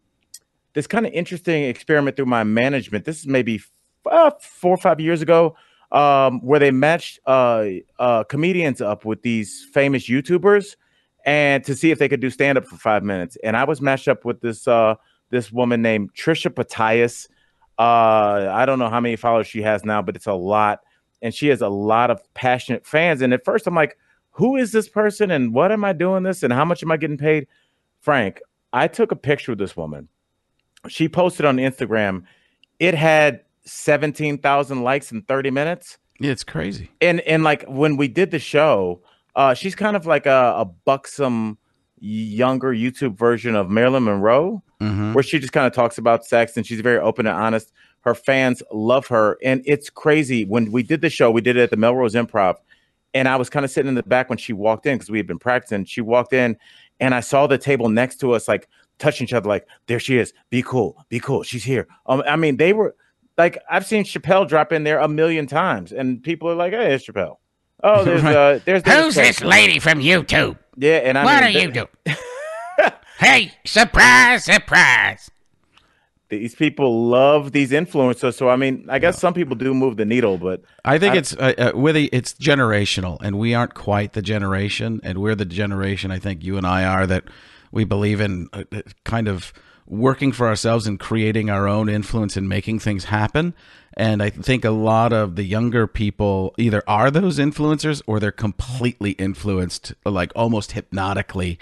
this 0.73 0.87
kind 0.87 1.05
of 1.05 1.13
interesting 1.13 1.63
experiment 1.63 2.15
through 2.15 2.25
my 2.27 2.43
management. 2.43 3.05
This 3.05 3.19
is 3.19 3.27
maybe 3.27 3.61
uh, 4.05 4.31
four 4.39 4.71
or 4.71 4.77
five 4.77 4.99
years 4.99 5.21
ago, 5.21 5.55
um, 5.91 6.39
where 6.41 6.59
they 6.59 6.71
matched 6.71 7.19
uh, 7.25 7.65
uh, 7.99 8.23
comedians 8.25 8.81
up 8.81 9.05
with 9.05 9.21
these 9.21 9.65
famous 9.73 10.07
YouTubers, 10.07 10.75
and 11.27 11.61
to 11.65 11.75
see 11.75 11.91
if 11.91 11.99
they 11.99 12.07
could 12.07 12.21
do 12.21 12.29
stand 12.29 12.57
up 12.57 12.65
for 12.65 12.77
five 12.77 13.03
minutes. 13.03 13.37
And 13.43 13.57
I 13.57 13.65
was 13.65 13.81
matched 13.81 14.07
up 14.07 14.23
with 14.25 14.39
this 14.41 14.67
uh, 14.67 14.95
this 15.29 15.51
woman 15.51 15.81
named 15.83 16.15
Trisha 16.15 16.49
Paytas. 16.49 17.27
Uh, 17.77 18.49
I 18.51 18.65
don't 18.65 18.79
know 18.79 18.89
how 18.89 19.01
many 19.01 19.17
followers 19.17 19.45
she 19.45 19.61
has 19.61 19.85
now, 19.85 20.01
but 20.01 20.15
it's 20.15 20.25
a 20.25 20.33
lot, 20.33 20.79
and 21.21 21.31
she 21.35 21.49
has 21.49 21.61
a 21.61 21.67
lot 21.69 22.09
of 22.09 22.21
passionate 22.33 22.87
fans. 22.87 23.21
And 23.21 23.33
at 23.33 23.45
first, 23.45 23.67
I'm 23.67 23.75
like, 23.75 23.97
who 24.31 24.55
is 24.55 24.71
this 24.71 24.89
person, 24.89 25.29
and 25.29 25.53
what 25.53 25.71
am 25.71 25.83
I 25.83 25.93
doing 25.93 26.23
this, 26.23 26.41
and 26.41 26.51
how 26.51 26.65
much 26.65 26.81
am 26.81 26.91
I 26.91 26.97
getting 26.97 27.17
paid? 27.17 27.45
Frank, 27.99 28.41
I 28.71 28.87
took 28.87 29.11
a 29.11 29.15
picture 29.15 29.51
of 29.51 29.57
this 29.57 29.75
woman. 29.75 30.07
She 30.87 31.09
posted 31.09 31.45
on 31.45 31.57
Instagram. 31.57 32.23
It 32.79 32.93
had 32.95 33.41
17,000 33.65 34.81
likes 34.81 35.11
in 35.11 35.23
30 35.23 35.51
minutes. 35.51 35.97
yeah 36.19 36.31
it's 36.31 36.43
crazy 36.43 36.89
And 37.01 37.19
and 37.21 37.43
like 37.43 37.65
when 37.67 37.97
we 37.97 38.07
did 38.07 38.31
the 38.31 38.39
show, 38.39 39.01
uh, 39.37 39.53
she's 39.53 39.75
kind 39.75 39.95
of 39.95 40.05
like 40.05 40.25
a, 40.25 40.53
a 40.57 40.65
buxom 40.65 41.57
younger 41.99 42.73
YouTube 42.73 43.17
version 43.17 43.55
of 43.55 43.69
Marilyn 43.69 44.03
Monroe, 44.03 44.61
Mhm. 44.81 45.13
where 45.15 45.23
she 45.23 45.39
just 45.39 45.53
kind 45.53 45.65
of 45.65 45.73
talks 45.73 45.97
about 45.97 46.23
sex 46.25 46.55
and 46.57 46.65
she's 46.65 46.81
very 46.81 46.99
open 46.99 47.25
and 47.25 47.35
honest. 47.35 47.71
Her 48.01 48.13
fans 48.13 48.61
love 48.71 49.07
her, 49.07 49.37
and 49.43 49.61
it's 49.65 49.89
crazy. 49.89 50.45
When 50.45 50.71
we 50.71 50.83
did 50.83 51.01
the 51.01 51.09
show, 51.09 51.31
we 51.31 51.41
did 51.41 51.57
it 51.57 51.61
at 51.63 51.69
the 51.71 51.77
Melrose 51.77 52.13
Improv, 52.13 52.57
and 53.15 53.27
I 53.27 53.35
was 53.37 53.49
kind 53.49 53.65
of 53.65 53.71
sitting 53.71 53.89
in 53.89 53.95
the 53.95 54.03
back 54.03 54.29
when 54.29 54.37
she 54.37 54.53
walked 54.53 54.85
in 54.85 54.95
because 54.95 55.09
we 55.09 55.17
had 55.17 55.25
been 55.27 55.39
practicing. 55.39 55.85
She 55.85 56.01
walked 56.01 56.31
in, 56.33 56.57
and 56.99 57.15
I 57.15 57.21
saw 57.21 57.47
the 57.47 57.57
table 57.57 57.89
next 57.89 58.17
to 58.17 58.33
us, 58.33 58.47
like 58.47 58.67
touching 58.99 59.25
each 59.25 59.33
other, 59.33 59.49
like 59.49 59.65
there 59.87 59.99
she 59.99 60.17
is. 60.19 60.31
Be 60.51 60.61
cool, 60.61 61.03
be 61.09 61.19
cool. 61.19 61.41
She's 61.43 61.63
here. 61.63 61.87
Um, 62.05 62.21
I 62.27 62.35
mean, 62.35 62.57
they 62.57 62.73
were 62.73 62.95
like, 63.37 63.57
I've 63.69 63.85
seen 63.85 64.03
Chappelle 64.03 64.47
drop 64.47 64.71
in 64.71 64.83
there 64.83 64.99
a 64.99 65.07
million 65.07 65.47
times, 65.47 65.91
and 65.91 66.21
people 66.21 66.49
are 66.49 66.55
like, 66.55 66.73
"Hey, 66.73 66.93
it's 66.93 67.05
Chappelle." 67.07 67.37
Oh, 67.83 68.03
there's 68.05 68.23
Right. 68.23 68.35
uh, 68.35 68.59
there's 68.65 68.83
Who's 68.85 69.15
this 69.15 69.41
lady 69.41 69.79
from 69.79 69.99
YouTube? 69.99 70.57
Yeah, 70.77 70.97
and 70.97 71.17
I 71.17 71.23
What 71.25 71.43
mean, 71.43 71.55
are 71.55 71.59
you 71.59 71.71
doing? 71.71 71.87
hey, 73.19 73.53
surprise, 73.65 74.43
surprise. 74.45 75.31
these 76.29 76.55
people 76.55 77.07
love 77.07 77.51
these 77.51 77.71
influencers. 77.71 78.33
So 78.35 78.49
I 78.49 78.55
mean, 78.57 78.85
I 78.89 78.99
guess 78.99 79.19
some 79.19 79.33
people 79.33 79.55
do 79.55 79.73
move 79.73 79.97
the 79.97 80.05
needle, 80.05 80.37
but 80.37 80.61
I 80.85 80.97
think 80.99 81.15
I- 81.15 81.17
it's 81.17 81.33
uh, 81.35 81.53
uh, 81.57 81.71
with 81.77 81.95
the, 81.95 82.09
it's 82.11 82.33
generational, 82.33 83.17
and 83.21 83.37
we 83.39 83.53
aren't 83.53 83.73
quite 83.73 84.13
the 84.13 84.21
generation, 84.21 84.99
and 85.03 85.19
we're 85.19 85.35
the 85.35 85.45
generation. 85.45 86.11
I 86.11 86.19
think 86.19 86.43
you 86.43 86.57
and 86.57 86.65
I 86.67 86.83
are 86.85 87.07
that 87.07 87.23
we 87.71 87.83
believe 87.85 88.21
in 88.21 88.49
uh, 88.53 88.63
kind 89.03 89.27
of 89.27 89.51
working 89.87 90.31
for 90.31 90.47
ourselves 90.47 90.85
and 90.85 90.99
creating 90.99 91.49
our 91.49 91.67
own 91.67 91.89
influence 91.89 92.37
and 92.37 92.47
making 92.47 92.79
things 92.79 93.05
happen. 93.05 93.53
And 93.95 94.21
I 94.21 94.29
think 94.29 94.63
a 94.63 94.69
lot 94.69 95.11
of 95.11 95.35
the 95.35 95.43
younger 95.43 95.87
people 95.87 96.53
either 96.57 96.83
are 96.87 97.09
those 97.09 97.39
influencers 97.39 98.01
or 98.05 98.19
they're 98.19 98.31
completely 98.31 99.11
influenced, 99.11 99.93
like 100.05 100.31
almost 100.35 100.73
hypnotically, 100.73 101.57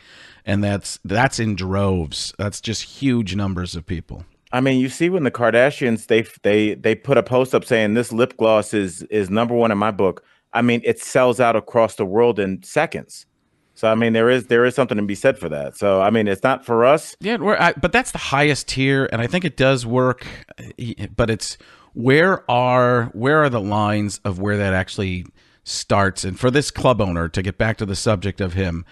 and 0.46 0.62
that's 0.62 1.00
that's 1.06 1.40
in 1.40 1.56
droves. 1.56 2.34
That's 2.38 2.60
just 2.60 2.84
huge 2.84 3.36
numbers 3.36 3.74
of 3.76 3.86
people. 3.86 4.26
I 4.52 4.60
mean, 4.62 4.80
you 4.80 4.90
see 4.90 5.10
when 5.10 5.24
the 5.24 5.32
Kardashians 5.32 6.08
they 6.08 6.24
they 6.44 6.74
they 6.74 6.94
put 6.94 7.18
a 7.18 7.24
post 7.24 7.56
up 7.56 7.64
saying 7.64 7.94
this 7.94 8.12
lip 8.12 8.36
gloss 8.36 8.74
is 8.74 9.04
is 9.04 9.30
number 9.30 9.56
one 9.56 9.72
in 9.72 9.78
my 9.78 9.92
book. 9.92 10.24
I 10.52 10.62
mean, 10.62 10.82
it 10.84 11.00
sells 11.00 11.40
out 11.40 11.56
across 11.56 11.96
the 11.96 12.06
world 12.06 12.40
in 12.40 12.64
seconds. 12.64 13.26
So 13.76 13.90
I 13.90 13.96
mean, 13.96 14.14
there 14.14 14.30
is 14.30 14.48
there 14.48 14.66
is 14.66 14.74
something 14.74 14.98
to 14.98 15.04
be 15.04 15.16
said 15.16 15.38
for 15.38 15.50
that. 15.50 15.76
So 15.78 16.02
I 16.02 16.10
mean, 16.10 16.28
it's 16.28 16.44
not 16.44 16.66
for 16.66 16.86
us. 16.86 17.16
Yeah, 17.20 17.38
I, 17.60 17.74
but 17.74 17.92
that's 17.92 18.12
the 18.12 18.18
highest 18.18 18.70
tier, 18.70 19.08
and 19.12 19.22
I 19.22 19.28
think 19.28 19.46
it 19.46 19.58
does 19.58 19.86
work. 19.86 20.26
eh, 20.80 21.08
But 21.16 21.30
it's 21.30 21.58
where 21.94 22.50
are 22.50 23.06
where 23.14 23.44
are 23.44 23.50
the 23.50 23.62
lines 23.62 24.20
of 24.26 24.40
where 24.40 24.58
that 24.58 24.74
actually 24.74 25.26
starts? 25.64 26.24
And 26.24 26.40
for 26.40 26.50
this 26.50 26.72
club 26.72 27.02
owner 27.02 27.28
to 27.30 27.42
get 27.42 27.58
back 27.58 27.78
to 27.78 27.86
the 27.86 27.96
subject 27.96 28.40
of 28.42 28.54
him, 28.54 28.86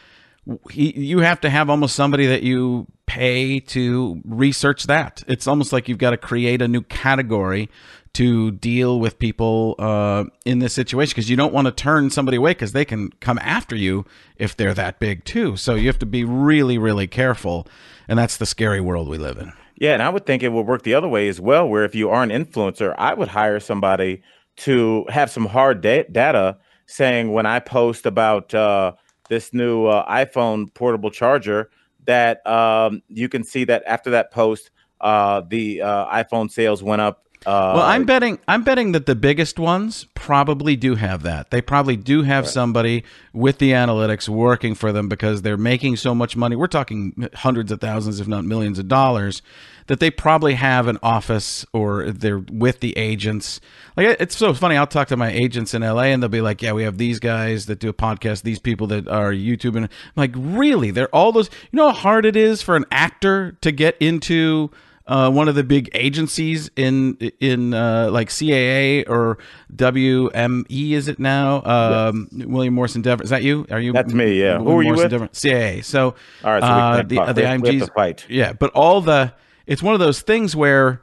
he, 0.69 0.91
you 0.99 1.19
have 1.19 1.39
to 1.41 1.49
have 1.49 1.69
almost 1.69 1.95
somebody 1.95 2.25
that 2.27 2.43
you 2.43 2.87
pay 3.05 3.59
to 3.61 4.21
research 4.25 4.83
that. 4.87 5.23
It's 5.27 5.47
almost 5.47 5.71
like 5.71 5.87
you've 5.87 5.97
got 5.97 6.11
to 6.11 6.17
create 6.17 6.61
a 6.61 6.67
new 6.67 6.81
category 6.81 7.69
to 8.13 8.51
deal 8.51 8.99
with 8.99 9.17
people 9.17 9.75
uh, 9.79 10.25
in 10.45 10.59
this 10.59 10.73
situation 10.73 11.11
because 11.11 11.29
you 11.29 11.35
don't 11.35 11.53
want 11.53 11.65
to 11.65 11.71
turn 11.71 12.09
somebody 12.09 12.37
away 12.37 12.51
because 12.51 12.71
they 12.71 12.85
can 12.85 13.09
come 13.19 13.39
after 13.39 13.75
you 13.75 14.05
if 14.37 14.55
they're 14.55 14.73
that 14.73 14.99
big 14.99 15.25
too. 15.25 15.57
So 15.57 15.75
you 15.75 15.87
have 15.87 15.99
to 15.99 16.05
be 16.05 16.23
really, 16.23 16.77
really 16.77 17.07
careful, 17.07 17.67
and 18.07 18.19
that's 18.19 18.37
the 18.37 18.45
scary 18.45 18.81
world 18.81 19.07
we 19.07 19.17
live 19.17 19.37
in. 19.37 19.51
Yeah, 19.75 19.93
and 19.93 20.03
I 20.03 20.09
would 20.09 20.25
think 20.25 20.43
it 20.43 20.49
would 20.49 20.67
work 20.67 20.83
the 20.83 20.93
other 20.93 21.07
way 21.07 21.27
as 21.27 21.41
well, 21.41 21.67
where 21.67 21.83
if 21.83 21.95
you 21.95 22.09
are 22.09 22.21
an 22.21 22.29
influencer, 22.29 22.93
I 22.97 23.13
would 23.13 23.29
hire 23.29 23.59
somebody 23.59 24.21
to 24.57 25.05
have 25.09 25.31
some 25.31 25.47
hard 25.47 25.81
da- 25.81 26.05
data 26.11 26.57
saying 26.85 27.33
when 27.33 27.45
I 27.45 27.59
post 27.59 28.05
about 28.05 28.53
uh, 28.53 28.93
this 29.29 29.53
new 29.53 29.87
uh, 29.87 30.07
iPhone 30.07 30.71
portable 30.73 31.09
charger, 31.09 31.71
that 32.05 32.45
um, 32.45 33.01
you 33.07 33.29
can 33.29 33.43
see 33.43 33.63
that 33.65 33.83
after 33.87 34.11
that 34.11 34.31
post, 34.31 34.69
uh, 35.01 35.41
the 35.47 35.81
uh, 35.81 36.23
iPhone 36.23 36.51
sales 36.51 36.83
went 36.83 37.01
up. 37.01 37.25
Uh, 37.45 37.73
Well, 37.75 37.85
I'm 37.85 38.05
betting 38.05 38.39
I'm 38.47 38.63
betting 38.63 38.93
that 38.93 39.05
the 39.05 39.15
biggest 39.15 39.59
ones 39.59 40.05
probably 40.13 40.75
do 40.75 40.95
have 40.95 41.23
that. 41.23 41.51
They 41.51 41.61
probably 41.61 41.97
do 41.97 42.23
have 42.23 42.47
somebody 42.47 43.03
with 43.33 43.57
the 43.57 43.71
analytics 43.71 44.29
working 44.29 44.75
for 44.75 44.91
them 44.91 45.09
because 45.09 45.41
they're 45.41 45.57
making 45.57 45.97
so 45.97 46.15
much 46.15 46.35
money. 46.35 46.55
We're 46.55 46.67
talking 46.67 47.27
hundreds 47.33 47.71
of 47.71 47.81
thousands 47.81 48.19
if 48.19 48.27
not 48.27 48.45
millions 48.45 48.79
of 48.79 48.87
dollars 48.87 49.41
that 49.87 49.99
they 49.99 50.09
probably 50.09 50.53
have 50.53 50.87
an 50.87 50.97
office 51.03 51.65
or 51.73 52.09
they're 52.09 52.39
with 52.39 52.79
the 52.79 52.97
agents. 52.97 53.59
Like 53.97 54.17
it's 54.19 54.37
so 54.37 54.53
funny. 54.53 54.77
I'll 54.77 54.87
talk 54.87 55.09
to 55.09 55.17
my 55.17 55.29
agents 55.31 55.73
in 55.73 55.81
LA 55.81 56.03
and 56.03 56.23
they'll 56.23 56.29
be 56.29 56.41
like, 56.41 56.61
"Yeah, 56.61 56.71
we 56.71 56.83
have 56.83 56.97
these 56.97 57.19
guys 57.19 57.65
that 57.65 57.79
do 57.79 57.89
a 57.89 57.93
podcast, 57.93 58.43
these 58.43 58.59
people 58.59 58.87
that 58.87 59.07
are 59.07 59.31
YouTube." 59.33 59.75
And 59.75 59.85
I'm 59.85 59.89
like, 60.15 60.31
"Really? 60.35 60.91
They're 60.91 61.13
all 61.13 61.31
those 61.31 61.49
You 61.71 61.77
know 61.77 61.87
how 61.91 61.93
hard 61.93 62.25
it 62.25 62.35
is 62.35 62.61
for 62.61 62.75
an 62.75 62.85
actor 62.91 63.57
to 63.61 63.71
get 63.71 63.97
into 63.99 64.71
uh, 65.05 65.29
one 65.29 65.47
of 65.49 65.55
the 65.55 65.63
big 65.63 65.89
agencies 65.93 66.69
in 66.75 67.17
in 67.39 67.73
uh, 67.73 68.09
like 68.11 68.29
CAA 68.29 69.07
or 69.09 69.37
WME 69.75 70.91
is 70.91 71.07
it 71.07 71.19
now? 71.19 71.61
Um, 71.63 72.29
William 72.31 72.73
Morris 72.73 72.95
Endeavor. 72.95 73.23
Is 73.23 73.29
that 73.29 73.43
you? 73.43 73.65
Are 73.71 73.79
you? 73.79 73.93
That's 73.93 74.13
me, 74.13 74.39
yeah. 74.39 74.57
Who 74.57 74.63
William 74.65 74.79
are 74.79 74.83
you 74.83 74.87
Morrison 75.09 75.21
with? 75.21 75.31
Dever- 75.41 75.55
CAA. 75.57 75.83
So 75.83 76.15
All 76.43 76.51
right, 76.53 76.61
so 76.61 76.67
we 76.67 76.73
uh, 76.73 76.95
can't 76.95 77.09
the, 77.09 77.19
uh, 77.19 77.33
the 77.33 77.41
We 77.41 77.47
have- 77.47 77.61
we 77.61 77.67
have 77.69 77.75
IMGs. 77.81 77.85
to 77.87 77.93
fight. 77.93 78.25
Yeah, 78.29 78.53
but 78.53 78.71
all 78.71 79.01
the 79.01 79.33
it's 79.65 79.83
one 79.83 79.93
of 79.93 79.99
those 79.99 80.21
things 80.21 80.55
where 80.55 81.01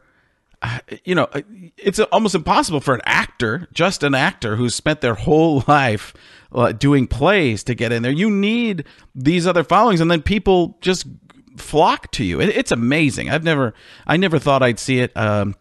uh, 0.63 0.79
you 1.05 1.15
know 1.15 1.29
it's 1.77 1.99
almost 2.01 2.35
impossible 2.35 2.81
for 2.81 2.95
an 2.95 3.01
actor, 3.05 3.69
just 3.73 4.03
an 4.03 4.15
actor 4.15 4.57
who's 4.57 4.75
spent 4.75 5.01
their 5.01 5.15
whole 5.15 5.63
life 5.69 6.15
uh, 6.53 6.73
doing 6.73 7.07
plays 7.07 7.63
to 7.65 7.75
get 7.75 7.93
in 7.93 8.03
there. 8.03 8.13
You 8.13 8.31
need 8.31 8.85
these 9.15 9.47
other 9.47 9.65
followings, 9.65 10.01
and 10.01 10.11
then 10.11 10.23
people 10.23 10.79
just 10.81 11.07
flock 11.57 12.11
to 12.13 12.25
you. 12.25 12.41
It, 12.41 12.51
it's 12.51 12.73
amazing. 12.73 13.31
I've 13.31 13.45
never, 13.45 13.75
I 14.07 14.17
never 14.17 14.39
thought 14.39 14.63
I'd 14.63 14.79
see 14.79 15.01
it. 15.01 15.17
Um, 15.17 15.55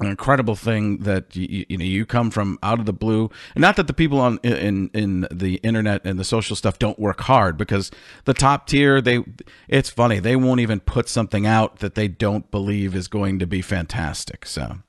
an 0.00 0.06
incredible 0.08 0.56
thing 0.56 0.98
that 0.98 1.34
you, 1.34 1.64
you 1.68 1.78
know 1.78 1.84
you 1.84 2.04
come 2.04 2.30
from 2.30 2.58
out 2.62 2.78
of 2.78 2.86
the 2.86 2.92
blue 2.92 3.30
and 3.54 3.62
not 3.62 3.76
that 3.76 3.86
the 3.86 3.94
people 3.94 4.20
on 4.20 4.38
in 4.42 4.90
in 4.92 5.26
the 5.30 5.54
internet 5.62 6.02
and 6.04 6.18
the 6.18 6.24
social 6.24 6.54
stuff 6.54 6.78
don't 6.78 6.98
work 6.98 7.22
hard 7.22 7.56
because 7.56 7.90
the 8.24 8.34
top 8.34 8.66
tier 8.66 9.00
they 9.00 9.24
it's 9.68 9.88
funny 9.88 10.18
they 10.18 10.36
won't 10.36 10.60
even 10.60 10.80
put 10.80 11.08
something 11.08 11.46
out 11.46 11.78
that 11.78 11.94
they 11.94 12.08
don't 12.08 12.50
believe 12.50 12.94
is 12.94 13.08
going 13.08 13.38
to 13.38 13.46
be 13.46 13.62
fantastic 13.62 14.44
so 14.44 14.80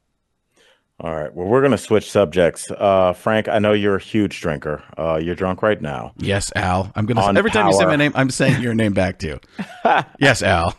All 1.00 1.16
right. 1.16 1.32
Well, 1.34 1.48
we're 1.48 1.62
going 1.62 1.72
to 1.72 1.78
switch 1.78 2.10
subjects. 2.12 2.72
Uh, 2.72 3.14
Frank, 3.14 3.48
I 3.48 3.60
know 3.60 3.74
you're 3.74 3.98
a 3.98 4.02
huge 4.02 4.42
drinker. 4.42 4.84
Uh, 4.98 5.20
you're 5.22 5.36
drunk 5.36 5.62
right 5.62 5.80
now. 5.82 6.14
yes 6.18 6.52
al 6.56 6.92
i'm 6.96 7.06
gonna 7.06 7.22
On 7.22 7.38
every 7.38 7.52
time 7.52 7.68
you 7.68 7.74
say 7.74 7.86
my 7.86 7.96
name 7.96 8.12
i'm 8.16 8.30
saying 8.32 8.62
your 8.62 8.74
name 8.74 8.94
back 8.94 9.20
to 9.20 9.28
you 9.28 9.40
yes 10.20 10.42
al 10.42 10.76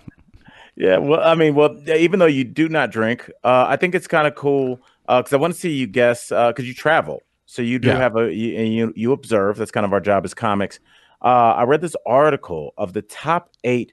Yeah. 0.77 0.99
Well, 0.99 1.21
I 1.21 1.35
mean, 1.35 1.55
well, 1.57 1.77
even 1.89 2.21
though 2.21 2.27
you 2.27 2.45
do 2.45 2.69
not 2.69 2.93
drink, 2.93 3.29
uh, 3.43 3.65
I 3.69 3.75
think 3.77 3.95
it's 3.97 4.07
kind 4.07 4.29
of 4.29 4.37
cool 4.37 4.81
because 5.09 5.33
I 5.33 5.37
want 5.37 5.53
to 5.55 5.59
see 5.59 5.71
you 5.73 5.87
guess 5.89 6.29
because 6.29 6.67
you 6.69 6.75
travel. 6.75 7.23
So 7.47 7.63
you 7.63 7.79
do 7.81 7.89
Yeah. 7.89 7.97
have 7.99 8.17
a 8.17 8.33
you, 8.33 8.63
you 8.63 8.93
you 8.95 9.13
observe. 9.13 9.57
That's 9.57 9.73
kind 9.73 9.85
of 9.87 9.93
our 9.93 10.01
job 10.01 10.25
as 10.25 10.35
comics. 10.35 10.79
Uh, 11.21 11.55
I 11.61 11.65
read 11.65 11.81
this 11.81 11.97
article 12.07 12.75
of 12.77 12.93
the 12.93 13.03
top 13.03 13.51
eight 13.65 13.93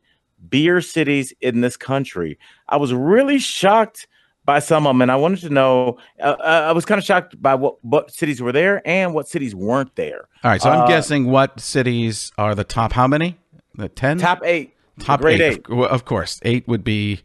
beer 0.50 0.80
cities 0.82 1.34
in 1.42 1.62
this 1.62 1.76
country. 1.78 2.38
I 2.70 2.78
was 2.78 2.94
really 2.94 3.40
shocked 3.40 4.08
by 4.46 4.60
some 4.60 4.86
of 4.86 4.92
them, 4.92 5.02
and 5.02 5.12
I 5.12 5.16
wanted 5.16 5.40
to 5.42 5.50
know. 5.50 5.98
Uh, 6.22 6.36
I 6.40 6.72
was 6.72 6.86
kind 6.86 7.00
of 7.00 7.06
shocked 7.06 7.42
by 7.42 7.56
what 7.56 7.84
what 7.84 8.12
cities 8.12 8.42
were 8.42 8.52
there 8.52 8.82
and 8.88 9.14
what 9.14 9.28
cities 9.28 9.54
weren't 9.56 9.96
there. 9.96 10.28
all 10.44 10.52
right 10.52 10.62
so 10.62 10.70
i'm 10.70 10.82
Uh, 10.82 10.88
guessing 10.88 11.26
what 11.26 11.60
cities 11.60 12.32
are 12.38 12.54
the 12.56 12.64
top 12.64 12.94
how 12.94 13.08
many 13.08 13.38
the 13.76 13.90
10 13.90 14.20
Top 14.20 14.42
eight. 14.46 14.74
top 15.00 15.26
eight, 15.26 15.42
eight. 15.42 15.66
Of, 15.70 15.80
of 15.82 16.06
course 16.06 16.40
eight 16.44 16.68
would 16.68 16.84
be 16.84 17.22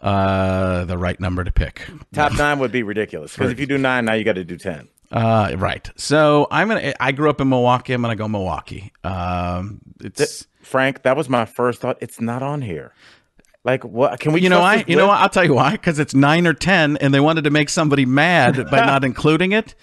uh 0.00 0.84
the 0.84 0.98
right 0.98 1.18
number 1.20 1.44
to 1.44 1.52
pick 1.52 1.86
Top 2.12 2.32
nine 2.36 2.58
would 2.58 2.72
be 2.72 2.82
ridiculous 2.82 3.32
because 3.34 3.50
if 3.50 3.58
you 3.60 3.66
do 3.66 3.78
nine, 3.78 4.04
now 4.04 4.12
you 4.14 4.24
got 4.24 4.34
to 4.34 4.44
do 4.44 4.56
ten. 4.58 4.88
Uh, 5.12 5.54
right. 5.58 5.88
So 5.96 6.48
I'm 6.50 6.66
gonna. 6.68 6.92
I 6.98 7.12
grew 7.12 7.30
up 7.30 7.40
in 7.40 7.48
Milwaukee. 7.48 7.92
I'm 7.92 8.02
gonna 8.02 8.16
go 8.16 8.26
Milwaukee. 8.26 8.92
Um, 9.04 9.80
it's 10.00 10.46
Frank, 10.60 11.02
that 11.02 11.16
was 11.16 11.28
my 11.28 11.44
first 11.44 11.80
thought. 11.82 11.98
It's 12.00 12.20
not 12.20 12.42
on 12.42 12.62
here. 12.62 12.92
Like, 13.64 13.82
what? 13.84 14.20
Can 14.20 14.32
we? 14.32 14.42
you 14.42 14.48
know 14.50 14.60
why? 14.60 14.84
You 14.86 14.96
know 14.96 15.06
what? 15.06 15.18
I'll 15.20 15.28
tell 15.28 15.44
you 15.44 15.54
why. 15.54 15.72
Because 15.72 15.98
it's 15.98 16.14
nine 16.14 16.46
or 16.46 16.52
ten, 16.52 16.96
and 16.98 17.14
they 17.14 17.20
wanted 17.20 17.44
to 17.44 17.50
make 17.50 17.68
somebody 17.70 18.04
mad 18.04 18.70
by 18.70 18.78
not 18.84 19.04
including 19.04 19.52
it. 19.52 19.74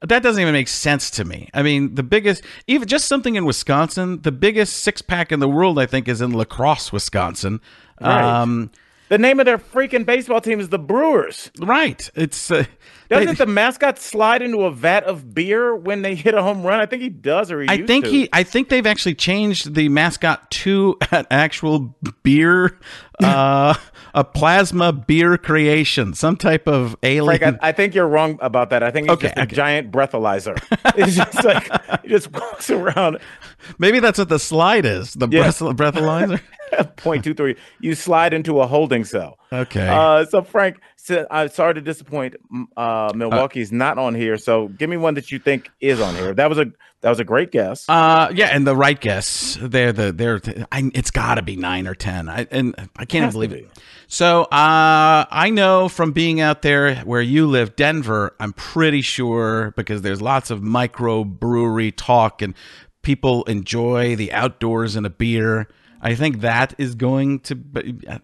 That 0.00 0.22
doesn't 0.22 0.40
even 0.40 0.52
make 0.52 0.68
sense 0.68 1.10
to 1.12 1.24
me. 1.24 1.48
I 1.54 1.62
mean, 1.62 1.94
the 1.94 2.02
biggest, 2.02 2.42
even 2.66 2.86
just 2.86 3.08
something 3.08 3.34
in 3.34 3.44
Wisconsin, 3.46 4.20
the 4.22 4.32
biggest 4.32 4.76
six 4.80 5.00
pack 5.02 5.32
in 5.32 5.40
the 5.40 5.48
world, 5.48 5.78
I 5.78 5.86
think, 5.86 6.06
is 6.08 6.20
in 6.20 6.32
La 6.32 6.44
Crosse, 6.44 6.92
Wisconsin. 6.92 7.60
Right. 8.00 8.22
Um, 8.42 8.70
The 9.08 9.16
name 9.18 9.40
of 9.40 9.46
their 9.46 9.56
freaking 9.58 10.04
baseball 10.04 10.40
team 10.42 10.60
is 10.60 10.68
the 10.68 10.78
Brewers. 10.78 11.50
right. 11.60 12.10
It's 12.14 12.50
uh, 12.50 12.64
Doesn't 13.08 13.26
they- 13.38 13.44
the 13.44 13.46
mascot 13.46 13.98
slide 13.98 14.42
into 14.42 14.64
a 14.64 14.70
vat 14.70 15.04
of 15.04 15.32
beer 15.32 15.74
when 15.74 16.02
they 16.02 16.14
hit 16.14 16.34
a 16.34 16.42
home 16.42 16.62
run? 16.62 16.78
I 16.78 16.84
think 16.86 17.00
he 17.02 17.08
does, 17.08 17.50
or 17.50 17.62
he 17.62 17.68
I 17.68 17.86
think 17.86 18.04
to. 18.04 18.10
he. 18.10 18.28
I 18.34 18.42
think 18.42 18.68
they've 18.68 18.86
actually 18.86 19.14
changed 19.14 19.74
the 19.74 19.88
mascot 19.88 20.50
to 20.50 20.98
an 21.10 21.24
actual 21.30 21.96
beer, 22.22 22.78
uh, 23.24 23.74
a 24.14 24.24
plasma 24.24 24.92
beer 24.92 25.38
creation, 25.38 26.14
some 26.14 26.36
type 26.36 26.66
of 26.68 26.96
alien. 27.02 27.38
Frank, 27.38 27.58
I, 27.62 27.68
I 27.68 27.72
think 27.72 27.94
you're 27.94 28.08
wrong 28.08 28.38
about 28.40 28.70
that. 28.70 28.82
I 28.82 28.90
think 28.90 29.08
he's 29.08 29.14
Okay, 29.14 29.28
just 29.28 29.38
a 29.38 29.42
okay. 29.42 29.56
giant 29.56 29.90
breathalyzer. 29.90 30.56
it's 30.96 31.16
just 31.16 31.44
like 31.44 32.02
he 32.02 32.08
just 32.08 32.32
walks 32.32 32.70
around. 32.70 33.18
Maybe 33.78 34.00
that's 34.00 34.18
what 34.18 34.28
the 34.28 34.38
slide 34.38 34.84
is. 34.84 35.12
The 35.14 35.28
Yeah. 35.28 35.42
breath, 35.42 35.94
breathalyzer. 35.94 36.40
Point 36.96 37.24
two 37.24 37.32
three. 37.34 37.56
You 37.80 37.94
slide 37.94 38.34
into 38.34 38.60
a 38.60 38.66
holding 38.66 39.04
cell. 39.04 39.38
Okay. 39.52 39.86
Uh, 39.88 40.24
so 40.26 40.42
Frank, 40.42 40.78
so, 41.06 41.24
I'm 41.30 41.48
sorry 41.50 41.74
to 41.74 41.80
disappoint. 41.80 42.34
Uh, 42.76 43.12
Milwaukee's 43.14 43.70
not 43.70 43.96
on 43.96 44.16
here. 44.16 44.36
So 44.36 44.66
give 44.66 44.90
me 44.90 44.96
one 44.96 45.14
that 45.14 45.30
you 45.30 45.38
think 45.38 45.70
is 45.80 46.00
on 46.00 46.16
here. 46.16 46.34
That 46.34 46.48
was 46.48 46.58
a 46.58 46.72
that 47.02 47.10
was 47.10 47.20
a 47.20 47.24
great 47.24 47.52
guess. 47.52 47.88
Uh, 47.88 48.32
yeah, 48.34 48.46
and 48.46 48.66
the 48.66 48.74
right 48.74 49.00
guess. 49.00 49.56
They're 49.62 49.92
the 49.92 50.10
they're. 50.10 50.40
I, 50.72 50.90
it's 50.94 51.12
got 51.12 51.36
to 51.36 51.42
be 51.42 51.54
nine 51.54 51.86
or 51.86 51.94
ten. 51.94 52.28
I 52.28 52.48
and 52.50 52.74
I 52.96 53.04
can't 53.04 53.14
even 53.14 53.22
Has 53.22 53.34
to 53.34 53.36
believe 53.38 53.50
be. 53.50 53.58
it. 53.58 53.70
So, 54.08 54.42
uh, 54.42 55.26
I 55.30 55.50
know 55.50 55.88
from 55.88 56.10
being 56.10 56.40
out 56.40 56.62
there 56.62 56.96
where 56.96 57.20
you 57.22 57.46
live, 57.46 57.76
Denver. 57.76 58.34
I'm 58.40 58.52
pretty 58.52 59.02
sure 59.02 59.74
because 59.76 60.02
there's 60.02 60.20
lots 60.20 60.50
of 60.50 60.60
micro 60.60 61.22
brewery 61.22 61.92
talk 61.92 62.42
and 62.42 62.54
people 63.02 63.44
enjoy 63.44 64.16
the 64.16 64.32
outdoors 64.32 64.96
and 64.96 65.06
a 65.06 65.10
beer. 65.10 65.68
I 66.02 66.14
think 66.14 66.40
that 66.40 66.74
is 66.78 66.94
going 66.94 67.40
to. 67.40 67.54
Be, 67.54 67.98
I, 68.08 68.20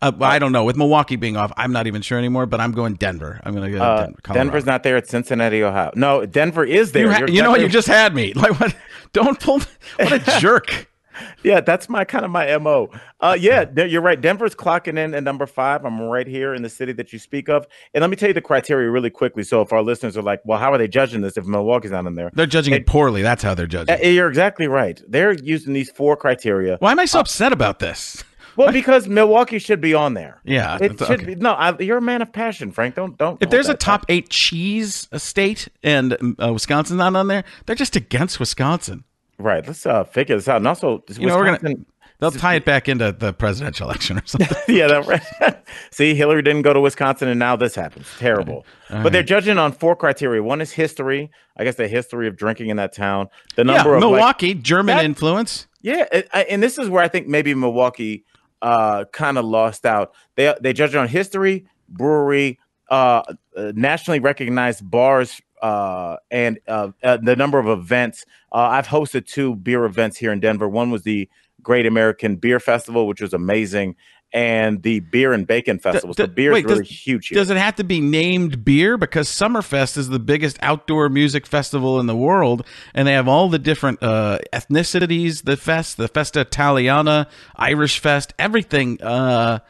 I, 0.00 0.12
I 0.20 0.38
don't 0.38 0.52
know. 0.52 0.64
With 0.64 0.76
Milwaukee 0.76 1.16
being 1.16 1.36
off, 1.36 1.52
I'm 1.56 1.72
not 1.72 1.86
even 1.86 2.02
sure 2.02 2.18
anymore. 2.18 2.46
But 2.46 2.60
I'm 2.60 2.72
going 2.72 2.94
Denver. 2.94 3.40
I'm 3.44 3.54
going 3.54 3.70
to 3.70 3.76
go. 3.78 3.82
Uh, 3.82 4.06
Denver. 4.06 4.32
Denver's 4.32 4.66
not 4.66 4.82
there. 4.82 4.96
It's 4.96 5.10
Cincinnati, 5.10 5.62
Ohio. 5.62 5.90
No, 5.94 6.24
Denver 6.26 6.64
is 6.64 6.92
there. 6.92 7.06
You, 7.06 7.12
ha- 7.12 7.18
You're 7.28 7.44
know 7.44 7.50
what? 7.50 7.60
You 7.60 7.68
just 7.68 7.88
had 7.88 8.14
me. 8.14 8.32
Like 8.46 8.60
what? 8.60 8.76
Don't 9.12 9.40
pull. 9.40 9.60
What 9.98 10.12
a 10.12 10.18
jerk. 10.40 10.88
Yeah, 11.42 11.60
that's 11.60 11.88
my 11.88 12.04
kind 12.04 12.24
of 12.24 12.30
my 12.30 12.56
mo. 12.58 12.90
Uh, 13.20 13.36
yeah, 13.38 13.64
you're 13.84 14.02
right. 14.02 14.20
Denver's 14.20 14.54
clocking 14.54 14.98
in 14.98 15.14
at 15.14 15.22
number 15.22 15.46
five. 15.46 15.84
I'm 15.84 16.00
right 16.00 16.26
here 16.26 16.54
in 16.54 16.62
the 16.62 16.68
city 16.68 16.92
that 16.94 17.12
you 17.12 17.18
speak 17.18 17.48
of. 17.48 17.66
And 17.94 18.00
let 18.02 18.10
me 18.10 18.16
tell 18.16 18.28
you 18.28 18.34
the 18.34 18.40
criteria 18.40 18.90
really 18.90 19.10
quickly. 19.10 19.42
So 19.44 19.60
if 19.60 19.72
our 19.72 19.82
listeners 19.82 20.16
are 20.16 20.22
like, 20.22 20.40
"Well, 20.44 20.58
how 20.58 20.72
are 20.72 20.78
they 20.78 20.88
judging 20.88 21.20
this 21.20 21.36
if 21.36 21.46
Milwaukee's 21.46 21.92
not 21.92 22.06
in 22.06 22.14
there?" 22.16 22.30
They're 22.34 22.46
judging 22.46 22.74
it 22.74 22.86
poorly. 22.86 23.22
That's 23.22 23.42
how 23.42 23.54
they're 23.54 23.66
judging. 23.66 23.94
Uh, 23.94 24.08
You're 24.08 24.28
exactly 24.28 24.66
right. 24.66 25.00
They're 25.06 25.32
using 25.32 25.72
these 25.72 25.90
four 25.90 26.16
criteria. 26.16 26.76
Why 26.80 26.92
am 26.92 26.98
I 26.98 27.04
so 27.04 27.20
upset 27.20 27.52
about 27.52 27.78
this? 27.78 28.24
Well, 28.56 28.72
because 28.72 29.06
Milwaukee 29.06 29.58
should 29.58 29.82
be 29.82 29.92
on 29.92 30.14
there. 30.14 30.40
Yeah, 30.42 30.78
It 30.80 30.98
should 30.98 31.10
okay. 31.10 31.24
be. 31.24 31.34
No, 31.34 31.52
I, 31.52 31.78
you're 31.78 31.98
a 31.98 32.02
man 32.02 32.22
of 32.22 32.32
passion, 32.32 32.72
Frank. 32.72 32.94
Don't 32.94 33.16
don't. 33.18 33.40
If 33.42 33.50
there's 33.50 33.68
a 33.68 33.74
top 33.74 34.06
eight 34.08 34.30
cheese 34.30 35.08
state 35.16 35.68
and 35.82 36.16
uh, 36.42 36.52
Wisconsin's 36.54 36.96
not 36.96 37.14
on 37.14 37.28
there, 37.28 37.44
they're 37.66 37.76
just 37.76 37.96
against 37.96 38.40
Wisconsin. 38.40 39.04
Right? 39.38 39.66
Let's 39.66 39.84
uh, 39.86 40.04
figure 40.04 40.36
this 40.36 40.48
out. 40.48 40.58
And 40.58 40.66
also, 40.68 41.02
You 41.18 41.26
know, 41.26 41.36
we're 41.36 41.44
gonna 41.44 41.52
Wisconsin- 41.62 41.86
they'll 42.18 42.30
tie 42.30 42.54
it 42.54 42.64
back 42.64 42.88
into 42.88 43.12
the 43.12 43.32
presidential 43.32 43.86
election 43.88 44.18
or 44.18 44.22
something. 44.26 44.56
yeah, 44.74 44.86
that 44.88 45.06
right. 45.06 45.56
See, 45.90 46.14
Hillary 46.14 46.42
didn't 46.42 46.62
go 46.62 46.72
to 46.72 46.80
Wisconsin, 46.80 47.28
and 47.28 47.38
now 47.38 47.56
this 47.56 47.74
happens. 47.74 48.06
Terrible. 48.18 48.64
But 48.88 49.12
they're 49.12 49.22
judging 49.22 49.58
on 49.58 49.72
four 49.72 49.96
criteria. 49.96 50.42
One 50.42 50.60
is 50.60 50.72
history. 50.72 51.30
I 51.56 51.64
guess 51.64 51.74
the 51.76 51.88
history 51.88 52.28
of 52.28 52.36
drinking 52.36 52.68
in 52.68 52.76
that 52.76 52.92
town. 52.92 53.28
The 53.56 53.64
yeah, 53.64 53.72
number 53.74 53.94
of 53.96 54.02
like, 54.02 54.10
Milwaukee, 54.10 54.54
German 54.54 54.96
That- 54.96 55.04
influence. 55.04 55.66
yeah, 55.82 56.06
it- 56.12 56.28
I- 56.32 56.44
and 56.44 56.62
this 56.62 56.78
is 56.78 56.88
where 56.88 57.02
I 57.02 57.08
think 57.08 57.26
maybe 57.28 57.54
Milwaukee 57.54 58.24
uh, 58.62 59.04
kind 59.12 59.36
of 59.38 59.44
lost 59.44 59.84
out. 59.84 60.12
They 60.36 60.54
they 60.60 60.72
judge 60.72 60.94
on 60.94 61.08
history, 61.08 61.66
brewery, 61.88 62.58
uh, 62.90 63.22
uh, 63.56 63.72
nationally 63.74 64.20
recognized 64.20 64.88
bars, 64.88 65.40
uh, 65.62 66.16
and 66.30 66.58
uh, 66.66 66.90
uh, 67.02 67.16
the 67.16 67.36
number 67.36 67.58
of 67.58 67.66
events. 67.66 68.24
Uh, 68.52 68.58
I've 68.58 68.86
hosted 68.86 69.26
two 69.26 69.56
beer 69.56 69.84
events 69.84 70.16
here 70.16 70.32
in 70.32 70.40
Denver. 70.40 70.68
One 70.68 70.90
was 70.90 71.02
the 71.02 71.28
Great 71.62 71.86
American 71.86 72.36
Beer 72.36 72.60
Festival, 72.60 73.06
which 73.06 73.20
was 73.20 73.34
amazing, 73.34 73.96
and 74.32 74.82
the 74.82 75.00
Beer 75.00 75.32
and 75.32 75.46
Bacon 75.46 75.78
Festival. 75.78 76.14
so 76.14 76.26
d- 76.26 76.32
beer 76.32 76.52
wait, 76.52 76.64
is 76.64 76.70
really 76.70 76.84
does- 76.84 76.90
huge 76.90 77.28
here. 77.28 77.36
Does 77.38 77.50
it 77.50 77.56
have 77.56 77.76
to 77.76 77.84
be 77.84 78.00
named 78.00 78.64
beer? 78.64 78.96
Because 78.98 79.28
Summerfest 79.28 79.96
is 79.96 80.08
the 80.08 80.18
biggest 80.18 80.58
outdoor 80.62 81.08
music 81.08 81.46
festival 81.46 81.98
in 81.98 82.06
the 82.06 82.16
world, 82.16 82.66
and 82.94 83.08
they 83.08 83.14
have 83.14 83.28
all 83.28 83.48
the 83.48 83.58
different 83.58 84.02
uh, 84.02 84.38
ethnicities. 84.52 85.44
The 85.44 85.56
fest, 85.56 85.96
the 85.96 86.08
Festa 86.08 86.40
Italiana, 86.40 87.28
Irish 87.56 87.98
Fest, 87.98 88.34
everything. 88.38 89.02
Uh, 89.02 89.60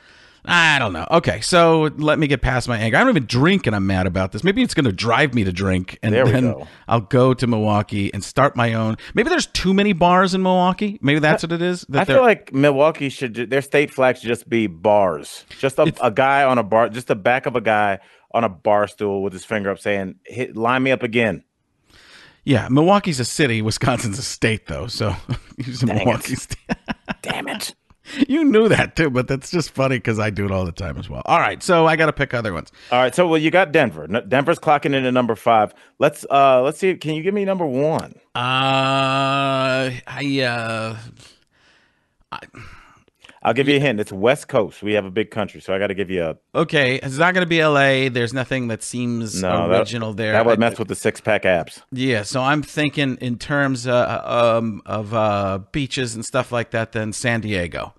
I 0.46 0.78
don't 0.78 0.92
know. 0.92 1.06
Okay, 1.10 1.40
so 1.40 1.90
let 1.96 2.18
me 2.18 2.26
get 2.26 2.40
past 2.40 2.68
my 2.68 2.78
anger. 2.78 2.96
I 2.96 3.00
don't 3.00 3.10
even 3.10 3.26
drink, 3.26 3.66
and 3.66 3.74
I'm 3.74 3.86
mad 3.86 4.06
about 4.06 4.32
this. 4.32 4.44
Maybe 4.44 4.62
it's 4.62 4.74
going 4.74 4.84
to 4.84 4.92
drive 4.92 5.34
me 5.34 5.44
to 5.44 5.52
drink, 5.52 5.98
and 6.02 6.14
then 6.14 6.52
go. 6.52 6.68
I'll 6.88 7.00
go 7.00 7.34
to 7.34 7.46
Milwaukee 7.46 8.12
and 8.12 8.22
start 8.22 8.56
my 8.56 8.74
own. 8.74 8.96
Maybe 9.14 9.28
there's 9.28 9.46
too 9.46 9.74
many 9.74 9.92
bars 9.92 10.34
in 10.34 10.42
Milwaukee. 10.42 10.98
Maybe 11.00 11.18
that's 11.18 11.42
what 11.42 11.52
it 11.52 11.62
is. 11.62 11.82
That 11.88 12.02
I 12.02 12.04
feel 12.04 12.22
like 12.22 12.52
Milwaukee 12.52 13.08
should 13.08 13.34
their 13.34 13.62
state 13.62 13.92
flag 13.92 14.16
should 14.16 14.28
just 14.28 14.48
be 14.48 14.66
bars. 14.66 15.44
Just 15.58 15.78
a, 15.78 15.92
a 16.02 16.10
guy 16.10 16.44
on 16.44 16.58
a 16.58 16.62
bar, 16.62 16.88
just 16.88 17.08
the 17.08 17.16
back 17.16 17.46
of 17.46 17.56
a 17.56 17.60
guy 17.60 17.98
on 18.32 18.44
a 18.44 18.48
bar 18.48 18.86
stool 18.86 19.22
with 19.22 19.32
his 19.32 19.44
finger 19.44 19.70
up 19.70 19.78
saying, 19.78 20.16
Hit, 20.24 20.56
"Line 20.56 20.82
me 20.82 20.90
up 20.90 21.02
again." 21.02 21.42
yeah, 22.46 22.68
Milwaukee's 22.70 23.18
a 23.18 23.24
city. 23.24 23.60
Wisconsin's 23.60 24.18
a 24.20 24.22
state, 24.22 24.66
though. 24.66 24.86
So 24.86 25.14
use 25.58 25.82
it. 25.82 25.86
Milwaukee 25.86 26.36
state. 26.36 26.58
Damn 27.20 27.48
it! 27.48 27.74
You 28.28 28.44
knew 28.44 28.68
that 28.68 28.96
too, 28.96 29.10
but 29.10 29.28
that's 29.28 29.50
just 29.50 29.70
funny 29.70 29.96
because 29.98 30.18
I 30.18 30.30
do 30.30 30.44
it 30.44 30.50
all 30.50 30.64
the 30.64 30.72
time 30.72 30.98
as 30.98 31.08
well. 31.08 31.22
All 31.26 31.38
right, 31.38 31.62
so 31.62 31.86
I 31.86 31.96
got 31.96 32.06
to 32.06 32.12
pick 32.12 32.34
other 32.34 32.52
ones. 32.52 32.72
All 32.90 33.00
right, 33.00 33.14
so 33.14 33.26
well, 33.26 33.38
you 33.38 33.50
got 33.50 33.72
Denver. 33.72 34.06
Denver's 34.06 34.58
clocking 34.58 34.94
in 34.94 35.04
at 35.04 35.14
number 35.14 35.34
five. 35.34 35.74
Let's 35.98 36.26
uh 36.30 36.62
let's 36.62 36.78
see. 36.78 36.94
Can 36.96 37.14
you 37.14 37.22
give 37.22 37.34
me 37.34 37.44
number 37.44 37.66
one? 37.66 38.14
Uh, 38.34 39.90
I 40.06 40.96
uh, 42.32 42.38
I'll 43.46 43.54
give 43.54 43.68
you 43.68 43.76
a 43.76 43.78
hint. 43.80 44.00
It's 44.00 44.10
West 44.10 44.48
Coast. 44.48 44.82
We 44.82 44.94
have 44.94 45.04
a 45.04 45.10
big 45.10 45.30
country, 45.30 45.60
so 45.60 45.72
I 45.72 45.78
got 45.78 45.86
to 45.86 45.94
give 45.94 46.10
you 46.10 46.24
a 46.24 46.36
okay. 46.58 46.96
It's 46.96 47.16
not 47.16 47.32
going 47.32 47.44
to 47.44 47.48
be 47.48 47.60
L.A. 47.60 48.08
There's 48.08 48.34
nothing 48.34 48.66
that 48.68 48.82
seems 48.82 49.40
no 49.40 49.68
that- 49.68 49.78
original 49.78 50.12
there. 50.12 50.32
That 50.32 50.44
would 50.46 50.58
mess 50.58 50.78
with 50.80 50.88
the 50.88 50.96
six 50.96 51.20
pack 51.20 51.44
abs. 51.46 51.80
Yeah, 51.92 52.24
so 52.24 52.42
I'm 52.42 52.60
thinking 52.62 53.16
in 53.20 53.38
terms 53.38 53.86
uh, 53.86 54.22
um, 54.58 54.82
of 54.84 55.14
uh, 55.14 55.60
beaches 55.70 56.16
and 56.16 56.24
stuff 56.24 56.50
like 56.50 56.72
that. 56.72 56.90
Then 56.90 57.12
San 57.12 57.40
Diego. 57.40 57.94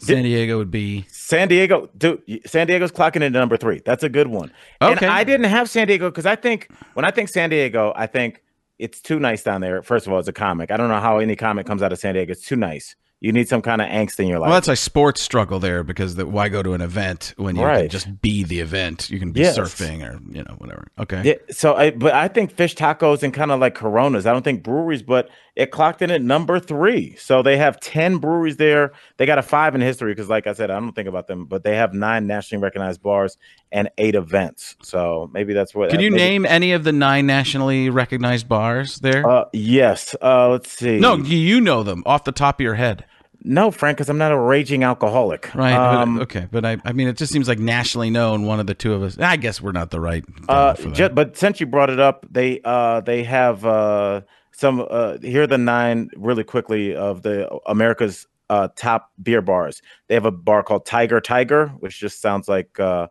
San 0.00 0.22
Diego 0.24 0.58
would 0.58 0.70
be 0.70 1.04
San 1.08 1.48
Diego, 1.48 1.88
dude. 1.96 2.22
San 2.46 2.66
Diego's 2.66 2.92
clocking 2.92 3.22
in 3.22 3.32
number 3.32 3.56
three. 3.56 3.80
That's 3.84 4.02
a 4.02 4.08
good 4.08 4.28
one. 4.28 4.50
And 4.80 4.96
Okay. 4.96 5.06
I 5.06 5.24
didn't 5.24 5.46
have 5.46 5.70
San 5.70 5.86
Diego 5.86 6.10
because 6.10 6.26
I 6.26 6.36
think 6.36 6.68
when 6.94 7.04
I 7.04 7.10
think 7.10 7.28
San 7.30 7.50
Diego, 7.50 7.92
I 7.96 8.06
think 8.06 8.42
it's 8.78 9.00
too 9.00 9.18
nice 9.18 9.42
down 9.42 9.60
there. 9.62 9.82
First 9.82 10.06
of 10.06 10.12
all, 10.12 10.18
it's 10.18 10.28
a 10.28 10.32
comic. 10.34 10.70
I 10.70 10.76
don't 10.76 10.88
know 10.88 11.00
how 11.00 11.18
any 11.18 11.34
comic 11.36 11.66
comes 11.66 11.82
out 11.82 11.92
of 11.92 11.98
San 11.98 12.14
Diego. 12.14 12.32
It's 12.32 12.46
too 12.46 12.56
nice. 12.56 12.94
You 13.20 13.32
need 13.32 13.48
some 13.48 13.62
kind 13.62 13.80
of 13.80 13.88
angst 13.88 14.20
in 14.20 14.26
your 14.28 14.38
life. 14.38 14.48
well. 14.50 14.56
That's 14.56 14.68
a 14.68 14.76
sports 14.76 15.22
struggle 15.22 15.58
there 15.58 15.82
because 15.82 16.16
the, 16.16 16.26
why 16.26 16.50
go 16.50 16.62
to 16.62 16.74
an 16.74 16.82
event 16.82 17.32
when 17.38 17.56
you 17.56 17.62
can 17.62 17.88
just 17.88 18.20
be 18.20 18.44
the 18.44 18.60
event? 18.60 19.08
You 19.08 19.18
can 19.18 19.32
be 19.32 19.40
Yes. 19.40 19.58
surfing 19.58 20.02
or 20.06 20.20
you 20.30 20.42
know 20.44 20.54
whatever. 20.58 20.88
Okay. 20.98 21.22
Yeah, 21.24 21.34
so 21.50 21.74
I 21.74 21.90
but 21.92 22.12
I 22.12 22.28
think 22.28 22.52
fish 22.52 22.74
tacos 22.74 23.22
and 23.22 23.32
kind 23.32 23.50
of 23.50 23.58
like 23.58 23.74
Coronas. 23.74 24.26
I 24.26 24.32
don't 24.32 24.42
think 24.42 24.62
breweries, 24.62 25.02
but 25.02 25.30
it 25.54 25.70
clocked 25.70 26.02
in 26.02 26.10
at 26.10 26.20
number 26.20 26.60
three. 26.60 27.16
So 27.16 27.42
they 27.42 27.56
have 27.56 27.80
ten 27.80 28.18
breweries 28.18 28.58
there. 28.58 28.92
They 29.16 29.24
got 29.24 29.38
a 29.38 29.42
five 29.42 29.74
in 29.74 29.80
history 29.80 30.12
because, 30.12 30.28
like 30.28 30.46
I 30.46 30.52
said, 30.52 30.70
I 30.70 30.78
don't 30.78 30.92
think 30.92 31.08
about 31.08 31.26
them, 31.26 31.46
but 31.46 31.64
they 31.64 31.74
have 31.76 31.94
nine 31.94 32.26
nationally 32.26 32.62
recognized 32.62 33.02
bars 33.02 33.38
and 33.72 33.90
eight 33.98 34.14
events. 34.14 34.76
So 34.82 35.30
maybe 35.32 35.52
that's 35.52 35.74
what. 35.74 35.90
Can 35.90 36.00
you 36.00 36.10
maybe- 36.10 36.22
name 36.22 36.46
any 36.46 36.72
of 36.72 36.84
the 36.84 36.92
nine 36.92 37.26
nationally 37.26 37.90
recognized 37.90 38.48
bars 38.48 38.96
there? 39.00 39.28
Uh, 39.28 39.44
yes. 39.52 40.14
Uh, 40.22 40.48
let's 40.50 40.70
see. 40.70 40.98
no, 40.98 41.16
you 41.16 41.36
you 41.38 41.60
know 41.60 41.82
them 41.82 42.02
off 42.06 42.24
the 42.24 42.32
top 42.32 42.60
of 42.60 42.64
your 42.64 42.74
head, 42.74 43.04
no, 43.42 43.70
Frank, 43.70 43.96
because 43.98 44.08
I'm 44.08 44.18
not 44.18 44.32
a 44.32 44.38
raging 44.38 44.82
alcoholic. 44.82 45.54
right? 45.54 45.72
Um, 45.74 46.16
but, 46.16 46.22
okay, 46.24 46.48
but 46.50 46.64
I, 46.64 46.78
I 46.84 46.92
mean, 46.92 47.06
it 47.06 47.16
just 47.16 47.32
seems 47.32 47.46
like 47.48 47.58
nationally 47.60 48.10
known. 48.10 48.44
One 48.44 48.58
of 48.58 48.66
the 48.66 48.74
two 48.74 48.92
of 48.92 49.02
us. 49.02 49.18
I 49.18 49.36
guess 49.36 49.60
we're 49.60 49.72
not 49.72 49.90
the 49.90 50.00
right. 50.00 50.24
Uh, 50.48 50.72
demo 50.72 50.88
for 50.90 50.94
ju- 50.96 51.02
that. 51.04 51.14
but 51.14 51.36
since 51.36 51.60
you 51.60 51.66
brought 51.66 51.90
it 51.90 52.00
up, 52.00 52.26
they 52.30 52.60
uh 52.64 53.00
they 53.02 53.22
have 53.24 53.64
uh 53.64 54.22
some 54.52 54.84
uh 54.90 55.18
here 55.22 55.42
are 55.42 55.46
the 55.46 55.58
nine 55.58 56.08
really 56.16 56.42
quickly 56.44 56.94
of 56.96 57.22
the 57.22 57.48
America's 57.66 58.26
uh 58.50 58.68
top 58.74 59.10
beer 59.22 59.42
bars. 59.42 59.80
They 60.08 60.14
have 60.14 60.24
a 60.24 60.30
bar 60.32 60.62
called 60.62 60.86
Tiger 60.86 61.20
Tiger, 61.20 61.68
which 61.78 62.00
just 62.00 62.20
sounds 62.20 62.48
like 62.48 62.80
uh 62.80 63.08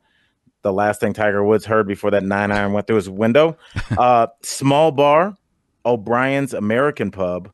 the 0.65 0.73
last 0.73 0.99
thing 0.99 1.13
Tiger 1.13 1.43
Woods 1.43 1.63
heard 1.63 1.87
before 1.87 2.09
that 2.09 2.23
nine 2.23 2.51
iron 2.51 2.73
went 2.73 2.87
through 2.87 2.95
his 2.95 3.09
window. 3.09 3.55
uh 3.97 4.27
Small 4.41 4.91
Bar, 4.91 5.37
O'Brien's 5.85 6.55
American 6.55 7.11
Pub, 7.11 7.51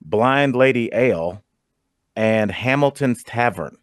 Blind 0.00 0.56
Lady 0.56 0.88
Ale, 0.94 1.44
and 2.16 2.50
Hamilton's 2.50 3.22
Tavern. 3.22 3.76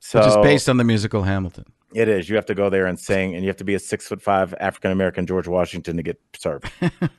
So 0.00 0.18
which 0.18 0.28
is 0.28 0.36
based 0.38 0.68
on 0.68 0.78
the 0.78 0.84
musical 0.84 1.22
Hamilton. 1.22 1.64
it 1.94 2.08
is. 2.08 2.28
You 2.28 2.34
have 2.34 2.46
to 2.46 2.56
go 2.56 2.68
there 2.70 2.86
and 2.86 2.98
sing, 2.98 3.36
and 3.36 3.44
you 3.44 3.48
have 3.48 3.58
to 3.58 3.64
be 3.64 3.74
a 3.74 3.78
six 3.78 4.08
foot 4.08 4.20
five 4.20 4.52
African 4.58 4.90
American 4.90 5.24
George 5.24 5.46
Washington 5.46 5.96
to 5.96 6.02
get 6.02 6.20
served. 6.36 6.68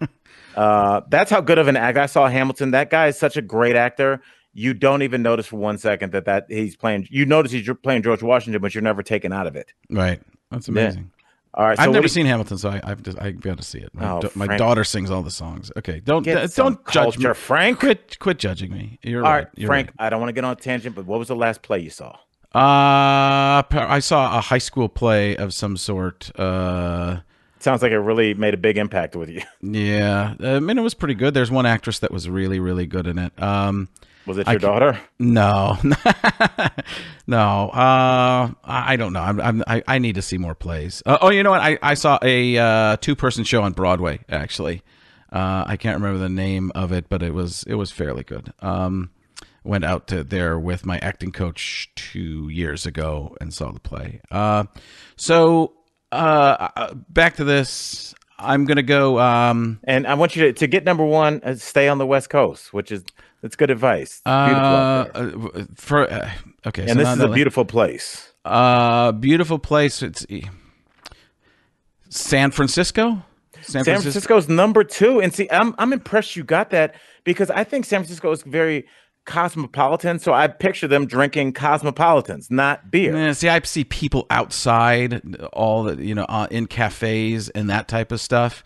uh, 0.58 1.00
that's 1.08 1.32
how 1.32 1.40
good 1.40 1.60
of 1.60 1.70
an 1.70 1.78
act. 1.78 1.98
I 1.98 2.08
saw 2.08 2.28
Hamilton. 2.28 2.72
That 2.72 2.90
guy 2.90 3.08
is 3.08 3.18
such 3.18 3.38
a 3.38 3.42
great 3.42 3.78
actor. 3.78 4.22
You 4.52 4.74
don't 4.74 5.02
even 5.02 5.22
notice 5.22 5.48
for 5.48 5.56
one 5.56 5.78
second 5.78 6.12
that 6.12 6.26
that 6.26 6.48
he's 6.50 6.76
playing. 6.76 7.08
You 7.10 7.26
notice 7.26 7.54
he's 7.54 7.70
playing 7.84 8.04
George 8.04 8.22
Washington, 8.22 8.62
but 8.62 8.76
you're 8.76 8.82
never 8.82 9.02
taken 9.02 9.32
out 9.32 9.48
of 9.48 9.56
it. 9.56 9.72
Right. 9.90 10.22
That's 10.54 10.68
amazing. 10.70 11.12
All 11.56 11.66
right, 11.68 11.78
so 11.78 11.84
I've 11.84 11.92
never 11.92 12.06
you- 12.06 12.10
seen 12.10 12.26
Hamilton, 12.26 12.58
so 12.58 12.70
I, 12.70 12.82
I've 12.84 13.04
just 13.04 13.22
I've 13.22 13.40
got 13.40 13.58
to 13.58 13.64
see 13.64 13.78
it. 13.78 13.94
My, 13.94 14.10
Oh, 14.10 14.22
da- 14.22 14.30
my 14.34 14.58
daughter 14.58 14.84
sings 14.84 15.12
all 15.12 15.22
the 15.22 15.30
songs. 15.30 15.72
Okay, 15.78 16.00
don't 16.00 16.28
uh, 16.28 16.48
don't 16.48 16.84
judge 16.88 17.14
culture, 17.16 17.28
me. 17.30 17.34
Frank. 17.36 17.80
Quit 17.80 18.18
quit 18.20 18.40
judging 18.40 18.72
me. 18.72 18.98
You're 19.04 19.24
All 19.24 19.32
right. 19.32 19.38
right, 19.46 19.48
You're 19.56 19.68
Frank. 19.68 19.92
I 20.00 20.10
don't 20.10 20.20
want 20.20 20.30
to 20.30 20.34
get 20.34 20.44
on 20.46 20.54
a 20.54 20.56
tangent, 20.56 20.96
but 20.96 21.06
what 21.06 21.20
was 21.20 21.28
the 21.28 21.36
last 21.36 21.62
play 21.62 21.80
you 21.80 21.92
saw? 21.92 22.18
right. 22.56 23.60
Uh, 23.60 23.64
I 23.72 24.00
saw 24.00 24.38
a 24.38 24.42
high 24.42 24.58
school 24.58 24.90
play 24.90 25.36
of 25.38 25.54
some 25.54 25.78
sort. 25.78 26.32
Uh, 26.40 27.18
Sounds 27.60 27.82
like 27.82 27.92
it 27.92 28.00
really 28.00 28.34
made 28.34 28.54
a 28.54 28.58
big 28.58 28.78
impact 28.78 29.16
with 29.16 29.30
you. 29.30 29.42
yeah, 29.62 30.34
I 30.40 30.60
mean 30.60 30.78
it 30.78 30.82
was 30.82 30.94
pretty 30.96 31.14
good. 31.16 31.34
There's 31.34 31.52
one 31.52 31.66
actress 31.66 32.00
that 32.00 32.12
was 32.12 32.28
really 32.30 32.60
really 32.60 32.86
good 32.88 33.06
in 33.08 33.18
it. 33.20 33.32
Um, 33.42 33.90
Was 34.26 34.38
it 34.38 34.48
your 34.48 34.60
daughter? 34.60 35.00
No, 35.20 35.78
no. 37.28 37.70
Uh, 37.70 38.52
I 38.64 38.96
don't 38.96 39.14
know. 39.14 39.22
I'm, 39.22 39.42
I'm, 39.42 39.64
I 39.68 39.84
I 39.88 40.00
need 40.00 40.16
to 40.16 40.22
see 40.22 40.38
more 40.38 40.56
plays. 40.56 41.04
Uh, 41.06 41.18
oh, 41.22 41.30
you 41.30 41.44
know 41.44 41.52
what? 41.52 41.62
I, 41.62 41.78
I 41.82 41.94
saw 41.96 42.20
a 42.22 42.58
uh, 42.58 42.98
two 42.98 43.16
person 43.16 43.44
show 43.44 43.64
on 43.64 43.74
Broadway. 43.74 44.20
Actually, 44.30 44.82
uh, 45.32 45.66
I 45.68 45.78
can't 45.78 45.96
remember 45.98 46.20
the 46.20 46.30
name 46.30 46.72
of 46.76 46.92
it, 46.92 47.10
but 47.10 47.22
it 47.22 47.34
was 47.34 47.64
it 47.68 47.76
was 47.76 47.92
fairly 47.92 48.24
good. 48.24 48.54
Um, 48.60 49.10
went 49.64 49.86
out 49.86 50.08
to 50.08 50.24
there 50.24 50.60
with 50.60 50.86
my 50.86 51.00
acting 51.00 51.32
coach 51.32 51.90
two 51.96 52.50
years 52.50 52.86
ago 52.86 53.36
and 53.42 53.54
saw 53.54 53.72
the 53.72 53.80
play. 53.80 54.22
Uh, 54.32 54.66
so 55.16 55.74
uh, 56.12 56.70
uh, 56.76 56.94
back 56.94 57.36
to 57.38 57.44
this. 57.44 58.14
I'm 58.40 58.66
gonna 58.66 58.84
go. 58.84 59.20
Um, 59.20 59.80
And 59.86 60.06
I 60.06 60.16
want 60.16 60.36
you 60.36 60.48
to, 60.48 60.54
to 60.54 60.68
get 60.68 60.84
number 60.84 61.06
one, 61.06 61.42
uh, 61.44 61.56
stay 61.56 61.88
on 61.88 61.98
the 61.98 62.06
West 62.06 62.30
Coast, 62.30 62.74
which 62.74 62.92
is 62.92 63.04
that's 63.44 63.58
good 63.58 63.70
advice. 63.70 64.22
Out 64.26 65.16
uh, 65.16 65.20
uh, 65.20 65.66
for 65.76 66.10
uh, 66.10 66.32
okay, 66.66 66.84
and 66.84 66.92
so 66.92 66.96
this 66.96 67.10
is 67.10 67.20
a 67.20 67.28
beautiful 67.28 67.66
place. 67.66 68.32
Uh, 68.46 69.12
beautiful 69.12 69.60
place. 69.60 70.02
It's 70.02 70.26
San 72.10 72.52
Francisco. 72.52 73.22
San 73.62 73.84
Francisco's 73.84 74.48
number 74.48 74.86
two, 74.86 75.20
and 75.20 75.34
see, 75.34 75.50
I'm 75.52 75.76
I'm 75.78 75.92
impressed 75.92 76.38
you 76.38 76.46
got 76.46 76.70
that 76.70 76.96
because 77.26 77.52
I 77.52 77.66
think 77.66 77.84
San 77.84 78.00
Francisco 78.00 78.32
is 78.32 78.44
very 78.44 78.86
cosmopolitan. 79.26 80.20
So 80.20 80.34
I 80.34 80.48
picture 80.48 80.88
them 80.88 81.06
drinking 81.06 81.52
cosmopolitans, 81.52 82.50
not 82.50 82.92
beer. 82.92 83.14
Yeah, 83.14 83.34
see, 83.34 83.50
I 83.50 83.60
see 83.64 83.84
people 83.84 84.26
outside, 84.30 85.22
all 85.52 85.84
the 85.84 86.02
you 86.02 86.16
know, 86.16 86.26
uh, 86.30 86.48
in 86.50 86.68
cafes 86.68 87.50
and 87.50 87.70
that 87.70 87.90
type 87.90 88.14
of 88.14 88.22
stuff. 88.22 88.64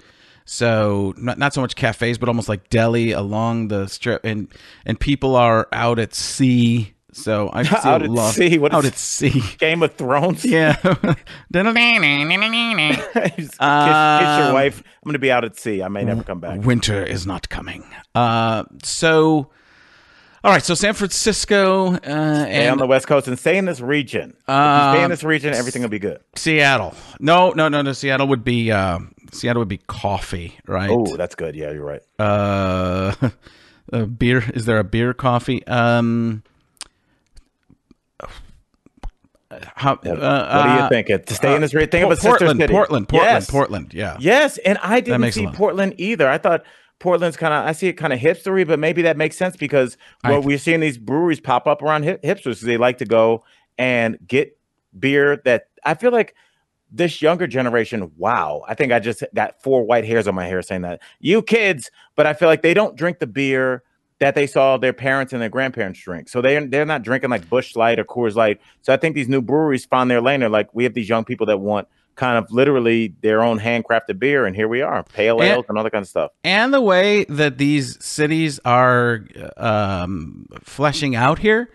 So 0.50 1.14
not 1.18 1.38
not 1.38 1.54
so 1.54 1.60
much 1.60 1.76
cafes, 1.76 2.18
but 2.18 2.30
almost 2.30 2.48
like 2.48 2.70
deli 2.70 3.12
along 3.12 3.68
the 3.68 3.88
strip, 3.88 4.24
and 4.24 4.48
and 4.86 4.98
people 4.98 5.36
are 5.36 5.68
out 5.74 6.00
at 6.00 6.16
sea. 6.16 6.94
So 7.12 7.50
I 7.52 7.64
see 7.64 7.76
Out 7.84 8.04
at 8.04 8.10
lot- 8.10 8.34
sea? 8.34 8.58
What 8.58 8.74
out 8.74 8.86
at 8.86 8.96
sea. 8.96 9.42
Game 9.58 9.84
of 9.84 9.96
Thrones. 9.96 10.46
Yeah. 10.46 10.76
Kiss, 13.14 13.36
kiss 13.36 13.56
Um, 13.60 14.44
your 14.46 14.54
wife. 14.54 14.80
I'm 14.80 15.04
going 15.10 15.14
to 15.14 15.20
be 15.20 15.32
out 15.32 15.44
at 15.44 15.58
sea. 15.58 15.82
I 15.84 15.88
may 15.88 16.04
never 16.04 16.24
come 16.24 16.40
back. 16.40 16.62
Winter 16.62 17.04
is 17.04 17.26
not 17.26 17.50
coming. 17.50 17.84
Uh, 18.14 18.64
so, 18.84 19.50
all 20.44 20.52
right. 20.52 20.62
So 20.64 20.76
San 20.76 20.94
Francisco 20.94 21.94
uh, 21.94 22.00
Stay 22.00 22.68
on 22.68 22.74
and 22.74 22.80
the 22.80 22.86
West 22.88 23.08
Coast 23.08 23.28
and 23.28 23.38
stay 23.40 23.58
in 23.58 23.66
this 23.66 23.80
region. 23.82 24.30
you 24.48 24.54
stay 24.54 25.04
in 25.04 25.10
this 25.10 25.24
region, 25.24 25.54
everything 25.54 25.82
will 25.82 25.90
be 25.90 26.00
good. 26.00 26.20
Seattle. 26.36 26.94
No, 27.20 27.52
no, 27.52 27.68
no, 27.68 27.82
no. 27.82 27.94
Seattle 27.94 28.28
would 28.28 28.44
be 28.44 28.72
uh, 28.72 29.00
Seattle 29.34 29.62
would 29.62 29.68
be 29.68 29.78
coffee, 29.88 30.58
right? 30.68 30.90
Oh, 30.90 31.16
that's 31.18 31.36
good. 31.36 31.56
Yeah, 31.56 31.72
you're 31.72 31.86
right. 31.86 32.02
Uh, 32.20 33.14
a 33.94 34.06
beer. 34.06 34.44
Is 34.54 34.66
there 34.66 34.80
a 34.80 34.84
beer 34.84 35.14
coffee? 35.14 35.66
Um. 35.68 36.44
How, 39.50 39.94
uh, 39.94 39.96
What 39.96 40.04
do 40.04 40.10
you 40.12 40.16
uh, 40.20 40.90
think? 40.90 41.10
It 41.10 41.26
to 41.28 41.34
stay 41.34 41.56
in 41.56 41.62
this. 41.62 41.72
Think 41.72 41.90
Por- 41.92 42.04
of 42.06 42.12
a 42.12 42.16
sister 42.16 42.30
Portland, 42.30 42.60
city. 42.60 42.74
Portland, 42.74 43.10
Portland, 43.10 43.32
Yes. 43.34 43.50
Portland. 43.50 43.94
Yeah. 43.94 44.18
Yes, 44.20 44.58
and 44.60 44.78
I 44.80 45.00
didn't 45.00 45.32
see. 45.32 45.48
Portland 45.48 45.96
either. 45.98 46.28
I 46.28 46.38
thought 46.38 46.64
Portland's 47.00 47.38
kind 47.38 47.54
of 47.54 47.66
I 47.66 47.72
see 47.72 47.88
it 47.88 47.94
kind 47.94 48.12
of 48.12 48.20
hipstery, 48.20 48.68
but 48.68 48.78
maybe 48.78 49.04
that 49.04 49.16
makes 49.18 49.38
sense 49.38 49.56
because 49.56 49.98
well, 50.24 50.42
we're 50.42 50.58
seeing 50.58 50.82
these 50.82 50.98
breweries 50.98 51.40
pop 51.40 51.66
up 51.66 51.82
around 51.82 52.04
hip- 52.04 52.22
hipsters. 52.24 52.60
They 52.62 52.78
like 52.78 52.98
to 52.98 53.06
go 53.06 53.44
and 53.78 54.18
get 54.28 54.58
beer 55.00 55.38
that 55.46 55.68
I 55.86 55.94
feel 55.94 56.12
like 56.12 56.36
this 56.92 57.22
younger 57.22 57.48
generation. 57.48 58.12
Wow, 58.18 58.64
I 58.68 58.74
think 58.74 58.92
I 58.92 59.00
just 59.00 59.24
got 59.34 59.62
four 59.62 59.84
white 59.84 60.06
hairs 60.06 60.28
on 60.28 60.36
my 60.36 60.46
hair 60.46 60.62
saying 60.62 60.82
that 60.84 61.02
you 61.20 61.42
kids, 61.42 61.92
but 62.16 62.26
I 62.26 62.34
feel 62.34 62.48
like 62.48 62.62
they 62.62 62.74
don't 62.74 62.96
drink 62.96 63.20
the 63.20 63.28
beer 63.28 63.84
that 64.20 64.34
they 64.34 64.48
saw 64.48 64.78
their 64.78 64.94
parents 64.94 65.32
and 65.32 65.42
their 65.42 65.50
grandparents 65.50 66.00
drink. 66.02 66.28
So 66.30 66.42
they're 66.42 66.66
they're 66.66 66.86
not 66.86 67.04
drinking 67.04 67.30
like 67.30 67.50
Busch 67.50 67.76
Light 67.76 68.00
or 68.00 68.04
Coors 68.04 68.36
Light. 68.36 68.60
So 68.82 68.92
I 68.94 68.98
think 68.98 69.16
these 69.16 69.28
new 69.30 69.42
breweries 69.42 69.86
found 69.86 70.10
their 70.10 70.22
lane. 70.22 70.40
They're 70.40 70.50
like, 70.50 70.74
we 70.74 70.84
have 70.86 70.94
these 70.96 71.08
young 71.10 71.24
people 71.26 71.46
that 71.48 71.60
want 71.60 71.88
kind 72.16 72.36
of 72.44 72.52
literally 72.52 73.14
their 73.22 73.44
own 73.44 73.60
handcrafted 73.60 74.18
beer, 74.18 74.48
and 74.48 74.56
here 74.56 74.68
we 74.68 74.82
are, 74.82 75.04
pale 75.04 75.40
And- 75.40 75.52
ales 75.52 75.66
and 75.70 75.78
all 75.78 75.84
that 75.84 75.92
kind 75.92 76.02
of 76.02 76.10
stuff. 76.10 76.32
and 76.44 76.74
the 76.74 76.82
way 76.82 77.26
that 77.26 77.60
these 77.60 78.04
cities 78.04 78.60
are 78.66 79.24
um, 79.56 80.48
fleshing 80.64 81.16
out 81.16 81.38
here, 81.40 81.70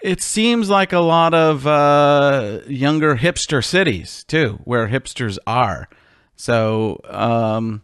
it 0.00 0.20
seems 0.22 0.70
like 0.70 0.92
a 0.92 1.00
lot 1.00 1.34
of 1.34 1.66
uh, 1.66 2.60
younger 2.66 3.16
hipster 3.16 3.64
cities 3.64 4.24
too, 4.28 4.60
where 4.64 4.88
hipsters 4.88 5.38
are. 5.46 5.88
So, 6.36 7.00
um, 7.08 7.82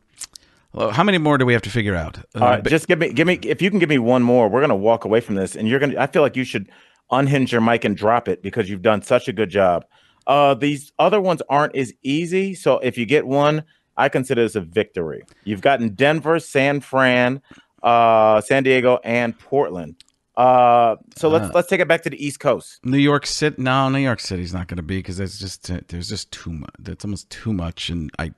how 0.77 1.03
many 1.03 1.19
more 1.19 1.39
do 1.39 1.47
we 1.47 1.53
have 1.53 1.63
to 1.63 1.71
figure 1.71 1.95
out? 1.95 2.19
Uh, 2.19 2.41
All 2.41 2.41
right, 2.51 2.63
but- 2.63 2.71
just 2.71 2.89
give 2.89 2.99
me 2.99 3.13
give 3.13 3.27
me 3.27 3.35
if 3.43 3.61
you 3.63 3.71
can 3.71 3.79
give 3.79 3.89
me 3.89 3.99
one 3.99 4.23
more, 4.23 4.49
we're 4.49 4.61
gonna 4.61 4.77
walk 4.77 5.05
away 5.05 5.21
from 5.21 5.35
this, 5.35 5.57
and 5.57 5.69
you're 5.69 5.81
gonna. 5.81 5.99
I 5.99 6.07
feel 6.07 6.23
like 6.23 6.37
you 6.37 6.45
should 6.45 6.69
unhinge 7.11 7.53
your 7.53 7.61
mic 7.61 7.85
and 7.85 7.97
drop 7.97 8.29
it 8.29 8.43
because 8.43 8.69
you've 8.71 8.83
done 8.83 9.03
such 9.03 9.29
a 9.29 9.33
good 9.33 9.51
job. 9.51 9.85
Uh, 10.27 10.55
these 10.55 10.93
other 10.99 11.21
ones 11.21 11.43
aren't 11.51 11.77
as 11.77 11.93
easy, 12.03 12.55
so 12.55 12.79
if 12.79 12.97
you 12.97 13.05
get 13.07 13.27
one, 13.27 13.63
I 13.97 14.09
consider 14.09 14.43
this 14.43 14.55
a 14.55 14.61
victory. 14.63 15.23
You've 15.45 15.61
gotten 15.61 15.91
Denver, 15.91 16.39
San 16.41 16.81
Fran, 16.81 17.43
uh, 17.83 18.41
San 18.41 18.63
Diego, 18.63 18.99
and 19.05 19.39
Portland. 19.39 19.97
Uh, 20.37 20.97
so 21.17 21.29
let's 21.29 21.47
Uh, 21.47 21.53
let's 21.55 21.69
take 21.69 21.81
it 21.81 21.87
back 21.87 22.03
to 22.03 22.11
the 22.11 22.25
East 22.25 22.41
Coast. 22.41 22.81
New 22.85 22.99
York 22.99 23.25
City. 23.27 23.57
No, 23.63 23.89
New 23.89 23.99
York 24.01 24.21
City's 24.21 24.53
not 24.53 24.67
going 24.67 24.77
to 24.79 24.83
be 24.83 24.99
because 24.99 25.17
there's 25.17 25.39
just 25.39 25.71
there's 25.89 26.09
just 26.09 26.31
too 26.33 26.51
much. 26.51 26.71
That's 26.79 27.05
almost 27.05 27.31
too 27.31 27.53
much, 27.53 27.89
and 27.89 28.11
I 28.19 28.33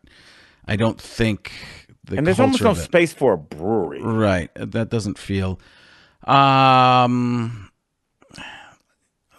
I 0.69 0.77
don't 0.77 1.01
think 1.01 1.53
the 2.05 2.19
And 2.19 2.27
there's 2.27 2.41
almost 2.41 2.63
no 2.63 2.75
space 2.75 3.13
for 3.13 3.33
a 3.33 3.39
brewery. 3.39 4.03
Right. 4.03 4.51
That 4.55 4.91
doesn't 4.91 5.19
feel. 5.19 5.59
Um, 6.25 7.71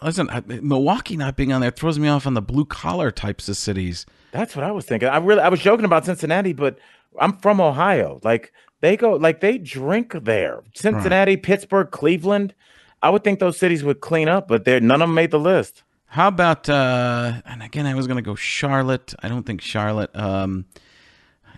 listen, 0.01 0.29
I, 0.29 0.41
Milwaukee 0.47 1.17
not 1.17 1.35
being 1.35 1.51
on 1.53 1.61
there 1.61 1.71
throws 1.71 1.99
me 1.99 2.07
off 2.07 2.25
on 2.25 2.33
the 2.33 2.41
blue 2.41 2.65
collar 2.65 3.11
types 3.11 3.49
of 3.49 3.57
cities. 3.57 4.05
That's 4.31 4.55
what 4.55 4.63
I 4.65 4.71
was 4.71 4.85
thinking. 4.85 5.09
I 5.09 5.17
really 5.17 5.41
I 5.41 5.49
was 5.49 5.59
joking 5.59 5.85
about 5.85 6.05
Cincinnati, 6.05 6.53
but 6.53 6.79
I'm 7.19 7.37
from 7.37 7.59
Ohio. 7.61 8.19
Like 8.23 8.53
they 8.81 8.97
go 8.97 9.13
like 9.13 9.39
they 9.41 9.57
drink 9.57 10.13
there. 10.23 10.61
Cincinnati, 10.75 11.37
Pittsburgh, 11.37 11.89
Cleveland. 11.91 12.53
I 13.01 13.09
would 13.09 13.23
think 13.23 13.39
those 13.39 13.57
cities 13.57 13.83
would 13.83 14.01
clean 14.01 14.27
up, 14.27 14.47
but 14.47 14.65
they're 14.65 14.79
none 14.79 15.01
of 15.01 15.07
them 15.07 15.15
made 15.15 15.31
the 15.31 15.39
list. 15.39 15.83
How 16.07 16.27
about? 16.29 16.69
uh 16.69 17.41
And 17.45 17.61
again, 17.61 17.85
I 17.85 17.93
was 17.95 18.07
going 18.07 18.17
to 18.17 18.23
go 18.23 18.35
Charlotte. 18.35 19.13
I 19.21 19.27
don't 19.29 19.45
think 19.45 19.61
Charlotte. 19.61 20.15
Um, 20.15 20.65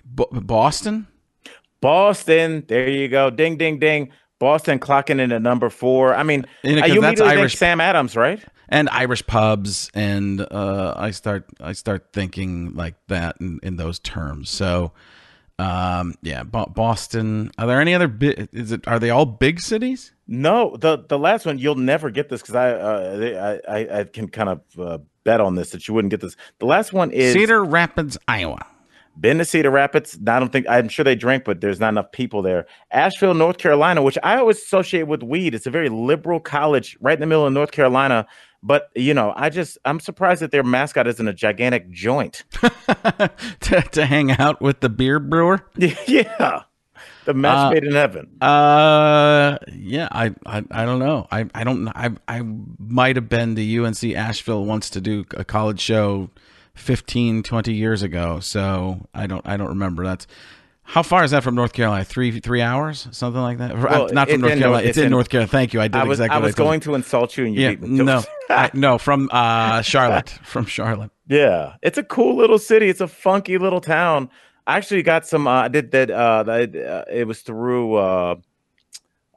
Bo- 0.05 0.29
Boston. 0.31 1.07
Boston, 1.81 2.65
there 2.67 2.89
you 2.89 3.07
go. 3.07 3.29
Ding 3.29 3.57
ding 3.57 3.79
ding. 3.79 4.11
Boston 4.39 4.79
clocking 4.79 5.19
in 5.19 5.31
at 5.31 5.41
number 5.41 5.69
four. 5.69 6.15
I 6.15 6.23
mean, 6.23 6.45
uh, 6.65 6.69
you 6.69 6.75
that's 6.77 6.91
immediately 6.91 7.25
Irish- 7.27 7.51
think 7.53 7.59
Sam 7.59 7.81
Adams, 7.81 8.15
right? 8.15 8.43
and 8.71 8.87
Irish 8.89 9.25
pubs, 9.25 9.89
and 9.95 10.41
uh, 10.41 10.93
I 10.95 11.11
start 11.11 11.45
I 11.59 11.73
start 11.73 12.09
thinking 12.13 12.73
like 12.75 12.95
that 13.07 13.37
in, 13.39 13.59
in 13.63 13.75
those 13.77 13.99
terms. 13.99 14.49
So, 14.49 14.91
um, 15.59 16.15
yeah, 16.21 16.43
Bo- 16.43 16.71
Boston. 16.73 17.51
Are 17.57 17.67
there 17.67 17.81
any 17.81 17.93
other? 17.93 18.07
Bi- 18.07 18.47
is 18.51 18.71
it? 18.71 18.87
Are 18.87 18.99
they 18.99 19.09
all 19.09 19.25
big 19.25 19.59
cities? 19.59 20.13
No, 20.27 20.77
the 20.77 21.03
the 21.07 21.19
last 21.19 21.45
one 21.45 21.59
you'll 21.59 21.75
never 21.75 22.09
get 22.09 22.29
this 22.29 22.41
because 22.41 22.55
I, 22.55 22.71
uh, 22.71 23.59
I 23.67 23.79
I 23.79 23.99
I 23.99 24.03
can 24.05 24.29
kind 24.29 24.49
of 24.49 24.61
uh, 24.79 24.97
bet 25.23 25.41
on 25.41 25.55
this 25.55 25.71
that 25.71 25.87
you 25.87 25.93
wouldn't 25.93 26.11
get 26.11 26.21
this. 26.21 26.35
The 26.59 26.65
last 26.65 26.93
one 26.93 27.11
is 27.11 27.33
Cedar 27.33 27.63
Rapids, 27.63 28.17
Iowa. 28.27 28.65
Been 29.19 29.39
to 29.39 29.45
Cedar 29.45 29.69
Rapids. 29.71 30.17
I 30.27 30.39
don't 30.39 30.51
think 30.51 30.65
I'm 30.69 30.87
sure 30.87 31.03
they 31.03 31.15
drink, 31.15 31.43
but 31.43 31.59
there's 31.59 31.79
not 31.79 31.89
enough 31.89 32.11
people 32.13 32.41
there. 32.41 32.65
Asheville, 32.91 33.33
North 33.33 33.57
Carolina, 33.57 34.01
which 34.01 34.17
I 34.23 34.37
always 34.37 34.57
associate 34.59 35.07
with 35.07 35.23
weed. 35.23 35.53
It's 35.53 35.67
a 35.67 35.71
very 35.71 35.89
liberal 35.89 36.39
college 36.39 36.95
right 37.01 37.15
in 37.15 37.19
the 37.19 37.25
middle 37.25 37.45
of 37.45 37.51
North 37.51 37.71
Carolina. 37.71 38.25
But 38.61 38.89
you 38.95 39.13
know, 39.13 39.33
I 39.35 39.49
just 39.49 39.77
I'm 39.85 39.99
surprised 39.99 40.41
that 40.41 40.51
their 40.51 40.63
mascot 40.63 41.07
isn't 41.07 41.27
a 41.27 41.33
gigantic 41.33 41.89
joint. 41.91 42.43
to, 43.61 43.81
to 43.91 44.05
hang 44.05 44.31
out 44.31 44.61
with 44.61 44.81
the 44.81 44.89
beer 44.89 45.19
brewer. 45.19 45.65
yeah, 45.77 46.63
the 47.25 47.33
match 47.33 47.57
Uh, 47.57 47.71
made 47.71 47.83
in 47.85 47.93
heaven. 47.93 48.27
Uh, 48.41 49.57
yeah, 49.71 50.09
I, 50.11 50.33
I, 50.45 50.63
I 50.71 50.85
don't 50.85 50.99
know. 50.99 51.27
I, 51.31 51.45
I 51.55 51.63
don't. 51.63 51.87
I, 51.89 52.09
I 52.27 52.41
might 52.77 53.15
have 53.15 53.29
been 53.29 53.55
to 53.55 53.83
UNC 53.85 54.03
Asheville 54.15 54.65
once 54.65 54.89
to 54.91 54.99
do 55.01 55.23
a 55.37 55.45
college 55.45 55.79
show 55.79 56.29
15, 56.75 57.43
20 57.43 57.73
years 57.73 58.03
ago. 58.03 58.39
So 58.41 59.07
I 59.13 59.25
don't, 59.27 59.45
I 59.47 59.55
don't 59.55 59.69
remember. 59.69 60.03
That's 60.03 60.27
how 60.89 61.03
far 61.03 61.23
is 61.23 61.29
that 61.31 61.43
from 61.43 61.53
North 61.53 61.71
Carolina? 61.73 62.03
Three, 62.03 62.39
three 62.39 62.61
hours, 62.61 63.07
something 63.11 63.39
like 63.41 63.59
that. 63.59 63.77
Well, 63.77 64.09
Not 64.11 64.27
from 64.27 64.41
North 64.41 64.57
Carolina. 64.57 64.79
It's, 64.79 64.89
it's 64.89 64.97
in, 64.97 65.03
in- 65.05 65.11
North 65.11 65.29
Carolina. 65.29 65.47
Thank 65.51 65.71
you. 65.73 65.81
I 65.81 65.87
did 65.87 66.01
I 66.01 66.03
was 66.03 66.19
exactly. 66.19 66.35
I 66.35 66.39
was 66.39 66.55
told 66.55 66.65
going 66.67 66.79
to 66.79 66.95
insult 66.95 67.37
you 67.37 67.45
and 67.45 67.53
you 67.53 67.61
Yeah, 67.61 67.69
beat 67.75 67.81
me. 67.81 68.03
no. 68.03 68.23
I, 68.49 68.71
no, 68.73 68.97
from 68.97 69.29
uh, 69.31 69.81
Charlotte, 69.83 70.29
from 70.43 70.65
Charlotte. 70.65 71.11
Yeah, 71.27 71.75
it's 71.83 71.99
a 71.99 72.03
cool 72.03 72.35
little 72.37 72.57
city. 72.57 72.89
It's 72.89 73.01
a 73.01 73.07
funky 73.07 73.59
little 73.59 73.81
town. 73.81 74.31
I 74.65 74.77
actually 74.77 75.03
got 75.03 75.27
some. 75.27 75.47
Uh, 75.47 75.61
I 75.63 75.67
did 75.67 75.91
that. 75.91 76.09
Uh, 76.09 76.41
that 76.41 76.75
uh, 76.75 77.05
it 77.13 77.27
was 77.27 77.41
through. 77.41 77.93
Uh, 77.95 78.35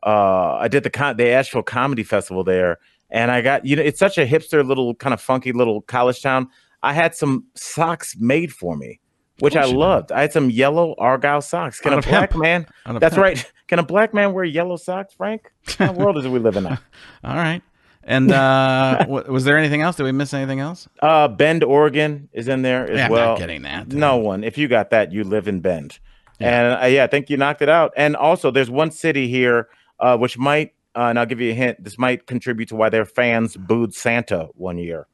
uh, 0.03 0.55
I 0.59 0.69
did 0.69 0.85
the 0.85 0.91
con- 0.91 1.19
the 1.19 1.29
Asheville 1.29 1.62
Comedy 1.62 2.03
Festival 2.03 2.45
there, 2.45 2.79
and 3.11 3.31
I 3.31 3.43
got 3.43 3.67
you 3.67 3.77
know 3.77 3.83
it's 3.83 3.99
such 3.99 4.17
a 4.17 4.27
hipster 4.27 4.67
little 4.67 4.95
kind 4.95 5.12
of 5.12 5.21
funky 5.21 5.53
little 5.53 5.83
college 5.83 6.23
town. 6.23 6.49
I 6.83 6.95
had 6.95 7.15
some 7.15 7.45
socks 7.55 8.17
made 8.19 8.53
for 8.53 8.75
me 8.77 8.99
which 9.40 9.57
I 9.57 9.61
course 9.61 9.68
you 9.71 9.75
do. 9.75 9.79
loved. 9.81 10.12
I 10.12 10.21
had 10.23 10.33
some 10.33 10.51
yellow 10.51 10.95
argyle 10.99 11.40
socks. 11.40 11.81
Can 11.81 11.92
Out 11.95 12.05
a 12.05 12.09
black 12.09 12.31
hemp. 12.33 12.42
man? 12.42 12.66
Out 12.87 13.01
That's 13.01 13.16
right. 13.16 13.51
Can 13.68 13.79
a 13.79 13.83
black 13.83 14.12
man 14.12 14.33
wear 14.35 14.45
yellow 14.45 14.77
socks, 14.77 15.14
Frank? 15.14 15.51
What 15.79 15.95
world 15.95 16.18
is 16.18 16.29
we 16.29 16.38
living 16.38 16.64
in? 16.66 16.73
All 17.25 17.37
right. 17.37 17.62
And 18.05 18.31
uh, 18.33 19.07
wa- 19.09 19.23
was 19.29 19.45
there 19.45 19.57
anything 19.57 19.81
else? 19.81 19.97
Did 19.97 20.03
we 20.03 20.12
miss 20.12 20.35
anything 20.35 20.61
else? 20.61 20.88
Uh, 21.01 21.29
Bend, 21.29 21.64
Oregon 21.64 22.29
is 22.33 22.49
in 22.49 22.62
there 22.62 22.90
as 22.90 22.97
Yeah, 22.99 23.07
I'm 23.07 23.12
well. 23.12 23.29
not 23.31 23.38
getting 23.38 23.62
that. 23.62 23.88
No 23.88 24.16
one. 24.18 24.45
If 24.45 24.59
you 24.59 24.68
got 24.68 24.90
that, 24.90 25.12
you 25.12 25.25
live 25.25 25.49
in 25.49 25.61
Bend. 25.61 25.99
And 26.40 26.83
uh, 26.83 26.87
yeah, 26.87 27.05
I 27.05 27.07
think 27.07 27.31
you 27.31 27.37
knocked 27.37 27.62
it 27.62 27.68
out. 27.68 27.92
And 27.97 28.16
also, 28.16 28.51
there's 28.51 28.68
one 28.71 28.90
city 28.90 29.29
here 29.29 29.68
uh, 30.01 30.16
which 30.18 30.37
might, 30.37 30.75
uh, 30.97 31.03
and 31.05 31.18
I'll 31.18 31.27
give 31.27 31.40
you 31.40 31.53
a 31.53 31.55
hint. 31.55 31.83
This 31.83 31.97
might 31.97 32.27
contribute 32.27 32.68
to 32.71 32.77
why 32.77 32.88
their 32.88 33.05
fans 33.05 33.57
booed 33.57 33.95
Santa 33.95 34.49
one 34.55 34.77
year 34.79 35.07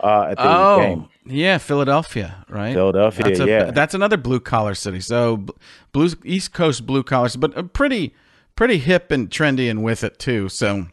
uh, 0.00 0.28
at 0.30 0.36
the 0.38 0.44
Oh, 0.46 0.78
game. 0.80 1.08
yeah, 1.26 1.58
Philadelphia, 1.58 2.44
right? 2.48 2.74
Philadelphia, 2.74 3.24
That's 3.24 3.40
a, 3.40 3.46
yeah. 3.46 3.70
that's 3.70 3.94
another 3.94 4.16
blue 4.16 4.40
collar 4.40 4.74
city. 4.74 5.00
So 5.00 5.44
blue 5.92 6.10
East 6.24 6.52
Coast 6.52 6.86
blue 6.86 7.02
collars, 7.02 7.36
but 7.36 7.72
pretty 7.72 8.14
pretty 8.56 8.78
hip 8.78 9.10
and 9.10 9.30
trendy 9.30 9.70
and 9.70 9.82
with 9.82 10.04
it 10.04 10.18
too. 10.18 10.48
So 10.48 10.86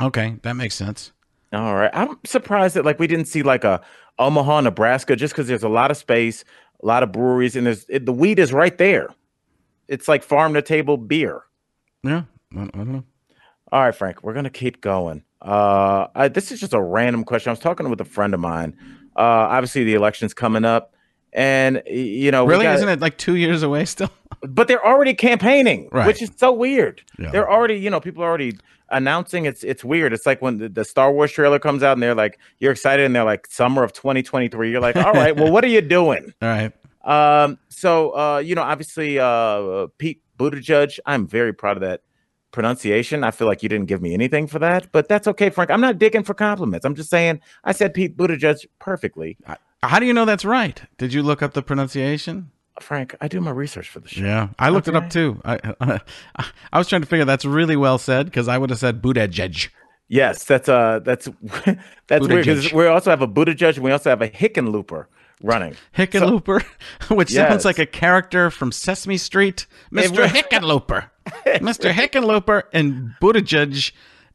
okay, 0.00 0.36
that 0.42 0.54
makes 0.54 0.74
sense. 0.74 1.12
All 1.52 1.74
right. 1.74 1.90
I'm 1.92 2.16
surprised 2.24 2.76
that 2.76 2.84
like 2.84 2.98
we 2.98 3.06
didn't 3.06 3.26
see 3.26 3.42
like 3.42 3.64
a 3.64 3.80
Omaha, 4.18 4.60
Nebraska, 4.62 5.16
just 5.16 5.32
because 5.34 5.48
there's 5.48 5.62
a 5.62 5.68
lot 5.68 5.90
of 5.90 5.96
space, 5.96 6.44
a 6.82 6.86
lot 6.86 7.02
of 7.02 7.10
breweries, 7.10 7.56
and 7.56 7.66
there's 7.66 7.86
it, 7.88 8.06
the 8.06 8.12
weed 8.12 8.38
is 8.38 8.52
right 8.52 8.76
there. 8.78 9.08
It's 9.88 10.06
like 10.08 10.22
farm 10.22 10.54
to 10.54 10.62
table 10.62 10.96
beer. 10.96 11.42
Yeah, 12.04 12.22
I, 12.56 12.62
I 12.62 12.66
don't 12.68 12.92
know. 12.92 13.04
All 13.72 13.82
right, 13.82 13.94
Frank, 13.94 14.22
we're 14.22 14.34
gonna 14.34 14.50
keep 14.50 14.80
going. 14.80 15.24
Uh, 15.42 16.06
I, 16.14 16.28
this 16.28 16.52
is 16.52 16.60
just 16.60 16.74
a 16.74 16.80
random 16.82 17.24
question. 17.24 17.50
I 17.50 17.52
was 17.52 17.58
talking 17.60 17.88
with 17.88 18.00
a 18.00 18.04
friend 18.04 18.34
of 18.34 18.40
mine. 18.40 18.76
Uh, 19.16 19.20
obviously 19.22 19.84
the 19.84 19.94
election's 19.94 20.34
coming 20.34 20.64
up, 20.64 20.94
and 21.32 21.82
you 21.86 22.30
know, 22.30 22.46
Really, 22.46 22.64
got- 22.64 22.76
isn't 22.76 22.88
it 22.88 23.00
like 23.00 23.18
two 23.18 23.36
years 23.36 23.62
away 23.62 23.84
still? 23.84 24.10
But 24.42 24.68
they're 24.68 24.84
already 24.86 25.12
campaigning, 25.12 25.90
Right. 25.92 26.06
which 26.06 26.22
is 26.22 26.30
so 26.36 26.50
weird. 26.50 27.02
Yeah. 27.18 27.30
They're 27.30 27.50
already, 27.50 27.74
you 27.74 27.90
know, 27.90 28.00
people 28.00 28.22
are 28.22 28.26
already 28.28 28.56
announcing. 28.88 29.44
It's 29.44 29.62
it's 29.62 29.84
weird. 29.84 30.14
It's 30.14 30.24
like 30.24 30.40
when 30.40 30.56
the, 30.56 30.68
the 30.70 30.82
Star 30.84 31.12
Wars 31.12 31.30
trailer 31.30 31.58
comes 31.58 31.82
out, 31.82 31.92
and 31.92 32.02
they're 32.02 32.14
like, 32.14 32.38
you're 32.58 32.72
excited, 32.72 33.04
and 33.04 33.14
they're 33.14 33.24
like, 33.24 33.46
summer 33.48 33.82
of 33.82 33.92
2023. 33.92 34.70
You're 34.70 34.80
like, 34.80 34.96
all 34.96 35.12
right, 35.12 35.36
well, 35.36 35.52
what 35.52 35.62
are 35.62 35.68
you 35.68 35.82
doing? 35.82 36.32
All 36.40 36.48
right. 36.48 36.72
Um, 37.04 37.58
so 37.68 38.16
uh, 38.16 38.38
you 38.38 38.54
know, 38.54 38.62
obviously, 38.62 39.18
uh, 39.18 39.88
Pete 39.98 40.22
Buttigieg. 40.38 40.98
I'm 41.04 41.26
very 41.26 41.52
proud 41.52 41.76
of 41.76 41.82
that 41.82 42.00
pronunciation. 42.52 43.24
I 43.24 43.30
feel 43.30 43.46
like 43.46 43.62
you 43.62 43.68
didn't 43.68 43.86
give 43.86 44.02
me 44.02 44.14
anything 44.14 44.46
for 44.46 44.58
that, 44.58 44.90
but 44.92 45.08
that's 45.08 45.26
okay, 45.28 45.50
Frank. 45.50 45.70
I'm 45.70 45.80
not 45.80 45.98
digging 45.98 46.22
for 46.24 46.34
compliments. 46.34 46.84
I'm 46.84 46.94
just 46.94 47.10
saying 47.10 47.40
I 47.64 47.72
said 47.72 47.94
Pete 47.94 48.16
Buttigieg 48.16 48.66
perfectly. 48.78 49.36
How 49.82 49.98
do 49.98 50.06
you 50.06 50.12
know 50.12 50.24
that's 50.24 50.44
right? 50.44 50.80
Did 50.98 51.12
you 51.12 51.22
look 51.22 51.42
up 51.42 51.54
the 51.54 51.62
pronunciation? 51.62 52.50
Frank, 52.80 53.14
I 53.20 53.28
do 53.28 53.40
my 53.40 53.50
research 53.50 53.88
for 53.88 54.00
the 54.00 54.08
show. 54.08 54.22
Yeah, 54.24 54.48
I 54.58 54.70
looked 54.70 54.88
it 54.88 54.96
up 54.96 55.10
too. 55.10 55.40
I 55.44 55.58
I 56.72 56.78
was 56.78 56.88
trying 56.88 57.02
to 57.02 57.06
figure 57.06 57.24
that's 57.24 57.44
really 57.44 57.76
well 57.76 57.98
said 57.98 58.26
because 58.26 58.48
I 58.48 58.56
would 58.58 58.70
have 58.70 58.78
said 58.78 59.02
Buttigieg. 59.02 59.68
Yes, 60.08 60.44
that's 60.44 60.68
uh, 60.68 61.00
that's 61.04 61.28
that's 62.08 62.26
weird 62.26 62.44
because 62.46 62.72
we 62.72 62.86
also 62.86 63.10
have 63.10 63.22
a 63.22 63.28
Buttigieg 63.28 63.74
and 63.76 63.84
we 63.84 63.92
also 63.92 64.10
have 64.10 64.22
a 64.22 64.28
Hickenlooper 64.28 65.06
running. 65.42 65.76
Hickenlooper, 65.96 66.62
which 67.10 67.32
Yes. 67.32 67.48
sounds 67.48 67.64
like 67.64 67.78
a 67.78 67.86
character 67.86 68.50
from 68.50 68.72
Sesame 68.72 69.16
Street. 69.18 69.66
Mr. 69.92 70.18
re- 70.18 70.28
Hickenlooper. 70.28 71.10
Mr. 71.60 71.92
Hickenlooper 71.92 72.62
and 72.72 73.14
Buttigieg 73.20 73.92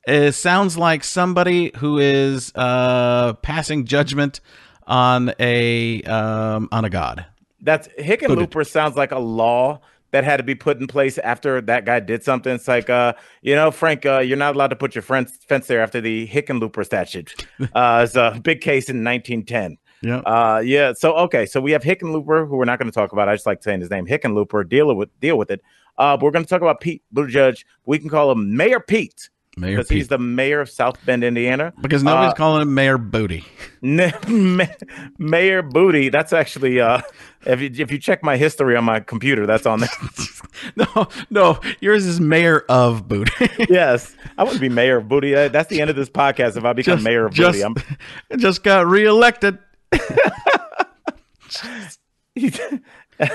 uh, 0.07 0.31
sounds 0.31 0.77
like 0.77 1.03
somebody 1.03 1.71
who 1.77 1.97
is 1.97 2.51
uh, 2.55 3.33
passing 3.41 3.85
judgment 3.85 4.39
on 4.87 5.33
a 5.39 6.01
um, 6.03 6.69
on 6.71 6.85
a 6.85 6.89
god. 6.89 7.25
That's 7.61 7.87
Hickenlooper 7.99 8.67
sounds 8.67 8.95
like 8.95 9.11
a 9.11 9.19
law 9.19 9.81
that 10.11 10.23
had 10.23 10.37
to 10.37 10.43
be 10.43 10.55
put 10.55 10.79
in 10.79 10.87
place 10.87 11.17
after 11.17 11.59
that 11.61 11.85
guy 11.85 11.99
did 11.99 12.23
something. 12.23 12.53
It's 12.55 12.67
like, 12.67 12.89
uh, 12.89 13.13
you 13.41 13.53
know, 13.55 13.69
Frank, 13.71 14.05
uh, 14.05 14.19
you're 14.19 14.37
not 14.37 14.55
allowed 14.55 14.69
to 14.69 14.75
put 14.75 14.95
your 14.95 15.01
fence 15.01 15.37
fence 15.47 15.67
there 15.67 15.81
after 15.81 15.99
the 15.99 16.27
Hickenlooper 16.27 16.85
statute. 16.85 17.45
Uh, 17.73 18.01
it's 18.03 18.15
a 18.15 18.39
big 18.41 18.61
case 18.61 18.89
in 18.89 19.03
1910. 19.03 19.77
Yeah. 20.01 20.17
Uh, 20.19 20.59
yeah. 20.59 20.93
So 20.93 21.13
okay, 21.15 21.45
so 21.45 21.59
we 21.59 21.71
have 21.71 21.83
Hickenlooper, 21.83 22.47
who 22.47 22.57
we're 22.57 22.65
not 22.65 22.79
going 22.79 22.89
to 22.89 22.95
talk 22.95 23.11
about. 23.11 23.27
I 23.27 23.33
just 23.33 23.45
like 23.45 23.63
saying 23.63 23.81
his 23.81 23.89
name, 23.89 24.05
Hickenlooper. 24.05 24.69
Deal 24.69 24.93
with 24.95 25.09
deal 25.19 25.37
with 25.37 25.51
it. 25.51 25.61
Uh, 25.97 26.17
we're 26.19 26.31
going 26.31 26.43
to 26.43 26.49
talk 26.49 26.61
about 26.61 26.81
Pete 26.81 27.03
Buttigieg. 27.13 27.63
We 27.85 27.99
can 27.99 28.09
call 28.09 28.31
him 28.31 28.55
Mayor 28.55 28.79
Pete 28.79 29.29
Mayor 29.57 29.77
because 29.77 29.89
he's 29.89 30.07
the 30.09 30.17
mayor 30.17 30.59
of 30.59 30.69
South 30.69 30.97
Bend, 31.05 31.23
Indiana. 31.23 31.73
because 31.81 32.03
nobody's 32.03 32.31
uh, 32.31 32.35
calling 32.35 32.61
him 32.63 32.73
Mayor 32.73 32.97
Booty. 32.97 33.45
Mayor 33.81 35.61
Booty. 35.61 36.09
That's 36.09 36.33
actually 36.33 36.81
uh, 36.81 37.01
if 37.45 37.61
you 37.61 37.71
if 37.77 37.91
you 37.91 37.97
check 37.97 38.21
my 38.21 38.35
history 38.35 38.75
on 38.75 38.83
my 38.83 38.99
computer, 38.99 39.45
that's 39.45 39.65
on 39.65 39.81
there. 39.81 39.89
No, 40.77 41.07
no, 41.29 41.59
yours 41.81 42.05
is 42.05 42.21
Mayor 42.21 42.63
of 42.69 43.09
Booty. 43.09 43.49
yes, 43.69 44.15
I 44.37 44.43
wouldn't 44.43 44.61
be 44.61 44.69
Mayor 44.69 44.97
of 44.97 45.09
Booty. 45.09 45.33
That's 45.33 45.67
the 45.67 45.81
end 45.81 45.89
of 45.89 45.97
this 45.97 46.09
podcast. 46.09 46.55
If 46.55 46.63
I 46.63 46.71
become 46.71 47.03
Mayor 47.03 47.25
of 47.25 47.33
just, 47.33 47.61
Booty, 47.61 47.75
I'm. 48.31 48.39
just 48.39 48.63
got 48.63 48.87
reelected. 48.87 49.59
All 53.19 53.27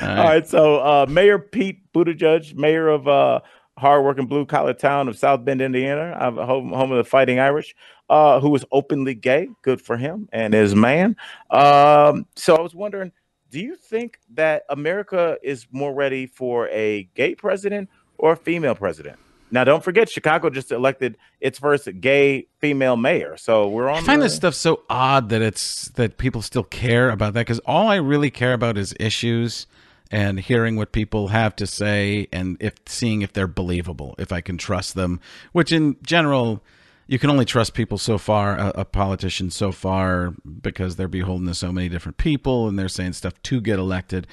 right, 0.00 0.46
so 0.46 0.78
uh, 0.78 1.06
Mayor 1.08 1.38
Pete 1.38 1.80
Buttigieg, 1.92 2.54
mayor 2.54 2.88
of 2.88 3.06
uh, 3.08 3.40
hardworking 3.78 4.26
blue 4.26 4.46
collar 4.46 4.74
town 4.74 5.08
of 5.08 5.18
South 5.18 5.44
Bend, 5.44 5.60
Indiana, 5.60 6.16
uh, 6.18 6.46
home, 6.46 6.70
home 6.70 6.92
of 6.92 6.98
the 6.98 7.04
Fighting 7.04 7.38
Irish, 7.38 7.74
uh, 8.08 8.40
who 8.40 8.54
is 8.54 8.64
openly 8.72 9.14
gay. 9.14 9.48
Good 9.62 9.80
for 9.80 9.96
him 9.96 10.28
and 10.32 10.54
his 10.54 10.74
man. 10.74 11.16
Um, 11.50 12.26
so 12.36 12.56
I 12.56 12.60
was 12.60 12.74
wondering, 12.74 13.12
do 13.50 13.60
you 13.60 13.76
think 13.76 14.18
that 14.34 14.64
America 14.68 15.38
is 15.42 15.66
more 15.70 15.94
ready 15.94 16.26
for 16.26 16.68
a 16.68 17.08
gay 17.14 17.34
president 17.34 17.88
or 18.18 18.32
a 18.32 18.36
female 18.36 18.74
president? 18.74 19.18
Now, 19.50 19.64
don't 19.64 19.82
forget, 19.84 20.08
Chicago 20.10 20.50
just 20.50 20.72
elected 20.72 21.16
its 21.40 21.58
first 21.58 21.88
gay 22.00 22.48
female 22.60 22.96
mayor. 22.96 23.36
So 23.36 23.68
we're 23.68 23.88
on. 23.88 23.98
I 23.98 24.00
find 24.00 24.20
the- 24.20 24.26
this 24.26 24.34
stuff 24.36 24.54
so 24.54 24.82
odd 24.90 25.28
that 25.28 25.42
it's 25.42 25.88
that 25.90 26.18
people 26.18 26.42
still 26.42 26.64
care 26.64 27.10
about 27.10 27.34
that 27.34 27.40
because 27.42 27.60
all 27.60 27.88
I 27.88 27.96
really 27.96 28.30
care 28.30 28.52
about 28.52 28.76
is 28.76 28.94
issues 28.98 29.66
and 30.10 30.40
hearing 30.40 30.76
what 30.76 30.92
people 30.92 31.28
have 31.28 31.56
to 31.56 31.66
say 31.66 32.28
and 32.32 32.56
if 32.60 32.74
seeing 32.86 33.22
if 33.22 33.32
they're 33.32 33.46
believable, 33.46 34.14
if 34.18 34.32
I 34.32 34.40
can 34.40 34.56
trust 34.56 34.94
them. 34.94 35.20
Which 35.52 35.72
in 35.72 35.96
general, 36.02 36.62
you 37.08 37.18
can 37.18 37.30
only 37.30 37.44
trust 37.44 37.74
people 37.74 37.98
so 37.98 38.18
far, 38.18 38.56
a, 38.56 38.72
a 38.76 38.84
politician 38.84 39.50
so 39.50 39.70
far, 39.72 40.34
because 40.60 40.96
they're 40.96 41.08
beholden 41.08 41.46
to 41.46 41.54
so 41.54 41.70
many 41.72 41.88
different 41.88 42.18
people 42.18 42.68
and 42.68 42.78
they're 42.78 42.88
saying 42.88 43.12
stuff 43.14 43.40
to 43.44 43.60
get 43.60 43.78
elected. 43.78 44.26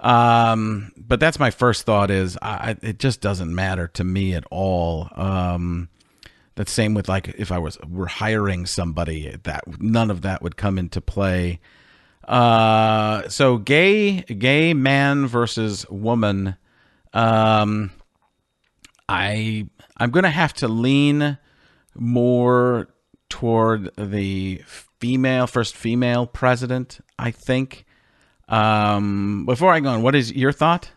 Um, 0.00 0.92
but 0.96 1.20
that's 1.20 1.38
my 1.38 1.50
first 1.50 1.84
thought 1.84 2.10
is 2.10 2.36
I, 2.42 2.76
it 2.82 2.98
just 2.98 3.20
doesn't 3.20 3.54
matter 3.54 3.88
to 3.88 4.04
me 4.04 4.34
at 4.34 4.44
all. 4.50 5.08
Um, 5.14 5.88
that's 6.54 6.72
same 6.72 6.94
with 6.94 7.08
like 7.08 7.28
if 7.38 7.52
I 7.52 7.58
was 7.58 7.78
were 7.88 8.06
hiring 8.06 8.66
somebody 8.66 9.36
that 9.44 9.80
none 9.80 10.10
of 10.10 10.22
that 10.22 10.42
would 10.42 10.56
come 10.56 10.78
into 10.78 11.00
play. 11.00 11.60
Uh, 12.24 13.28
so 13.28 13.58
gay 13.58 14.22
gay 14.22 14.74
man 14.74 15.26
versus 15.26 15.88
woman. 15.88 16.56
Um, 17.12 17.92
I 19.08 19.68
I'm 19.96 20.10
gonna 20.10 20.30
have 20.30 20.54
to 20.54 20.68
lean 20.68 21.38
more 21.94 22.88
toward 23.28 23.94
the 23.96 24.62
female 24.66 25.46
first 25.46 25.74
female 25.76 26.26
president. 26.26 27.00
I 27.18 27.30
think. 27.30 27.84
Um, 28.48 29.44
before 29.46 29.72
I 29.72 29.80
go 29.80 29.88
on, 29.90 30.02
what 30.02 30.14
is 30.14 30.32
your 30.32 30.52
thought? 30.52 30.90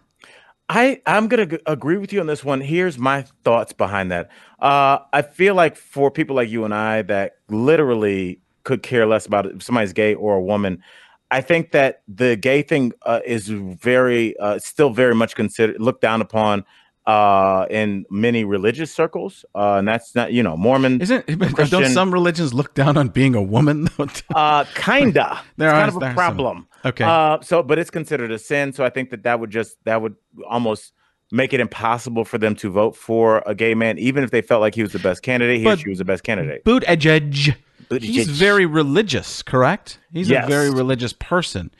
I 0.69 1.01
I'm 1.07 1.27
gonna 1.27 1.47
g- 1.47 1.59
agree 1.65 1.97
with 1.97 2.13
you 2.13 2.19
on 2.19 2.27
this 2.27 2.43
one. 2.45 2.61
Here's 2.61 2.99
my 2.99 3.23
thoughts 3.43 3.73
behind 3.73 4.11
that. 4.11 4.29
Uh, 4.59 4.99
I 5.11 5.23
feel 5.23 5.55
like 5.55 5.75
for 5.75 6.11
people 6.11 6.35
like 6.35 6.49
you 6.49 6.63
and 6.63 6.73
I 6.73 7.01
that 7.03 7.33
literally 7.49 8.39
could 8.63 8.83
care 8.83 9.07
less 9.07 9.25
about 9.25 9.47
if 9.47 9.63
somebody's 9.63 9.93
gay 9.93 10.13
or 10.13 10.35
a 10.35 10.41
woman, 10.41 10.83
I 11.31 11.41
think 11.41 11.71
that 11.71 12.03
the 12.07 12.35
gay 12.35 12.61
thing 12.61 12.91
uh, 13.03 13.21
is 13.25 13.47
very 13.47 14.37
uh, 14.37 14.59
still 14.59 14.91
very 14.91 15.15
much 15.15 15.35
considered 15.35 15.81
looked 15.81 16.01
down 16.01 16.21
upon 16.21 16.65
uh, 17.05 17.65
in 17.69 18.05
many 18.11 18.43
religious 18.43 18.93
circles, 18.93 19.43
uh, 19.55 19.75
and 19.75 19.87
that's 19.87 20.13
not 20.15 20.31
you 20.33 20.43
know 20.43 20.55
Mormon. 20.57 21.01
Isn't 21.01 21.25
don't 21.69 21.85
some 21.91 22.11
religions 22.13 22.53
look 22.53 22.73
down 22.75 22.97
on 22.97 23.07
being 23.09 23.35
a 23.35 23.41
woman? 23.41 23.87
though? 23.97 24.07
Uh, 24.35 24.65
kinda. 24.75 25.41
There 25.57 25.69
it's 25.69 25.73
are- 25.75 25.79
kind 25.79 25.89
of 25.89 25.95
a 25.97 25.99
some. 26.05 26.13
problem. 26.15 26.67
Okay. 26.85 27.03
Uh, 27.03 27.39
so, 27.41 27.61
but 27.63 27.77
it's 27.79 27.89
considered 27.89 28.31
a 28.31 28.39
sin. 28.39 28.71
So 28.73 28.85
I 28.85 28.89
think 28.89 29.09
that 29.09 29.23
that 29.23 29.39
would 29.39 29.49
just 29.49 29.77
that 29.85 30.01
would 30.01 30.15
almost 30.47 30.93
make 31.31 31.53
it 31.53 31.59
impossible 31.59 32.25
for 32.25 32.37
them 32.37 32.55
to 32.55 32.69
vote 32.71 32.95
for 32.95 33.43
a 33.45 33.53
gay 33.53 33.73
man, 33.75 33.97
even 33.99 34.23
if 34.23 34.31
they 34.31 34.41
felt 34.41 34.61
like 34.61 34.73
he 34.75 34.81
was 34.81 34.93
the 34.93 34.99
best 34.99 35.21
candidate. 35.21 35.59
He 35.59 35.65
or 35.65 35.71
But- 35.71 35.79
she 35.79 35.89
was 35.89 35.97
the 35.99 36.05
best 36.05 36.23
candidate. 36.23 36.63
Buttigieg. 36.63 37.55
Buttigieg. 37.89 38.01
He's 38.03 38.29
very 38.29 38.65
religious, 38.65 39.41
correct? 39.43 39.99
He's 40.13 40.29
Yes. 40.29 40.45
a 40.45 40.47
very 40.47 40.69
religious 40.69 41.13
person. 41.13 41.71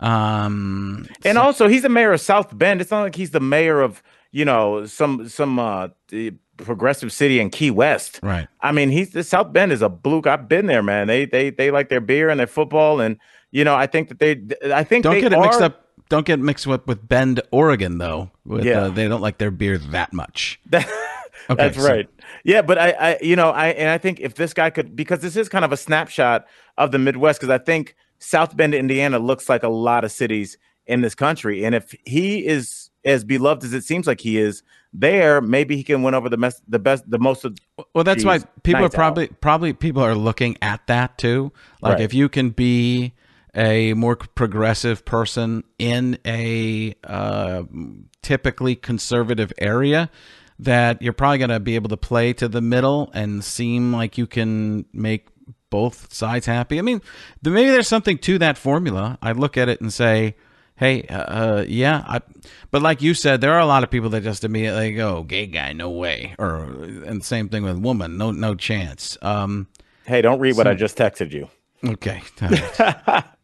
Um, 0.00 1.06
And 1.24 1.38
also, 1.38 1.68
he's 1.68 1.82
the 1.82 1.88
mayor 1.88 2.12
of 2.12 2.20
South 2.20 2.56
Bend. 2.56 2.80
It's 2.80 2.90
not 2.90 3.02
like 3.02 3.14
he's 3.14 3.30
the 3.30 3.40
mayor 3.40 3.80
of 3.80 4.02
you 4.32 4.44
know 4.44 4.86
some 4.86 5.28
some 5.28 5.58
uh 5.58 5.88
progressive 6.56 7.12
city 7.12 7.40
in 7.40 7.50
Key 7.50 7.70
West. 7.70 8.20
Right. 8.22 8.46
I 8.60 8.72
mean, 8.72 8.90
he's 8.90 9.10
the 9.10 9.24
South 9.24 9.52
Bend 9.52 9.72
is 9.72 9.82
a 9.82 9.88
blue. 9.88 10.22
I've 10.26 10.48
been 10.48 10.66
there, 10.66 10.82
man. 10.82 11.06
They 11.06 11.24
they 11.24 11.50
they 11.50 11.70
like 11.70 11.88
their 11.88 12.00
beer 12.00 12.28
and 12.28 12.38
their 12.38 12.46
football, 12.46 13.00
and 13.00 13.16
you 13.50 13.64
know, 13.64 13.74
I 13.74 13.86
think 13.86 14.08
that 14.08 14.18
they. 14.18 14.40
I 14.72 14.84
think 14.84 15.04
Don't 15.04 15.20
get 15.20 15.32
it 15.32 15.38
mixed 15.40 15.60
up. 15.60 15.86
Don't 16.08 16.26
get 16.26 16.40
mixed 16.40 16.66
up 16.66 16.88
with 16.88 17.06
Bend, 17.06 17.40
Oregon, 17.52 17.98
though. 17.98 18.30
With, 18.44 18.64
Yeah. 18.64 18.82
uh, 18.86 18.88
they 18.88 19.06
don't 19.06 19.20
like 19.20 19.38
their 19.38 19.52
beer 19.52 19.78
that 19.78 20.12
much. 20.12 20.60
That's 21.48 21.76
so- 21.76 21.88
right. 21.88 22.08
Yeah, 22.44 22.62
but 22.62 22.78
I, 22.78 22.90
I, 22.90 23.18
you 23.22 23.36
know, 23.36 23.50
I 23.50 23.68
and 23.68 23.88
I 23.88 23.98
think 23.98 24.20
if 24.20 24.34
this 24.34 24.52
guy 24.52 24.70
could, 24.70 24.94
because 24.96 25.20
this 25.20 25.36
is 25.36 25.48
kind 25.48 25.64
of 25.64 25.72
a 25.72 25.76
snapshot 25.76 26.46
of 26.78 26.90
the 26.90 26.98
Midwest, 26.98 27.40
because 27.40 27.50
I 27.50 27.58
think 27.58 27.94
South 28.18 28.56
Bend, 28.56 28.74
Indiana, 28.74 29.18
looks 29.18 29.48
like 29.48 29.62
a 29.62 29.68
lot 29.68 30.04
of 30.04 30.10
cities 30.12 30.58
in 30.86 31.00
this 31.00 31.14
country, 31.14 31.64
and 31.64 31.74
if 31.74 31.94
he 32.04 32.44
is 32.46 32.89
as 33.04 33.24
beloved 33.24 33.64
as 33.64 33.72
it 33.72 33.84
seems 33.84 34.06
like 34.06 34.20
he 34.20 34.38
is 34.38 34.62
there, 34.92 35.40
maybe 35.40 35.76
he 35.76 35.84
can 35.84 36.02
win 36.02 36.14
over 36.14 36.28
the 36.28 36.36
best, 36.36 36.62
the 36.68 36.78
best, 36.78 37.08
the 37.08 37.18
most 37.18 37.44
of. 37.44 37.56
Well, 37.94 38.04
that's 38.04 38.24
why 38.24 38.40
people 38.62 38.80
are 38.80 38.82
nights 38.82 38.94
out. 38.94 38.98
probably 38.98 39.26
probably 39.28 39.72
people 39.72 40.02
are 40.02 40.14
looking 40.14 40.56
at 40.60 40.86
that 40.88 41.18
too. 41.18 41.52
Like 41.80 41.94
Right. 41.94 42.02
if 42.02 42.12
you 42.14 42.28
can 42.28 42.50
be 42.50 43.14
a 43.54 43.94
more 43.94 44.16
progressive 44.16 45.04
person 45.04 45.64
in 45.78 46.18
a 46.26 46.94
uh, 47.04 47.62
typically 48.22 48.76
conservative 48.76 49.52
area, 49.58 50.10
that 50.58 51.00
you're 51.02 51.12
probably 51.12 51.38
going 51.38 51.50
to 51.50 51.60
be 51.60 51.74
able 51.74 51.88
to 51.88 51.96
play 51.96 52.32
to 52.34 52.46
the 52.48 52.60
middle 52.60 53.10
and 53.14 53.42
seem 53.42 53.92
like 53.92 54.18
you 54.18 54.26
can 54.26 54.84
make 54.92 55.28
both 55.70 56.12
sides 56.12 56.46
happy. 56.46 56.78
I 56.78 56.82
mean, 56.82 57.00
maybe 57.42 57.70
there's 57.70 57.88
something 57.88 58.18
to 58.18 58.38
that 58.38 58.58
formula. 58.58 59.18
I 59.22 59.32
look 59.32 59.56
at 59.56 59.68
it 59.68 59.80
and 59.80 59.92
say, 59.92 60.36
hey, 60.80 61.02
uh, 61.04 61.18
uh, 61.18 61.64
yeah, 61.68 62.02
I, 62.08 62.20
but 62.70 62.80
like 62.82 63.02
you 63.02 63.12
said, 63.14 63.40
there 63.42 63.52
are 63.52 63.60
a 63.60 63.66
lot 63.66 63.84
of 63.84 63.90
people 63.90 64.08
that 64.10 64.22
just 64.22 64.42
immediately 64.44 64.92
go, 64.94 65.22
gay 65.22 65.46
guy, 65.46 65.74
no 65.74 65.90
way, 65.90 66.34
or 66.38 66.64
and 67.06 67.22
same 67.22 67.48
thing 67.50 67.62
with 67.62 67.78
woman, 67.78 68.16
no, 68.16 68.32
no 68.32 68.54
chance. 68.56 69.16
Um, 69.22 69.68
Hey, 70.06 70.22
don't 70.22 70.40
read 70.40 70.56
what 70.56 70.66
I 70.66 70.74
just 70.74 70.96
texted 70.98 71.30
you. 71.30 71.48
okay, 71.84 72.22
right. 72.40 73.24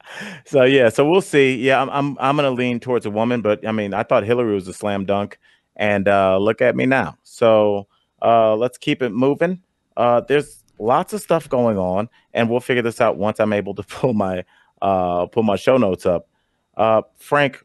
So 0.47 0.63
yeah, 0.63 0.89
so 0.89 1.09
we'll 1.09 1.21
see. 1.21 1.57
Yeah, 1.57 1.83
I'm 1.83 1.91
I'm 1.91 2.17
I'm 2.19 2.37
gonna 2.37 2.51
lean 2.53 2.81
towards 2.81 3.05
a 3.07 3.11
woman, 3.11 3.43
but 3.43 3.67
I 3.67 3.73
mean, 3.73 3.93
I 3.93 4.03
thought 4.03 4.25
Hillary 4.25 4.55
was 4.55 4.67
a 4.69 4.73
slam 4.73 5.05
dunk, 5.05 5.39
and 5.77 6.09
uh, 6.09 6.39
look 6.39 6.63
at 6.63 6.75
me 6.75 6.87
now. 6.87 7.19
So 7.25 7.87
uh, 8.23 8.57
let's 8.57 8.79
keep 8.79 9.03
it 9.03 9.11
moving. 9.11 9.63
Uh, 9.97 10.21
there's 10.21 10.63
lots 10.79 11.13
of 11.13 11.21
stuff 11.21 11.49
going 11.49 11.77
on, 11.77 12.09
and 12.33 12.49
we'll 12.49 12.61
figure 12.61 12.83
this 12.83 13.01
out 13.01 13.17
once 13.19 13.41
I'm 13.41 13.53
able 13.53 13.75
to 13.75 13.83
pull 13.97 14.15
my 14.15 14.45
uh, 14.81 15.27
pull 15.27 15.43
my 15.43 15.57
show 15.57 15.77
notes 15.77 16.07
up. 16.07 16.29
Uh, 16.77 17.03
Frank, 17.17 17.65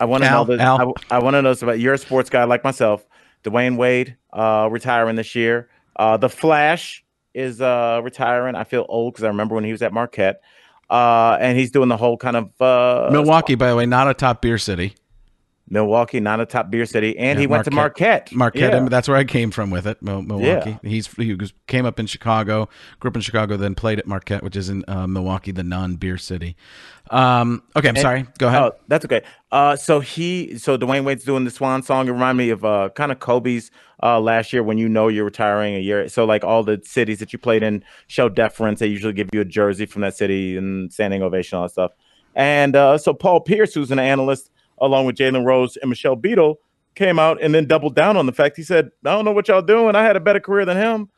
I 0.00 0.04
want 0.04 0.24
to 0.24 0.30
know 0.30 0.44
this. 0.44 0.60
Al. 0.60 0.94
I, 1.10 1.16
I 1.16 1.18
want 1.20 1.34
to 1.34 1.42
know 1.42 1.50
this 1.50 1.62
about 1.62 1.78
you're 1.78 1.94
a 1.94 1.98
sports 1.98 2.30
guy 2.30 2.44
like 2.44 2.64
myself. 2.64 3.06
Dwyane 3.44 3.76
Wade 3.76 4.16
uh, 4.32 4.68
retiring 4.70 5.16
this 5.16 5.34
year. 5.34 5.68
Uh, 5.96 6.16
the 6.16 6.28
Flash 6.28 7.04
is 7.34 7.60
uh, 7.60 8.00
retiring. 8.02 8.54
I 8.54 8.64
feel 8.64 8.86
old 8.88 9.14
because 9.14 9.24
I 9.24 9.28
remember 9.28 9.54
when 9.54 9.64
he 9.64 9.72
was 9.72 9.82
at 9.82 9.92
Marquette. 9.92 10.40
Uh, 10.90 11.36
and 11.38 11.58
he's 11.58 11.70
doing 11.70 11.88
the 11.88 11.96
whole 11.96 12.16
kind 12.16 12.36
of 12.36 12.62
uh, 12.62 13.10
Milwaukee, 13.12 13.54
by 13.54 13.68
the 13.68 13.76
way, 13.76 13.84
not 13.84 14.08
a 14.08 14.14
top 14.14 14.40
beer 14.40 14.56
city. 14.56 14.94
Milwaukee, 15.70 16.20
not 16.20 16.40
a 16.40 16.46
top 16.46 16.70
beer 16.70 16.86
city, 16.86 17.18
and 17.18 17.38
Yeah, 17.38 17.40
he 17.40 17.46
went 17.46 17.64
to 17.64 17.70
Marquette. 17.70 18.32
Marquette, 18.32 18.72
Yeah. 18.72 18.88
that's 18.88 19.08
where 19.08 19.16
I 19.16 19.24
came 19.24 19.50
from 19.50 19.70
with 19.70 19.86
it. 19.86 20.00
Mil- 20.02 20.22
Milwaukee. 20.22 20.78
He's 20.82 21.06
he 21.16 21.36
came 21.66 21.84
up 21.86 21.98
in 22.00 22.06
Chicago, 22.06 22.68
grew 23.00 23.10
up 23.10 23.16
in 23.16 23.22
Chicago, 23.22 23.56
then 23.56 23.74
played 23.74 23.98
at 23.98 24.06
Marquette, 24.06 24.42
which 24.42 24.56
is 24.56 24.68
in 24.68 24.84
uh, 24.88 25.06
Milwaukee, 25.06 25.50
the 25.52 25.62
non-beer 25.62 26.16
city. 26.18 26.56
Um, 27.10 27.62
okay, 27.76 27.88
I'm 27.88 27.96
sorry. 27.96 28.26
Go 28.38 28.48
ahead. 28.48 28.62
Oh, 28.62 28.72
that's 28.88 29.04
okay. 29.04 29.22
Uh, 29.50 29.76
so 29.76 30.00
he, 30.00 30.58
so 30.58 30.76
Dwyane 30.76 31.04
Wade's 31.04 31.24
doing 31.24 31.44
the 31.44 31.50
Swan 31.50 31.82
song. 31.82 32.06
It 32.08 32.12
remind 32.12 32.36
me 32.36 32.50
of 32.50 32.64
uh, 32.64 32.90
kind 32.94 33.10
of 33.10 33.18
Kobe's 33.18 33.70
uh, 34.02 34.20
last 34.20 34.52
year 34.52 34.62
when 34.62 34.76
you 34.78 34.88
know 34.88 35.08
you're 35.08 35.24
retiring 35.24 35.74
a 35.74 35.80
year. 35.80 36.08
So 36.08 36.24
like 36.24 36.44
all 36.44 36.62
the 36.62 36.80
cities 36.84 37.18
that 37.20 37.32
you 37.32 37.38
played 37.38 37.62
in 37.62 37.82
show 38.08 38.28
deference. 38.28 38.80
They 38.80 38.86
usually 38.88 39.14
give 39.14 39.28
you 39.32 39.40
a 39.40 39.44
jersey 39.46 39.86
from 39.86 40.02
that 40.02 40.16
city 40.16 40.56
and 40.56 40.92
standing 40.92 41.22
ovation, 41.22 41.56
all 41.56 41.64
that 41.64 41.70
stuff. 41.72 41.92
And 42.34 42.76
uh, 42.76 42.98
so 42.98 43.14
Paul 43.14 43.40
Pierce, 43.40 43.74
who's 43.74 43.90
an 43.90 43.98
analyst, 43.98 44.50
along 44.80 45.06
with 45.06 45.16
Jalen 45.16 45.44
Rose 45.44 45.76
and 45.76 45.88
Michelle 45.88 46.16
Beadle, 46.16 46.58
came 46.94 47.18
out 47.18 47.40
and 47.40 47.54
then 47.54 47.66
doubled 47.66 47.94
down 47.94 48.16
on 48.16 48.26
the 48.26 48.32
fact. 48.32 48.56
He 48.56 48.62
said, 48.62 48.90
"I 49.04 49.10
don't 49.10 49.24
know 49.24 49.32
what 49.32 49.48
y'all 49.48 49.62
doing. 49.62 49.94
I 49.94 50.02
had 50.02 50.16
a 50.16 50.20
better 50.20 50.40
career 50.40 50.64
than 50.64 50.76
him." 50.76 51.08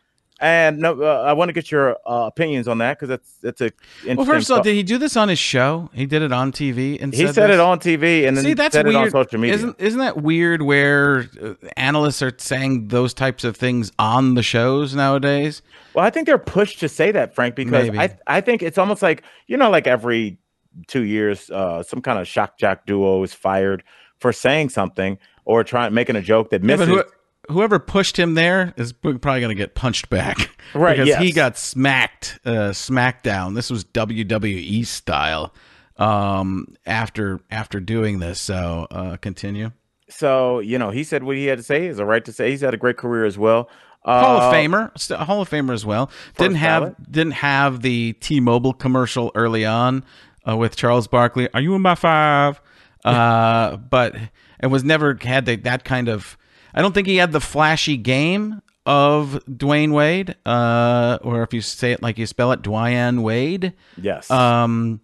And 0.43 0.79
no, 0.79 1.03
uh, 1.03 1.23
I 1.27 1.35
want 1.35 1.51
to 1.51 1.53
get 1.53 1.71
your 1.71 1.99
uh, 2.07 2.27
opinions 2.27 2.67
on 2.67 2.79
that 2.79 2.99
because 2.99 3.11
that's 3.11 3.35
that's 3.43 3.61
a 3.61 3.65
interesting. 3.65 4.17
well, 4.17 4.27
first 4.27 4.49
of 4.49 4.57
all, 4.57 4.63
did 4.63 4.75
he 4.75 4.83
do 4.83 4.97
this 4.97 5.15
on 5.15 5.29
his 5.29 5.39
show? 5.39 5.91
He 5.93 6.07
did 6.07 6.23
it 6.23 6.33
on 6.33 6.51
TV 6.51 7.01
and 7.01 7.13
he 7.13 7.27
said, 7.27 7.35
said 7.35 7.51
it 7.51 7.61
on 7.61 7.79
TV 7.79 8.27
and 8.27 8.35
then 8.35 8.45
See, 8.45 8.55
that's 8.55 8.73
said 8.73 8.87
weird. 8.87 8.97
it 8.97 8.99
on 8.99 9.11
social 9.11 9.39
media. 9.39 9.57
Isn't 9.57 9.79
isn't 9.79 10.01
that 10.01 10.23
weird? 10.23 10.63
Where 10.63 11.29
uh, 11.43 11.55
analysts 11.77 12.23
are 12.23 12.33
saying 12.39 12.89
those 12.89 13.13
types 13.13 13.45
of 13.45 13.55
things 13.55 13.93
on 13.99 14.33
the 14.33 14.43
shows 14.43 14.95
nowadays. 14.95 15.61
Well, 15.93 16.07
I 16.07 16.11
think 16.11 16.27
they're 16.27 16.39
pushed 16.39 16.81
to 16.81 16.89
say 16.89 17.13
that, 17.13 17.35
Frank, 17.35 17.55
because 17.55 17.91
Maybe. 17.91 17.99
I 17.99 18.17
I 18.27 18.41
think 18.41 18.63
it's 18.63 18.79
almost 18.79 19.03
like 19.03 19.23
you 19.47 19.59
know, 19.59 19.69
like 19.69 19.87
every 19.87 20.39
two 20.87 21.03
years, 21.03 21.51
uh, 21.51 21.83
some 21.83 22.01
kind 22.01 22.19
of 22.19 22.27
shock 22.29 22.59
jock 22.59 22.87
duo 22.87 23.23
is 23.23 23.33
fired 23.35 23.83
for 24.19 24.33
saying 24.33 24.69
something 24.69 25.19
or 25.45 25.65
trying 25.65 25.95
making 25.95 26.17
a 26.17 26.23
joke 26.23 26.51
that 26.51 26.63
Yeah, 26.63 26.77
misses. 26.77 26.89
but 26.89 27.09
who, 27.49 27.55
whoever 27.55 27.79
pushed 27.79 28.19
him 28.19 28.35
there 28.35 28.73
is 28.77 28.93
probably 28.93 29.21
going 29.41 29.49
to 29.49 29.55
get 29.55 29.75
punched 29.75 30.11
back, 30.11 30.51
Right, 30.75 30.97
Because 30.99 31.17
he 31.17 31.33
got 31.33 31.57
smacked, 31.59 32.39
uh, 32.45 32.71
smackdown. 32.71 33.55
This 33.55 33.71
was 33.71 33.85
WWE 33.85 34.87
style. 34.87 35.53
Um, 35.97 36.67
after 36.87 37.41
after 37.51 37.79
doing 37.79 38.21
this, 38.21 38.41
so 38.41 38.87
uh, 38.91 39.17
continue. 39.19 39.73
so 40.09 40.61
you 40.61 40.79
know, 40.79 40.89
he 40.91 41.05
said 41.05 41.23
what 41.25 41.37
he 41.37 41.45
had 41.47 41.59
to 41.59 41.63
say. 41.65 41.87
Is 41.87 41.99
a 41.99 42.07
right 42.07 42.25
to 42.25 42.33
say. 42.33 42.51
He's 42.51 42.63
had 42.63 42.73
a 42.73 42.79
great 42.79 42.97
career 42.97 43.27
as 43.27 43.37
well. 43.37 43.69
Uh, 44.03 44.19
Hall 44.25 44.37
of 44.41 44.55
Famer, 44.55 45.17
Hall 45.19 45.43
of 45.43 45.51
Famer 45.51 45.75
as 45.75 45.85
well. 45.85 46.11
Didn't 46.39 46.57
have 46.57 46.83
ballot? 46.83 47.13
didn't 47.13 47.33
have 47.35 47.83
the 47.83 48.15
T-Mobile 48.15 48.73
commercial 48.73 49.31
early 49.35 49.67
on 49.67 50.03
uh, 50.49 50.57
with 50.57 50.77
Charles 50.77 51.07
Barkley. 51.07 51.49
Are 51.53 51.61
you 51.61 51.75
in 51.75 51.83
my 51.83 51.95
five? 51.95 52.61
Uh, 53.05 53.77
but 53.77 54.15
it 54.63 54.67
was 54.67 54.85
never 54.85 55.17
had 55.21 55.47
the, 55.47 55.57
that 55.57 55.85
kind 55.85 56.09
of. 56.09 56.37
I 56.75 56.83
don't 56.83 56.93
think 56.93 57.09
he 57.09 57.17
had 57.17 57.33
the 57.33 57.41
flashy 57.41 57.97
game 57.97 58.63
of 58.87 59.43
Dwyane 59.47 59.93
Wade, 59.93 60.37
uh, 60.47 61.19
or 61.23 61.43
if 61.43 61.53
you 61.53 61.61
say 61.61 61.93
it 61.93 62.03
like 62.03 62.19
you 62.19 62.27
spell 62.27 62.53
it, 62.53 62.63
Dwyane 62.63 63.23
Wade. 63.23 63.73
Yes. 63.97 64.31
Um, 64.31 65.01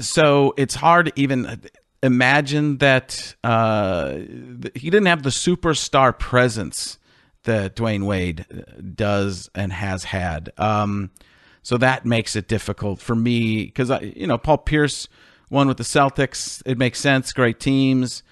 so 0.00 0.54
it's 0.56 0.74
hard 0.74 1.06
to 1.06 1.12
even 1.16 1.60
imagine 2.02 2.78
that 2.78 3.34
uh, 3.42 4.14
he 4.74 4.90
didn't 4.90 5.06
have 5.06 5.22
the 5.22 5.30
superstar 5.30 6.16
presence 6.16 6.98
that 7.44 7.76
Dwyane 7.76 8.04
Wade 8.04 8.46
uh, 8.50 8.80
does 8.94 9.50
and 9.54 9.72
has 9.72 10.04
had. 10.04 10.52
Um, 10.58 11.10
so 11.68 11.76
that 11.76 12.06
makes 12.06 12.34
it 12.34 12.48
difficult 12.48 12.98
for 12.98 13.14
me 13.14 13.66
because 13.66 13.90
I, 13.90 14.00
you 14.00 14.26
know, 14.26 14.38
Paul 14.38 14.56
Pierce 14.56 15.06
won 15.50 15.68
with 15.68 15.76
the 15.76 15.82
Celtics. 15.82 16.62
It 16.64 16.78
makes 16.78 16.98
sense, 16.98 17.30
great 17.34 17.60
teams, 17.60 18.22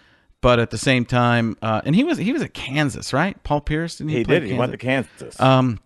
but 0.41 0.59
at 0.59 0.71
the 0.71 0.79
same 0.79 1.05
time, 1.05 1.55
uh, 1.61 1.83
and 1.85 1.95
he 1.95 2.03
was 2.03 2.17
he 2.17 2.33
was 2.33 2.41
at 2.41 2.55
Kansas, 2.55 3.13
right? 3.13 3.37
Paul 3.45 3.61
Pierce, 3.61 3.99
didn't 3.99 4.13
he? 4.13 4.17
he 4.17 4.25
did. 4.25 4.45
He 4.45 4.55
went 4.55 4.73
to 4.73 4.79
Kansas? 4.79 5.13
Kansas. 5.19 5.39
Um, 5.39 5.81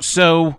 so 0.00 0.58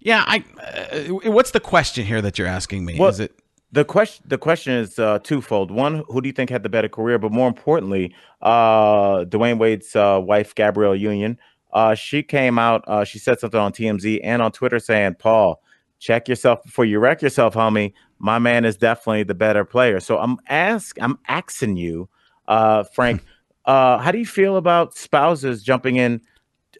yeah, 0.00 0.24
I. 0.26 0.42
Uh, 0.60 1.30
what's 1.30 1.52
the 1.52 1.60
question 1.60 2.04
here 2.04 2.20
that 2.22 2.40
you're 2.40 2.48
asking 2.48 2.84
me? 2.84 2.98
Well, 2.98 3.10
Is 3.10 3.20
it? 3.20 3.38
The 3.70 3.84
question 3.84 4.24
the 4.26 4.36
question 4.36 4.72
is 4.72 4.98
uh, 4.98 5.20
twofold. 5.20 5.70
One, 5.70 6.02
who 6.08 6.20
do 6.20 6.26
you 6.26 6.32
think 6.32 6.50
had 6.50 6.64
the 6.64 6.68
better 6.68 6.88
career? 6.88 7.20
But 7.20 7.30
more 7.30 7.46
importantly, 7.46 8.12
uh, 8.42 9.26
Dwyane 9.26 9.58
Wade's 9.58 9.94
uh, 9.94 10.20
wife, 10.20 10.56
Gabrielle 10.56 10.96
Union, 10.96 11.38
uh, 11.72 11.94
she 11.94 12.24
came 12.24 12.58
out. 12.58 12.82
Uh, 12.88 13.04
she 13.04 13.20
said 13.20 13.38
something 13.38 13.60
on 13.60 13.70
TMZ 13.70 14.18
and 14.24 14.42
on 14.42 14.50
Twitter 14.50 14.80
saying, 14.80 15.14
"Paul, 15.20 15.62
check 15.98 16.28
yourself 16.28 16.62
before 16.62 16.84
you 16.84 16.98
wreck 16.98 17.22
yourself, 17.22 17.54
homie. 17.54 17.92
My 18.18 18.38
man 18.38 18.64
is 18.64 18.76
definitely 18.76 19.22
the 19.24 19.34
better 19.34 19.64
player." 19.64 20.00
So 20.00 20.18
I'm 20.18 20.38
ask 20.48 20.96
I'm 21.00 21.18
asking 21.28 21.76
you, 21.76 22.08
uh, 22.46 22.84
Frank, 22.84 23.24
uh, 23.64 23.98
how 23.98 24.10
do 24.12 24.18
you 24.18 24.26
feel 24.26 24.56
about 24.56 24.96
spouses 24.96 25.62
jumping 25.62 25.96
in 25.96 26.20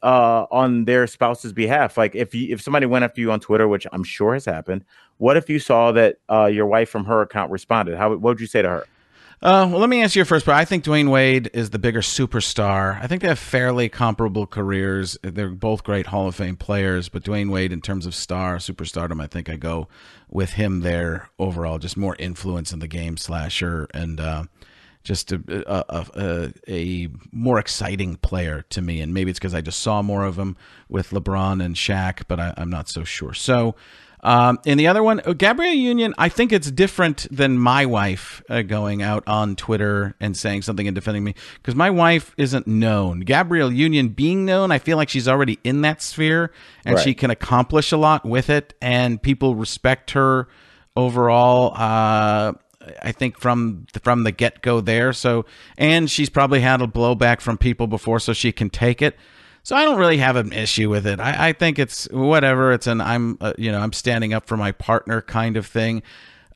uh, 0.02 0.46
on 0.50 0.84
their 0.84 1.06
spouse's 1.06 1.52
behalf. 1.52 1.96
Like 1.96 2.14
if 2.14 2.34
you, 2.34 2.52
if 2.52 2.60
somebody 2.60 2.86
went 2.86 3.04
after 3.04 3.20
you 3.20 3.32
on 3.32 3.40
Twitter, 3.40 3.68
which 3.68 3.86
I'm 3.92 4.04
sure 4.04 4.34
has 4.34 4.44
happened, 4.44 4.84
what 5.18 5.36
if 5.36 5.48
you 5.48 5.58
saw 5.58 5.92
that 5.92 6.16
uh, 6.30 6.46
your 6.46 6.66
wife 6.66 6.88
from 6.88 7.04
her 7.06 7.22
account 7.22 7.50
responded? 7.50 7.96
How 7.96 8.10
what 8.10 8.20
would 8.20 8.40
you 8.40 8.46
say 8.46 8.62
to 8.62 8.68
her? 8.68 8.86
Uh, 9.41 9.68
well, 9.70 9.78
let 9.78 9.89
me 9.89 10.03
answer 10.03 10.18
your 10.18 10.26
first 10.26 10.45
part. 10.45 10.57
I 10.57 10.64
think 10.64 10.82
Dwyane 10.82 11.11
Wade 11.11 11.49
is 11.55 11.70
the 11.70 11.78
bigger 11.78 12.01
superstar. 12.01 13.01
I 13.01 13.07
think 13.07 13.22
they 13.22 13.28
have 13.28 13.39
fairly 13.39 13.89
comparable 13.89 14.49
careers. 14.49 15.16
They're 15.22 15.51
both 15.51 15.84
great 15.84 16.09
Hall 16.09 16.26
of 16.26 16.34
Fame 16.34 16.57
players, 16.57 17.09
but 17.09 17.22
Dwyane 17.22 17.49
Wade, 17.49 17.72
in 17.72 17.80
terms 17.80 18.05
of 18.05 18.16
star 18.16 18.57
superstardom, 18.57 19.22
I 19.22 19.28
think 19.28 19.49
I 19.49 19.55
go 19.55 19.86
with 20.28 20.55
him 20.55 20.80
there 20.80 21.30
overall. 21.39 21.78
Just 21.78 21.97
more 21.97 22.16
influence 22.18 22.72
in 22.72 22.80
the 22.80 22.89
game, 22.89 23.16
slasher, 23.16 23.86
and 23.95 24.18
uh, 24.18 24.45
just 25.05 25.30
a, 25.30 25.41
a, 25.49 26.07
a, 26.16 26.53
a 26.66 27.09
more 27.30 27.61
exciting 27.61 28.16
player 28.16 28.64
to 28.70 28.82
me. 28.82 29.01
And 29.01 29.14
maybe 29.14 29.30
it's 29.30 29.39
because 29.39 29.55
I 29.55 29.61
just 29.61 29.78
saw 29.78 30.03
more 30.03 30.24
of 30.24 30.36
him 30.36 30.57
with 30.89 31.11
LeBron 31.11 31.64
and 31.64 31.76
Shaq, 31.76 32.24
but 32.26 32.41
I, 32.41 32.55
I'm 32.57 32.70
not 32.70 32.89
so 32.89 33.05
sure. 33.05 33.34
So 33.34 33.76
Um, 34.20 34.58
and 34.66 34.80
the 34.80 34.88
other 34.88 35.02
one, 35.02 35.20
uh, 35.24 35.32
Gabrielle 35.32 35.72
Union, 35.74 36.12
I 36.18 36.28
think 36.28 36.52
it's 36.52 36.70
different 36.70 37.26
than 37.30 37.56
my 37.58 37.86
wife 37.86 38.42
uh, 38.50 38.62
going 38.62 39.00
out 39.02 39.22
on 39.26 39.54
Twitter 39.54 40.16
and 40.20 40.36
saying 40.36 40.62
something 40.62 40.88
and 40.88 40.94
defending 40.94 41.22
me 41.22 41.34
because 41.54 41.74
my 41.76 41.90
wife 41.90 42.34
isn't 42.36 42.66
known. 42.66 43.20
Gabrielle 43.20 43.72
Union 43.72 44.08
being 44.08 44.44
known, 44.44 44.72
I 44.72 44.78
feel 44.78 44.96
like 44.96 45.08
she's 45.08 45.28
already 45.28 45.58
in 45.62 45.82
that 45.82 46.02
sphere 46.02 46.52
and 46.84 46.96
Right. 46.96 47.04
she 47.04 47.14
can 47.14 47.30
accomplish 47.30 47.92
a 47.92 47.96
lot 47.96 48.24
with 48.24 48.50
it, 48.50 48.74
and 48.82 49.22
people 49.22 49.54
respect 49.54 50.10
her 50.12 50.48
overall. 50.96 51.72
Uh, 51.76 52.54
I 53.02 53.12
think 53.12 53.38
from 53.38 53.86
from 54.02 54.24
the 54.24 54.32
get 54.32 54.62
go 54.62 54.80
there. 54.80 55.12
So, 55.12 55.44
and 55.76 56.10
she's 56.10 56.30
probably 56.30 56.60
had 56.60 56.80
a 56.80 56.86
blowback 56.86 57.40
from 57.40 57.58
people 57.58 57.86
before, 57.86 58.18
so 58.18 58.32
she 58.32 58.50
can 58.50 58.70
take 58.70 59.02
it. 59.02 59.16
So 59.68 59.76
I 59.76 59.84
don't 59.84 59.98
really 59.98 60.16
have 60.16 60.36
an 60.36 60.54
issue 60.54 60.88
with 60.88 61.06
it. 61.06 61.20
I, 61.20 61.48
I 61.48 61.52
think 61.52 61.78
it's 61.78 62.08
whatever. 62.10 62.72
It's 62.72 62.86
an 62.86 63.02
I'm 63.02 63.36
uh, 63.38 63.52
you 63.58 63.70
know 63.70 63.78
I'm 63.78 63.92
standing 63.92 64.32
up 64.32 64.46
for 64.46 64.56
my 64.56 64.72
partner 64.72 65.20
kind 65.20 65.58
of 65.58 65.66
thing. 65.66 66.02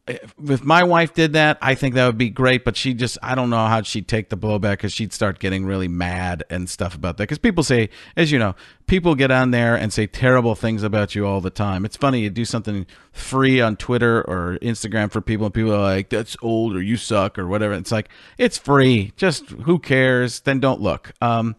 If 0.08 0.64
my 0.64 0.82
wife 0.82 1.12
did 1.12 1.34
that, 1.34 1.58
I 1.60 1.74
think 1.74 1.94
that 1.94 2.06
would 2.06 2.16
be 2.16 2.30
great. 2.30 2.64
But 2.64 2.74
she 2.74 2.94
just 2.94 3.18
I 3.22 3.34
don't 3.34 3.50
know 3.50 3.66
how 3.66 3.82
she'd 3.82 4.08
take 4.08 4.30
the 4.30 4.38
blowback 4.38 4.78
because 4.78 4.94
she'd 4.94 5.12
start 5.12 5.40
getting 5.40 5.66
really 5.66 5.88
mad 5.88 6.44
and 6.48 6.70
stuff 6.70 6.94
about 6.94 7.18
that. 7.18 7.24
Because 7.24 7.36
people 7.36 7.62
say, 7.62 7.90
as 8.16 8.32
you 8.32 8.38
know, 8.38 8.54
people 8.86 9.14
get 9.14 9.30
on 9.30 9.50
there 9.50 9.76
and 9.76 9.92
say 9.92 10.06
terrible 10.06 10.54
things 10.54 10.82
about 10.82 11.14
you 11.14 11.26
all 11.26 11.42
the 11.42 11.50
time. 11.50 11.84
It's 11.84 11.98
funny 11.98 12.20
you 12.20 12.30
do 12.30 12.46
something 12.46 12.86
free 13.12 13.60
on 13.60 13.76
Twitter 13.76 14.22
or 14.22 14.56
Instagram 14.62 15.12
for 15.12 15.20
people, 15.20 15.44
and 15.44 15.54
people 15.54 15.74
are 15.74 15.82
like, 15.82 16.08
"That's 16.08 16.34
old" 16.40 16.74
or 16.74 16.80
"You 16.80 16.96
suck" 16.96 17.38
or 17.38 17.46
whatever. 17.46 17.74
It's 17.74 17.92
like 17.92 18.08
it's 18.38 18.56
free. 18.56 19.12
Just 19.18 19.50
who 19.50 19.78
cares? 19.78 20.40
Then 20.40 20.60
don't 20.60 20.80
look. 20.80 21.12
Um, 21.20 21.56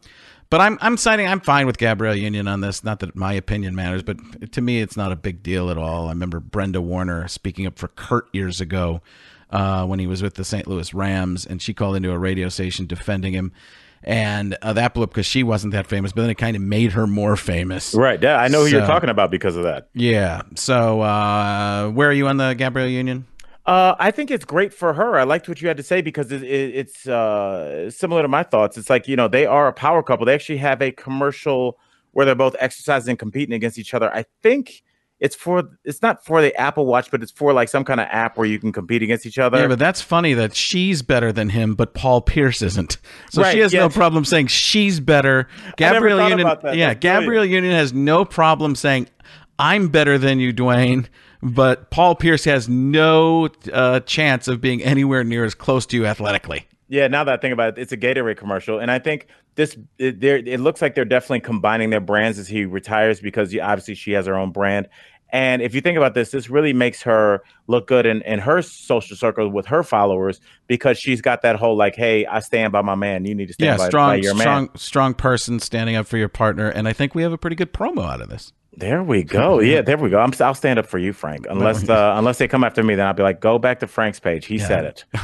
but 0.54 0.62
I'm 0.62 0.78
I'm 0.82 0.98
siding. 0.98 1.26
I'm 1.26 1.40
fine 1.40 1.66
with 1.66 1.80
Gabrielle 1.80 2.16
Union 2.16 2.48
on 2.48 2.62
this. 2.62 2.84
Not 2.84 3.00
that 3.00 3.16
my 3.16 3.34
opinion 3.34 3.74
matters, 3.74 4.04
but 4.04 4.52
to 4.52 4.62
me, 4.62 4.82
it's 4.82 4.96
not 4.96 5.12
a 5.12 5.16
big 5.16 5.42
deal 5.42 5.72
at 5.72 5.80
all. 5.80 6.06
I 6.06 6.10
remember 6.10 6.40
Brenda 6.40 6.80
Warner 6.80 7.28
speaking 7.28 7.66
up 7.66 7.80
for 7.80 7.88
Kurt 7.88 8.28
years 8.34 8.62
ago 8.62 9.02
uh, 9.50 9.84
when 9.88 9.98
he 9.98 10.06
was 10.06 10.22
with 10.22 10.36
the 10.36 10.44
St. 10.44 10.68
Louis 10.68 10.94
Rams, 10.94 11.48
and 11.48 11.60
she 11.60 11.74
called 11.74 11.96
into 11.96 12.12
a 12.12 12.20
radio 12.20 12.50
station 12.50 12.86
defending 12.86 13.34
him, 13.34 13.52
and 14.04 14.56
uh, 14.62 14.74
that 14.74 14.94
blew 14.94 15.02
up 15.02 15.10
because 15.10 15.26
she 15.26 15.42
wasn't 15.42 15.74
that 15.74 15.88
famous. 15.88 16.12
But 16.12 16.22
then 16.22 16.30
it 16.30 16.36
kind 16.36 16.56
of 16.56 16.62
made 16.62 16.92
her 16.92 17.08
more 17.08 17.36
famous. 17.36 17.96
Right. 17.96 18.22
Yeah, 18.22 18.38
I 18.38 18.48
know 18.48 18.60
who 18.60 18.68
you're 18.68 18.86
talking 18.86 19.10
about 19.10 19.32
because 19.32 19.56
of 19.56 19.64
that. 19.64 19.90
Yeah. 19.96 20.44
So 20.54 21.02
uh, 21.02 21.90
where 21.90 22.10
are 22.10 22.14
you 22.14 22.28
on 22.28 22.38
the 22.38 22.54
Gabrielle 22.54 22.90
Union? 22.90 23.26
Uh, 23.66 23.96
I 23.98 24.12
think 24.12 24.30
it's 24.30 24.44
great 24.44 24.74
for 24.74 24.94
her. 24.94 25.18
I 25.18 25.24
liked 25.24 25.48
what 25.48 25.62
you 25.62 25.70
had 25.70 25.78
to 25.78 25.84
say 25.84 26.02
because 26.02 26.32
it, 26.32 26.44
it, 26.44 26.76
it's 26.76 27.08
uh, 27.08 27.90
similar 27.90 28.22
to 28.22 28.28
my 28.28 28.44
thoughts. 28.44 28.78
It's 28.78 28.90
like 28.90 29.08
you 29.08 29.16
know 29.16 29.28
they 29.28 29.46
are 29.46 29.68
a 29.68 29.74
power 29.74 30.04
couple. 30.04 30.26
They 30.26 30.34
actually 30.34 30.58
have 30.58 30.82
a 30.82 30.92
commercial 30.92 31.80
where 32.12 32.26
they're 32.26 32.36
both 32.36 32.56
exercising 32.60 33.12
and 33.12 33.20
competing 33.20 33.54
against 33.54 33.78
each 33.78 33.94
other. 33.94 34.14
I 34.14 34.26
think 34.42 34.84
it's 35.24 35.36
for 35.36 35.64
it's 35.86 36.02
not 36.02 36.26
for 36.26 36.42
the 36.42 36.54
Apple 36.60 36.86
Watch, 36.86 37.10
but 37.10 37.24
it's 37.24 37.32
for 37.32 37.54
like 37.54 37.70
some 37.70 37.86
kind 37.86 38.02
of 38.02 38.08
app 38.12 38.38
where 38.38 38.46
you 38.46 38.60
can 38.60 38.74
compete 38.74 39.02
against 39.02 39.26
each 39.26 39.40
other. 39.40 39.58
Yeah, 39.58 39.68
but 39.68 39.80
that's 39.80 40.02
funny 40.02 40.34
that 40.34 40.54
she's 40.54 41.02
better 41.02 41.32
than 41.32 41.48
him, 41.48 41.76
but 41.76 41.94
Paul 41.94 42.20
Pierce 42.20 42.62
isn't. 42.62 42.98
So 43.30 43.44
Right, 43.44 43.54
she 43.54 43.60
has 43.60 43.72
no 43.72 43.88
problem 43.88 44.26
saying 44.26 44.48
she's 44.48 45.00
better. 45.00 45.48
Gabrielle 45.78 46.30
Union, 46.30 46.40
yeah, 46.40 46.52
That's 46.52 46.62
brilliant. 46.62 47.02
Gabrielle 47.02 47.46
Union 47.46 47.74
has 47.74 47.94
no 47.94 48.26
problem 48.26 48.76
saying 48.76 49.08
I'm 49.58 49.88
better 49.88 50.18
than 50.18 50.40
you, 50.40 50.52
Dwyane. 50.54 51.08
But 51.44 51.92
Paul 51.92 52.16
Pierce 52.16 52.46
has 52.46 52.70
no 52.70 53.50
uh, 53.72 54.00
chance 54.02 54.48
of 54.48 54.62
being 54.62 54.82
anywhere 54.82 55.26
near 55.26 55.44
as 55.44 55.54
close 55.54 55.86
to 55.88 55.98
you 55.98 56.06
athletically. 56.06 56.68
Yeah, 56.88 57.08
now 57.08 57.24
that 57.26 57.34
I 57.34 57.38
think 57.38 57.54
about 57.54 57.78
it, 57.78 57.82
it's 57.82 57.92
a 57.92 57.98
Gatorade 57.98 58.38
commercial, 58.38 58.80
and 58.80 58.90
I 58.90 59.00
think 59.00 59.28
this 59.56 59.76
it, 59.98 60.22
there 60.22 60.38
it 60.38 60.60
looks 60.60 60.82
like 60.82 60.96
they're 60.96 61.06
definitely 61.06 61.42
combining 61.42 61.90
their 61.90 62.00
brands 62.00 62.40
as 62.40 62.48
he 62.48 62.66
retires 62.66 63.20
because 63.20 63.54
you, 63.54 63.62
obviously 63.62 63.96
she 63.96 64.12
has 64.14 64.26
her 64.26 64.36
own 64.36 64.52
brand. 64.52 64.88
And 65.32 65.64
if 65.64 65.74
you 65.74 65.82
think 65.82 65.98
about 65.98 66.14
this, 66.14 66.30
this 66.30 66.48
really 66.50 66.74
makes 66.74 67.02
her 67.02 67.42
look 67.66 67.88
good 67.88 68.06
in, 68.06 68.22
in 68.22 68.38
her 68.38 68.62
social 68.62 69.18
circle 69.18 69.50
with 69.50 69.66
her 69.66 69.82
followers 69.82 70.40
because 70.68 71.00
she's 71.00 71.22
got 71.22 71.42
that 71.42 71.56
whole 71.56 71.76
like, 71.76 71.96
"Hey, 71.96 72.26
I 72.26 72.40
stand 72.40 72.72
by 72.72 72.84
my 72.84 72.96
man. 72.96 73.26
You 73.26 73.34
need 73.34 73.48
to 73.48 73.54
stand 73.54 73.66
Yeah, 73.66 73.78
by, 73.78 73.86
by 73.86 73.90
strong, 73.90 74.24
your 74.24 74.36
strong, 74.38 74.64
man." 74.66 74.78
strong 74.78 75.14
person 75.16 75.60
standing 75.60 75.96
up 75.96 76.06
for 76.06 76.18
your 76.18 76.30
partner, 76.30 76.70
and 76.70 76.88
I 76.88 76.94
think 76.94 77.16
we 77.16 77.24
have 77.24 77.34
a 77.34 77.38
pretty 77.38 77.56
good 77.56 77.74
promo 77.74 78.04
out 78.04 78.22
of 78.22 78.30
this. 78.30 78.54
There 78.76 79.04
we 79.04 79.24
go. 79.24 79.60
Yeah, 79.64 79.82
there 79.82 79.98
we 79.98 80.10
go. 80.10 80.20
I'm, 80.20 80.34
I'll 80.40 80.56
stand 80.56 80.80
up 80.80 80.88
for 80.88 80.98
you, 80.98 81.14
Frank. 81.14 81.46
Unless 81.50 81.90
uh, 81.90 82.14
unless 82.18 82.38
they 82.38 82.48
come 82.48 82.64
after 82.64 82.84
me, 82.84 82.96
then 82.96 83.06
I'll 83.08 83.14
be 83.14 83.24
like, 83.24 83.40
"Go 83.40 83.60
back 83.60 83.80
to 83.82 83.88
Frank's 83.88 84.20
page. 84.20 84.46
He 84.46 84.58
said 84.58 84.86
it." 84.86 85.06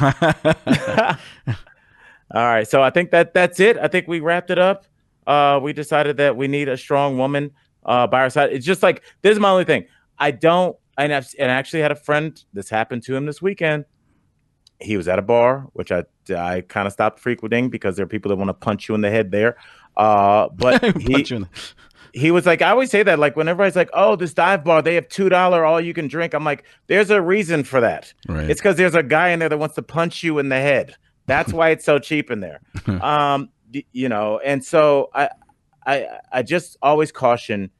All 2.32 2.44
right, 2.46 2.68
so 2.68 2.80
I 2.80 2.90
think 2.90 3.10
that 3.10 3.34
that's 3.34 3.58
it. 3.58 3.76
I 3.76 3.88
think 3.88 4.06
we 4.06 4.20
wrapped 4.20 4.50
it 4.50 4.58
up. 4.58 4.84
Uh, 5.26 5.58
we 5.60 5.72
decided 5.72 6.16
that 6.18 6.36
we 6.36 6.46
need 6.46 6.68
a 6.68 6.76
strong 6.76 7.18
woman 7.18 7.50
uh, 7.84 8.06
by 8.06 8.20
our 8.20 8.30
side. 8.30 8.52
It's 8.52 8.64
just 8.64 8.82
like 8.82 9.02
this 9.22 9.32
is 9.32 9.40
my 9.40 9.50
only 9.50 9.64
thing. 9.64 9.86
I 10.18 10.30
don't, 10.30 10.76
and 10.96 11.12
I've 11.12 11.28
and 11.38 11.50
I 11.50 11.54
actually 11.54 11.82
had 11.82 11.92
a 11.92 11.96
friend. 11.96 12.42
This 12.52 12.70
happened 12.70 13.02
to 13.04 13.16
him 13.16 13.26
this 13.26 13.42
weekend. 13.42 13.84
He 14.80 14.96
was 14.96 15.08
at 15.08 15.18
a 15.18 15.22
bar, 15.22 15.66
which 15.72 15.90
I 15.90 16.04
I 16.34 16.62
kind 16.62 16.86
of 16.86 16.92
stopped 16.92 17.18
frequenting 17.20 17.68
because 17.68 17.96
there 17.96 18.04
are 18.04 18.08
people 18.08 18.28
that 18.30 18.36
want 18.36 18.48
to 18.48 18.54
punch 18.54 18.88
you 18.88 18.94
in 18.94 19.00
the 19.00 19.10
head 19.10 19.30
there. 19.32 19.56
Uh, 19.96 20.48
but 20.50 20.96
he, 21.00 21.26
Punch 22.12 22.22
you 22.22 22.26
in 22.26 22.26
the- 22.26 22.26
he 22.26 22.30
was 22.30 22.46
like, 22.46 22.62
I 22.62 22.70
always 22.70 22.90
say 22.90 23.02
that, 23.02 23.18
like, 23.18 23.36
whenever 23.36 23.64
it's 23.64 23.76
like, 23.76 23.90
oh, 23.92 24.16
this 24.16 24.34
dive 24.34 24.64
bar, 24.64 24.82
they 24.82 24.94
have 24.94 25.08
two 25.08 25.28
dollar 25.28 25.64
all 25.64 25.80
you 25.80 25.94
can 25.94 26.08
drink. 26.08 26.34
I'm 26.34 26.44
like, 26.44 26.64
there's 26.86 27.10
a 27.10 27.20
reason 27.20 27.64
for 27.64 27.80
that. 27.80 28.12
Right. 28.28 28.48
It's 28.48 28.60
because 28.60 28.76
there's 28.76 28.94
a 28.94 29.02
guy 29.02 29.30
in 29.30 29.38
there 29.38 29.48
that 29.48 29.58
wants 29.58 29.74
to 29.76 29.82
punch 29.82 30.22
you 30.22 30.38
in 30.38 30.48
the 30.48 30.56
head. 30.56 30.96
That's 31.26 31.52
why 31.52 31.70
it's 31.70 31.84
so 31.84 31.98
cheap 31.98 32.30
in 32.30 32.40
there. 32.40 32.60
um, 33.02 33.50
you 33.92 34.08
know, 34.08 34.38
and 34.38 34.64
so 34.64 35.10
I, 35.14 35.28
I, 35.86 36.06
I 36.32 36.42
just 36.42 36.76
always 36.82 37.12
caution 37.12 37.70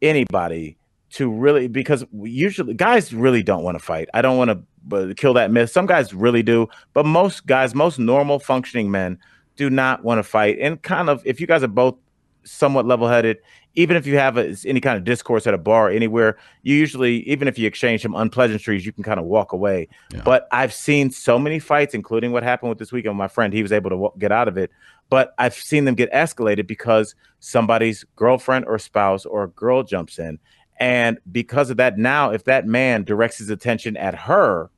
anybody 0.00 0.76
to 1.10 1.30
really 1.30 1.68
because 1.68 2.04
usually 2.12 2.74
guys 2.74 3.12
really 3.12 3.42
don't 3.42 3.62
want 3.62 3.78
to 3.78 3.84
fight. 3.84 4.08
I 4.14 4.22
don't 4.22 4.38
want 4.38 4.50
to 4.50 4.96
uh, 4.96 5.14
kill 5.16 5.34
that 5.34 5.50
myth. 5.50 5.70
Some 5.70 5.86
guys 5.86 6.14
really 6.14 6.42
do, 6.42 6.68
but 6.94 7.04
most 7.04 7.46
guys, 7.46 7.74
most 7.74 7.98
normal 7.98 8.38
functioning 8.38 8.90
men, 8.90 9.18
do 9.56 9.68
not 9.68 10.02
want 10.04 10.18
to 10.18 10.22
fight. 10.22 10.58
And 10.60 10.80
kind 10.82 11.10
of, 11.10 11.22
if 11.26 11.40
you 11.40 11.46
guys 11.46 11.62
are 11.62 11.68
both 11.68 11.96
somewhat 12.44 12.86
level-headed, 12.86 13.38
even 13.74 13.96
if 13.96 14.06
you 14.06 14.18
have 14.18 14.36
a, 14.36 14.54
any 14.66 14.80
kind 14.80 14.98
of 14.98 15.04
discourse 15.04 15.46
at 15.46 15.54
a 15.54 15.58
bar 15.58 15.88
anywhere, 15.88 16.36
you 16.62 16.74
usually, 16.74 17.28
even 17.28 17.48
if 17.48 17.58
you 17.58 17.66
exchange 17.66 18.02
some 18.02 18.14
unpleasantries, 18.14 18.84
you 18.84 18.92
can 18.92 19.02
kind 19.02 19.18
of 19.18 19.26
walk 19.26 19.52
away. 19.52 19.88
Yeah. 20.12 20.22
But 20.24 20.48
I've 20.52 20.72
seen 20.72 21.10
so 21.10 21.38
many 21.38 21.58
fights, 21.58 21.94
including 21.94 22.32
what 22.32 22.42
happened 22.42 22.68
with 22.68 22.78
this 22.78 22.92
weekend 22.92 23.14
with 23.14 23.18
my 23.18 23.28
friend. 23.28 23.52
He 23.52 23.62
was 23.62 23.72
able 23.72 23.90
to 23.90 23.96
wa- 23.96 24.12
get 24.18 24.32
out 24.32 24.48
of 24.48 24.58
it, 24.58 24.70
but 25.08 25.34
I've 25.38 25.54
seen 25.54 25.84
them 25.84 25.94
get 25.94 26.12
escalated 26.12 26.66
because 26.66 27.14
somebody's 27.40 28.04
girlfriend 28.16 28.66
or 28.66 28.78
spouse 28.78 29.24
or 29.24 29.44
a 29.44 29.48
girl 29.48 29.82
jumps 29.82 30.18
in. 30.18 30.38
And 30.78 31.18
because 31.30 31.70
of 31.70 31.76
that, 31.76 31.96
now 31.96 32.30
if 32.30 32.44
that 32.44 32.66
man 32.66 33.04
directs 33.04 33.38
his 33.38 33.50
attention 33.50 33.96
at 33.96 34.14
her, 34.14 34.70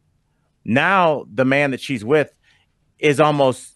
now 0.65 1.27
the 1.33 1.45
man 1.45 1.71
that 1.73 1.81
she's 1.81 2.05
with 2.05 2.33
is 2.99 3.21
almost 3.21 3.74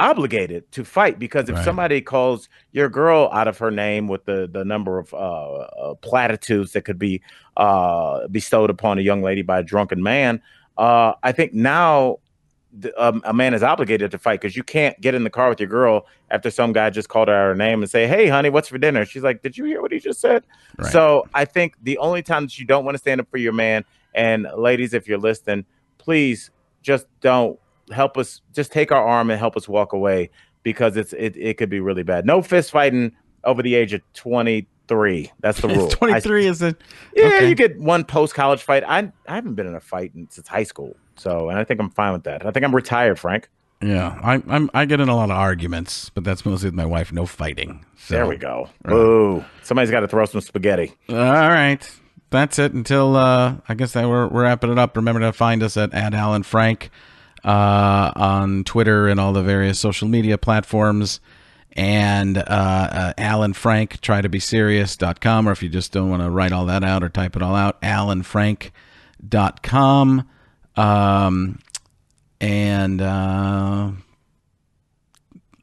obligated 0.00 0.70
to 0.72 0.84
fight 0.84 1.18
because 1.18 1.48
if 1.48 1.56
Right. 1.56 1.64
somebody 1.64 2.00
calls 2.00 2.48
your 2.72 2.88
girl 2.88 3.28
out 3.32 3.46
of 3.48 3.58
her 3.58 3.70
name 3.70 4.08
with 4.08 4.24
the 4.24 4.48
the 4.50 4.64
number 4.64 4.98
of 4.98 5.12
uh, 5.12 5.16
uh, 5.18 5.94
platitudes 5.96 6.72
that 6.72 6.82
could 6.82 6.98
be 6.98 7.20
uh, 7.56 8.26
bestowed 8.28 8.70
upon 8.70 8.98
a 8.98 9.02
young 9.02 9.22
lady 9.22 9.42
by 9.42 9.58
a 9.60 9.62
drunken 9.62 10.02
man, 10.02 10.40
uh, 10.78 11.12
I 11.22 11.32
think 11.32 11.52
now 11.52 12.18
the, 12.72 12.92
um, 13.02 13.20
a 13.24 13.34
man 13.34 13.52
is 13.52 13.62
obligated 13.62 14.10
to 14.12 14.18
fight 14.18 14.40
because 14.40 14.56
you 14.56 14.62
can't 14.62 14.98
get 15.00 15.14
in 15.14 15.24
the 15.24 15.30
car 15.30 15.48
with 15.48 15.58
your 15.60 15.68
girl 15.68 16.06
after 16.30 16.50
some 16.50 16.72
guy 16.72 16.88
just 16.88 17.08
called 17.08 17.28
her 17.28 17.34
out 17.34 17.48
her 17.48 17.54
name 17.54 17.82
and 17.82 17.90
say, 17.90 18.06
"Hey, 18.06 18.28
honey, 18.28 18.48
what's 18.48 18.68
for 18.68 18.78
dinner?" 18.78 19.04
She's 19.04 19.22
like, 19.22 19.42
"Did 19.42 19.58
you 19.58 19.64
hear 19.64 19.82
what 19.82 19.92
he 19.92 19.98
just 19.98 20.20
said?" 20.20 20.44
Right. 20.78 20.92
So 20.92 21.26
I 21.34 21.44
think 21.44 21.74
the 21.82 21.98
only 21.98 22.22
time 22.22 22.44
that 22.44 22.58
you 22.58 22.64
don't 22.64 22.84
want 22.84 22.94
to 22.94 22.98
stand 22.98 23.20
up 23.20 23.28
for 23.30 23.38
your 23.38 23.52
man, 23.52 23.84
and 24.14 24.46
ladies, 24.56 24.94
if 24.94 25.08
you're 25.08 25.18
listening, 25.18 25.64
please 25.98 26.50
just 26.82 27.06
don't 27.20 27.58
help 27.90 28.16
us. 28.16 28.40
Just 28.52 28.72
take 28.72 28.92
our 28.92 29.04
arm 29.06 29.30
and 29.30 29.38
help 29.38 29.56
us 29.56 29.68
walk 29.68 29.92
away 29.92 30.30
because 30.62 30.96
it's 30.96 31.12
it, 31.12 31.36
it 31.36 31.56
could 31.56 31.70
be 31.70 31.80
really 31.80 32.02
bad. 32.02 32.26
No 32.26 32.42
fist 32.42 32.70
fighting 32.70 33.12
over 33.44 33.62
the 33.62 33.74
age 33.74 33.92
of 33.92 34.02
23. 34.14 35.32
That's 35.40 35.60
the 35.60 35.68
rule. 35.74 35.86
I- 35.86 36.20
23 36.20 36.46
is 36.46 36.62
it? 36.62 36.80
yeah, 37.14 37.26
okay. 37.26 37.48
you 37.48 37.54
get 37.54 37.78
one 37.78 38.04
post 38.04 38.34
college 38.34 38.62
fight. 38.62 38.84
I 38.86 39.12
I 39.28 39.34
haven't 39.34 39.54
been 39.54 39.66
in 39.66 39.74
a 39.74 39.80
fight 39.80 40.12
in, 40.14 40.28
since 40.30 40.48
high 40.48 40.64
school, 40.64 40.96
so 41.16 41.48
and 41.48 41.58
I 41.58 41.64
think 41.64 41.80
I'm 41.80 41.90
fine 41.90 42.12
with 42.12 42.24
that. 42.24 42.44
I 42.46 42.50
think 42.50 42.64
I'm 42.64 42.74
retired, 42.74 43.18
Frank. 43.18 43.48
Yeah, 43.82 44.18
I, 44.22 44.42
I'm 44.46 44.68
I 44.74 44.84
get 44.84 45.00
in 45.00 45.08
a 45.08 45.16
lot 45.16 45.30
of 45.30 45.36
arguments, 45.36 46.10
but 46.10 46.22
that's 46.22 46.44
mostly 46.44 46.66
with 46.66 46.74
my 46.74 46.84
wife. 46.84 47.12
No 47.12 47.24
fighting. 47.24 47.86
So. 47.96 48.14
There 48.14 48.26
we 48.26 48.36
go. 48.36 48.68
Boo! 48.84 49.42
Somebody's 49.62 49.90
got 49.90 50.00
to 50.00 50.08
throw 50.08 50.24
some 50.26 50.42
spaghetti. 50.42 50.92
All 51.08 51.16
right, 51.16 51.90
that's 52.28 52.58
it. 52.58 52.74
Until 52.74 53.16
uh, 53.16 53.54
I 53.70 53.74
guess 53.74 53.92
that 53.92 54.06
we're, 54.06 54.28
we're 54.28 54.42
wrapping 54.42 54.70
it 54.70 54.78
up. 54.78 54.96
Remember 54.96 55.20
to 55.20 55.32
find 55.32 55.62
us 55.62 55.78
at 55.78 55.94
at 55.94 56.12
Al 56.12 56.34
and 56.34 56.44
Frank 56.44 56.90
uh, 57.44 58.12
on 58.16 58.64
Twitter 58.64 59.08
and 59.08 59.20
all 59.20 59.32
the 59.32 59.42
various 59.42 59.78
social 59.78 60.08
media 60.08 60.38
platforms, 60.38 61.20
and 61.72 62.38
uh, 62.38 62.40
uh, 62.40 63.12
Al 63.18 63.42
and 63.42 63.56
Frank. 63.56 64.00
Try 64.00 64.20
to 64.20 64.28
be 64.28 64.40
serious.com, 64.40 65.48
or 65.48 65.52
if 65.52 65.62
you 65.62 65.68
just 65.68 65.92
don't 65.92 66.10
want 66.10 66.22
to 66.22 66.30
write 66.30 66.52
all 66.52 66.66
that 66.66 66.84
out 66.84 67.02
or 67.02 67.08
type 67.08 67.36
it 67.36 67.42
all 67.42 67.54
out, 67.54 67.80
alanfrank.com. 67.82 70.28
Um, 70.76 71.58
and 72.40 73.02
uh, 73.02 73.90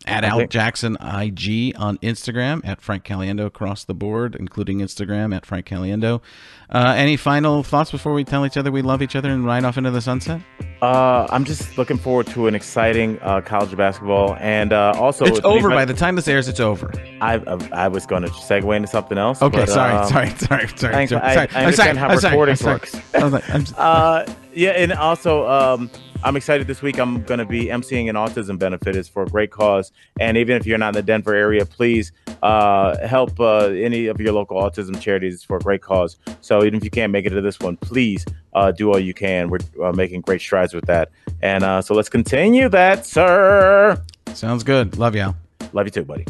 At 0.08 0.24
I 0.24 0.28
Al 0.30 0.38
think- 0.40 0.52
Jackson 0.52 0.96
IG 1.02 1.74
on 1.78 1.98
Instagram, 2.00 2.62
at 2.66 2.82
Frank 2.82 3.04
Caliendo 3.04 3.46
across 3.46 3.84
the 3.84 3.94
board, 3.94 4.36
including 4.40 4.80
Instagram 4.80 5.36
at 5.36 5.46
Frank 5.46 5.66
Caliendo. 5.68 6.22
Uh, 6.70 6.94
any 6.98 7.16
final 7.16 7.64
thoughts 7.64 7.92
before 7.92 8.14
we 8.14 8.24
tell 8.26 8.46
each 8.46 8.58
other 8.58 8.72
we 8.72 8.82
love 8.82 9.02
each 9.02 9.16
other 9.16 9.30
and 9.30 9.46
ride 9.46 9.64
off 9.64 9.78
into 9.78 9.90
the 9.92 10.02
sunset? 10.02 10.42
Uh, 10.82 11.26
I'm 11.30 11.46
just 11.46 11.78
looking 11.78 11.98
forward 11.98 12.28
to 12.28 12.48
an 12.48 12.56
exciting 12.56 13.18
uh, 13.22 13.42
college 13.42 13.76
basketball, 13.76 14.36
and 14.40 14.74
uh, 14.74 14.94
also 14.98 15.26
It's 15.26 15.40
over 15.44 15.70
by 15.70 15.86
the. 15.86 15.94
time 15.94 16.16
this 16.16 16.28
airs. 16.28 16.48
It's 16.48 16.60
over. 16.60 16.92
I, 17.22 17.36
I 17.36 17.86
I 17.86 17.88
was 17.88 18.06
going 18.06 18.24
to 18.24 18.30
segue 18.30 18.76
into 18.76 18.88
something 18.88 19.18
else. 19.18 19.42
Okay, 19.42 19.58
but, 19.60 19.70
sorry, 19.70 19.94
um, 19.94 20.10
sorry, 20.10 20.30
sorry, 20.38 20.68
sorry, 20.76 20.96
I- 20.96 21.06
sorry. 21.06 21.22
I-. 21.22 21.34
I 21.34 21.48
I'm 21.54 21.66
understand 21.66 21.76
sorry, 21.76 21.98
how 21.98 22.08
I'm 22.10 22.18
recording 22.18 22.52
I'm 22.54 22.58
sorry. 22.58 22.74
works. 22.76 23.02
I 23.16 23.24
was 23.24 23.34
like, 23.34 23.50
I'm 23.50 23.66
Uh, 23.78 24.34
yeah, 24.58 24.72
and 24.72 24.92
also 24.92 25.48
um, 25.48 25.90
I'm 26.24 26.36
excited 26.36 26.66
this 26.66 26.82
week. 26.82 27.00
I'm 27.00 27.24
going 27.24 27.38
to 27.38 27.46
be 27.46 27.66
emceeing 27.66 28.10
an 28.10 28.16
autism 28.16 28.58
benefit. 28.58 28.96
It's 28.96 29.08
for 29.08 29.24
a 29.24 29.28
great 29.28 29.52
cause, 29.52 29.92
and 30.20 30.36
even 30.36 30.58
if 30.58 30.66
you're 30.66 30.80
not 30.80 30.90
in 30.90 30.94
the 30.96 31.04
Denver 31.04 31.36
area, 31.36 31.66
please 31.66 32.12
uh, 32.42 32.98
help 33.08 33.40
uh, 33.40 33.68
any 33.68 34.08
of 34.08 34.20
your 34.20 34.34
local 34.34 34.62
autism 34.62 35.00
charities. 35.00 35.36
It's 35.36 35.44
for 35.44 35.58
a 35.58 35.62
great 35.62 35.82
cause. 35.82 36.18
So 36.42 36.64
even 36.64 36.76
if 36.76 36.84
you 36.84 36.90
can't 36.90 37.12
make 37.12 37.26
it 37.26 37.30
to 37.30 37.42
this 37.42 37.60
one, 37.60 37.78
please 37.78 38.26
uh, 38.54 38.72
do 38.72 38.92
all 38.92 39.00
you 39.00 39.14
can. 39.14 39.50
We're 39.50 39.60
uh, 39.84 39.92
making 39.92 40.22
great 40.22 40.42
strides 40.42 40.74
with 40.74 40.86
that, 40.88 41.12
and 41.42 41.64
uh, 41.64 41.82
so 41.84 41.94
let's 41.94 42.10
continue 42.10 42.68
that, 42.70 43.06
sir. 43.06 44.02
Sounds 44.34 44.64
good. 44.64 44.98
Love 44.98 45.16
you, 45.16 45.36
Love 45.72 45.86
you 45.86 45.92
too, 45.92 46.04
buddy. 46.04 46.26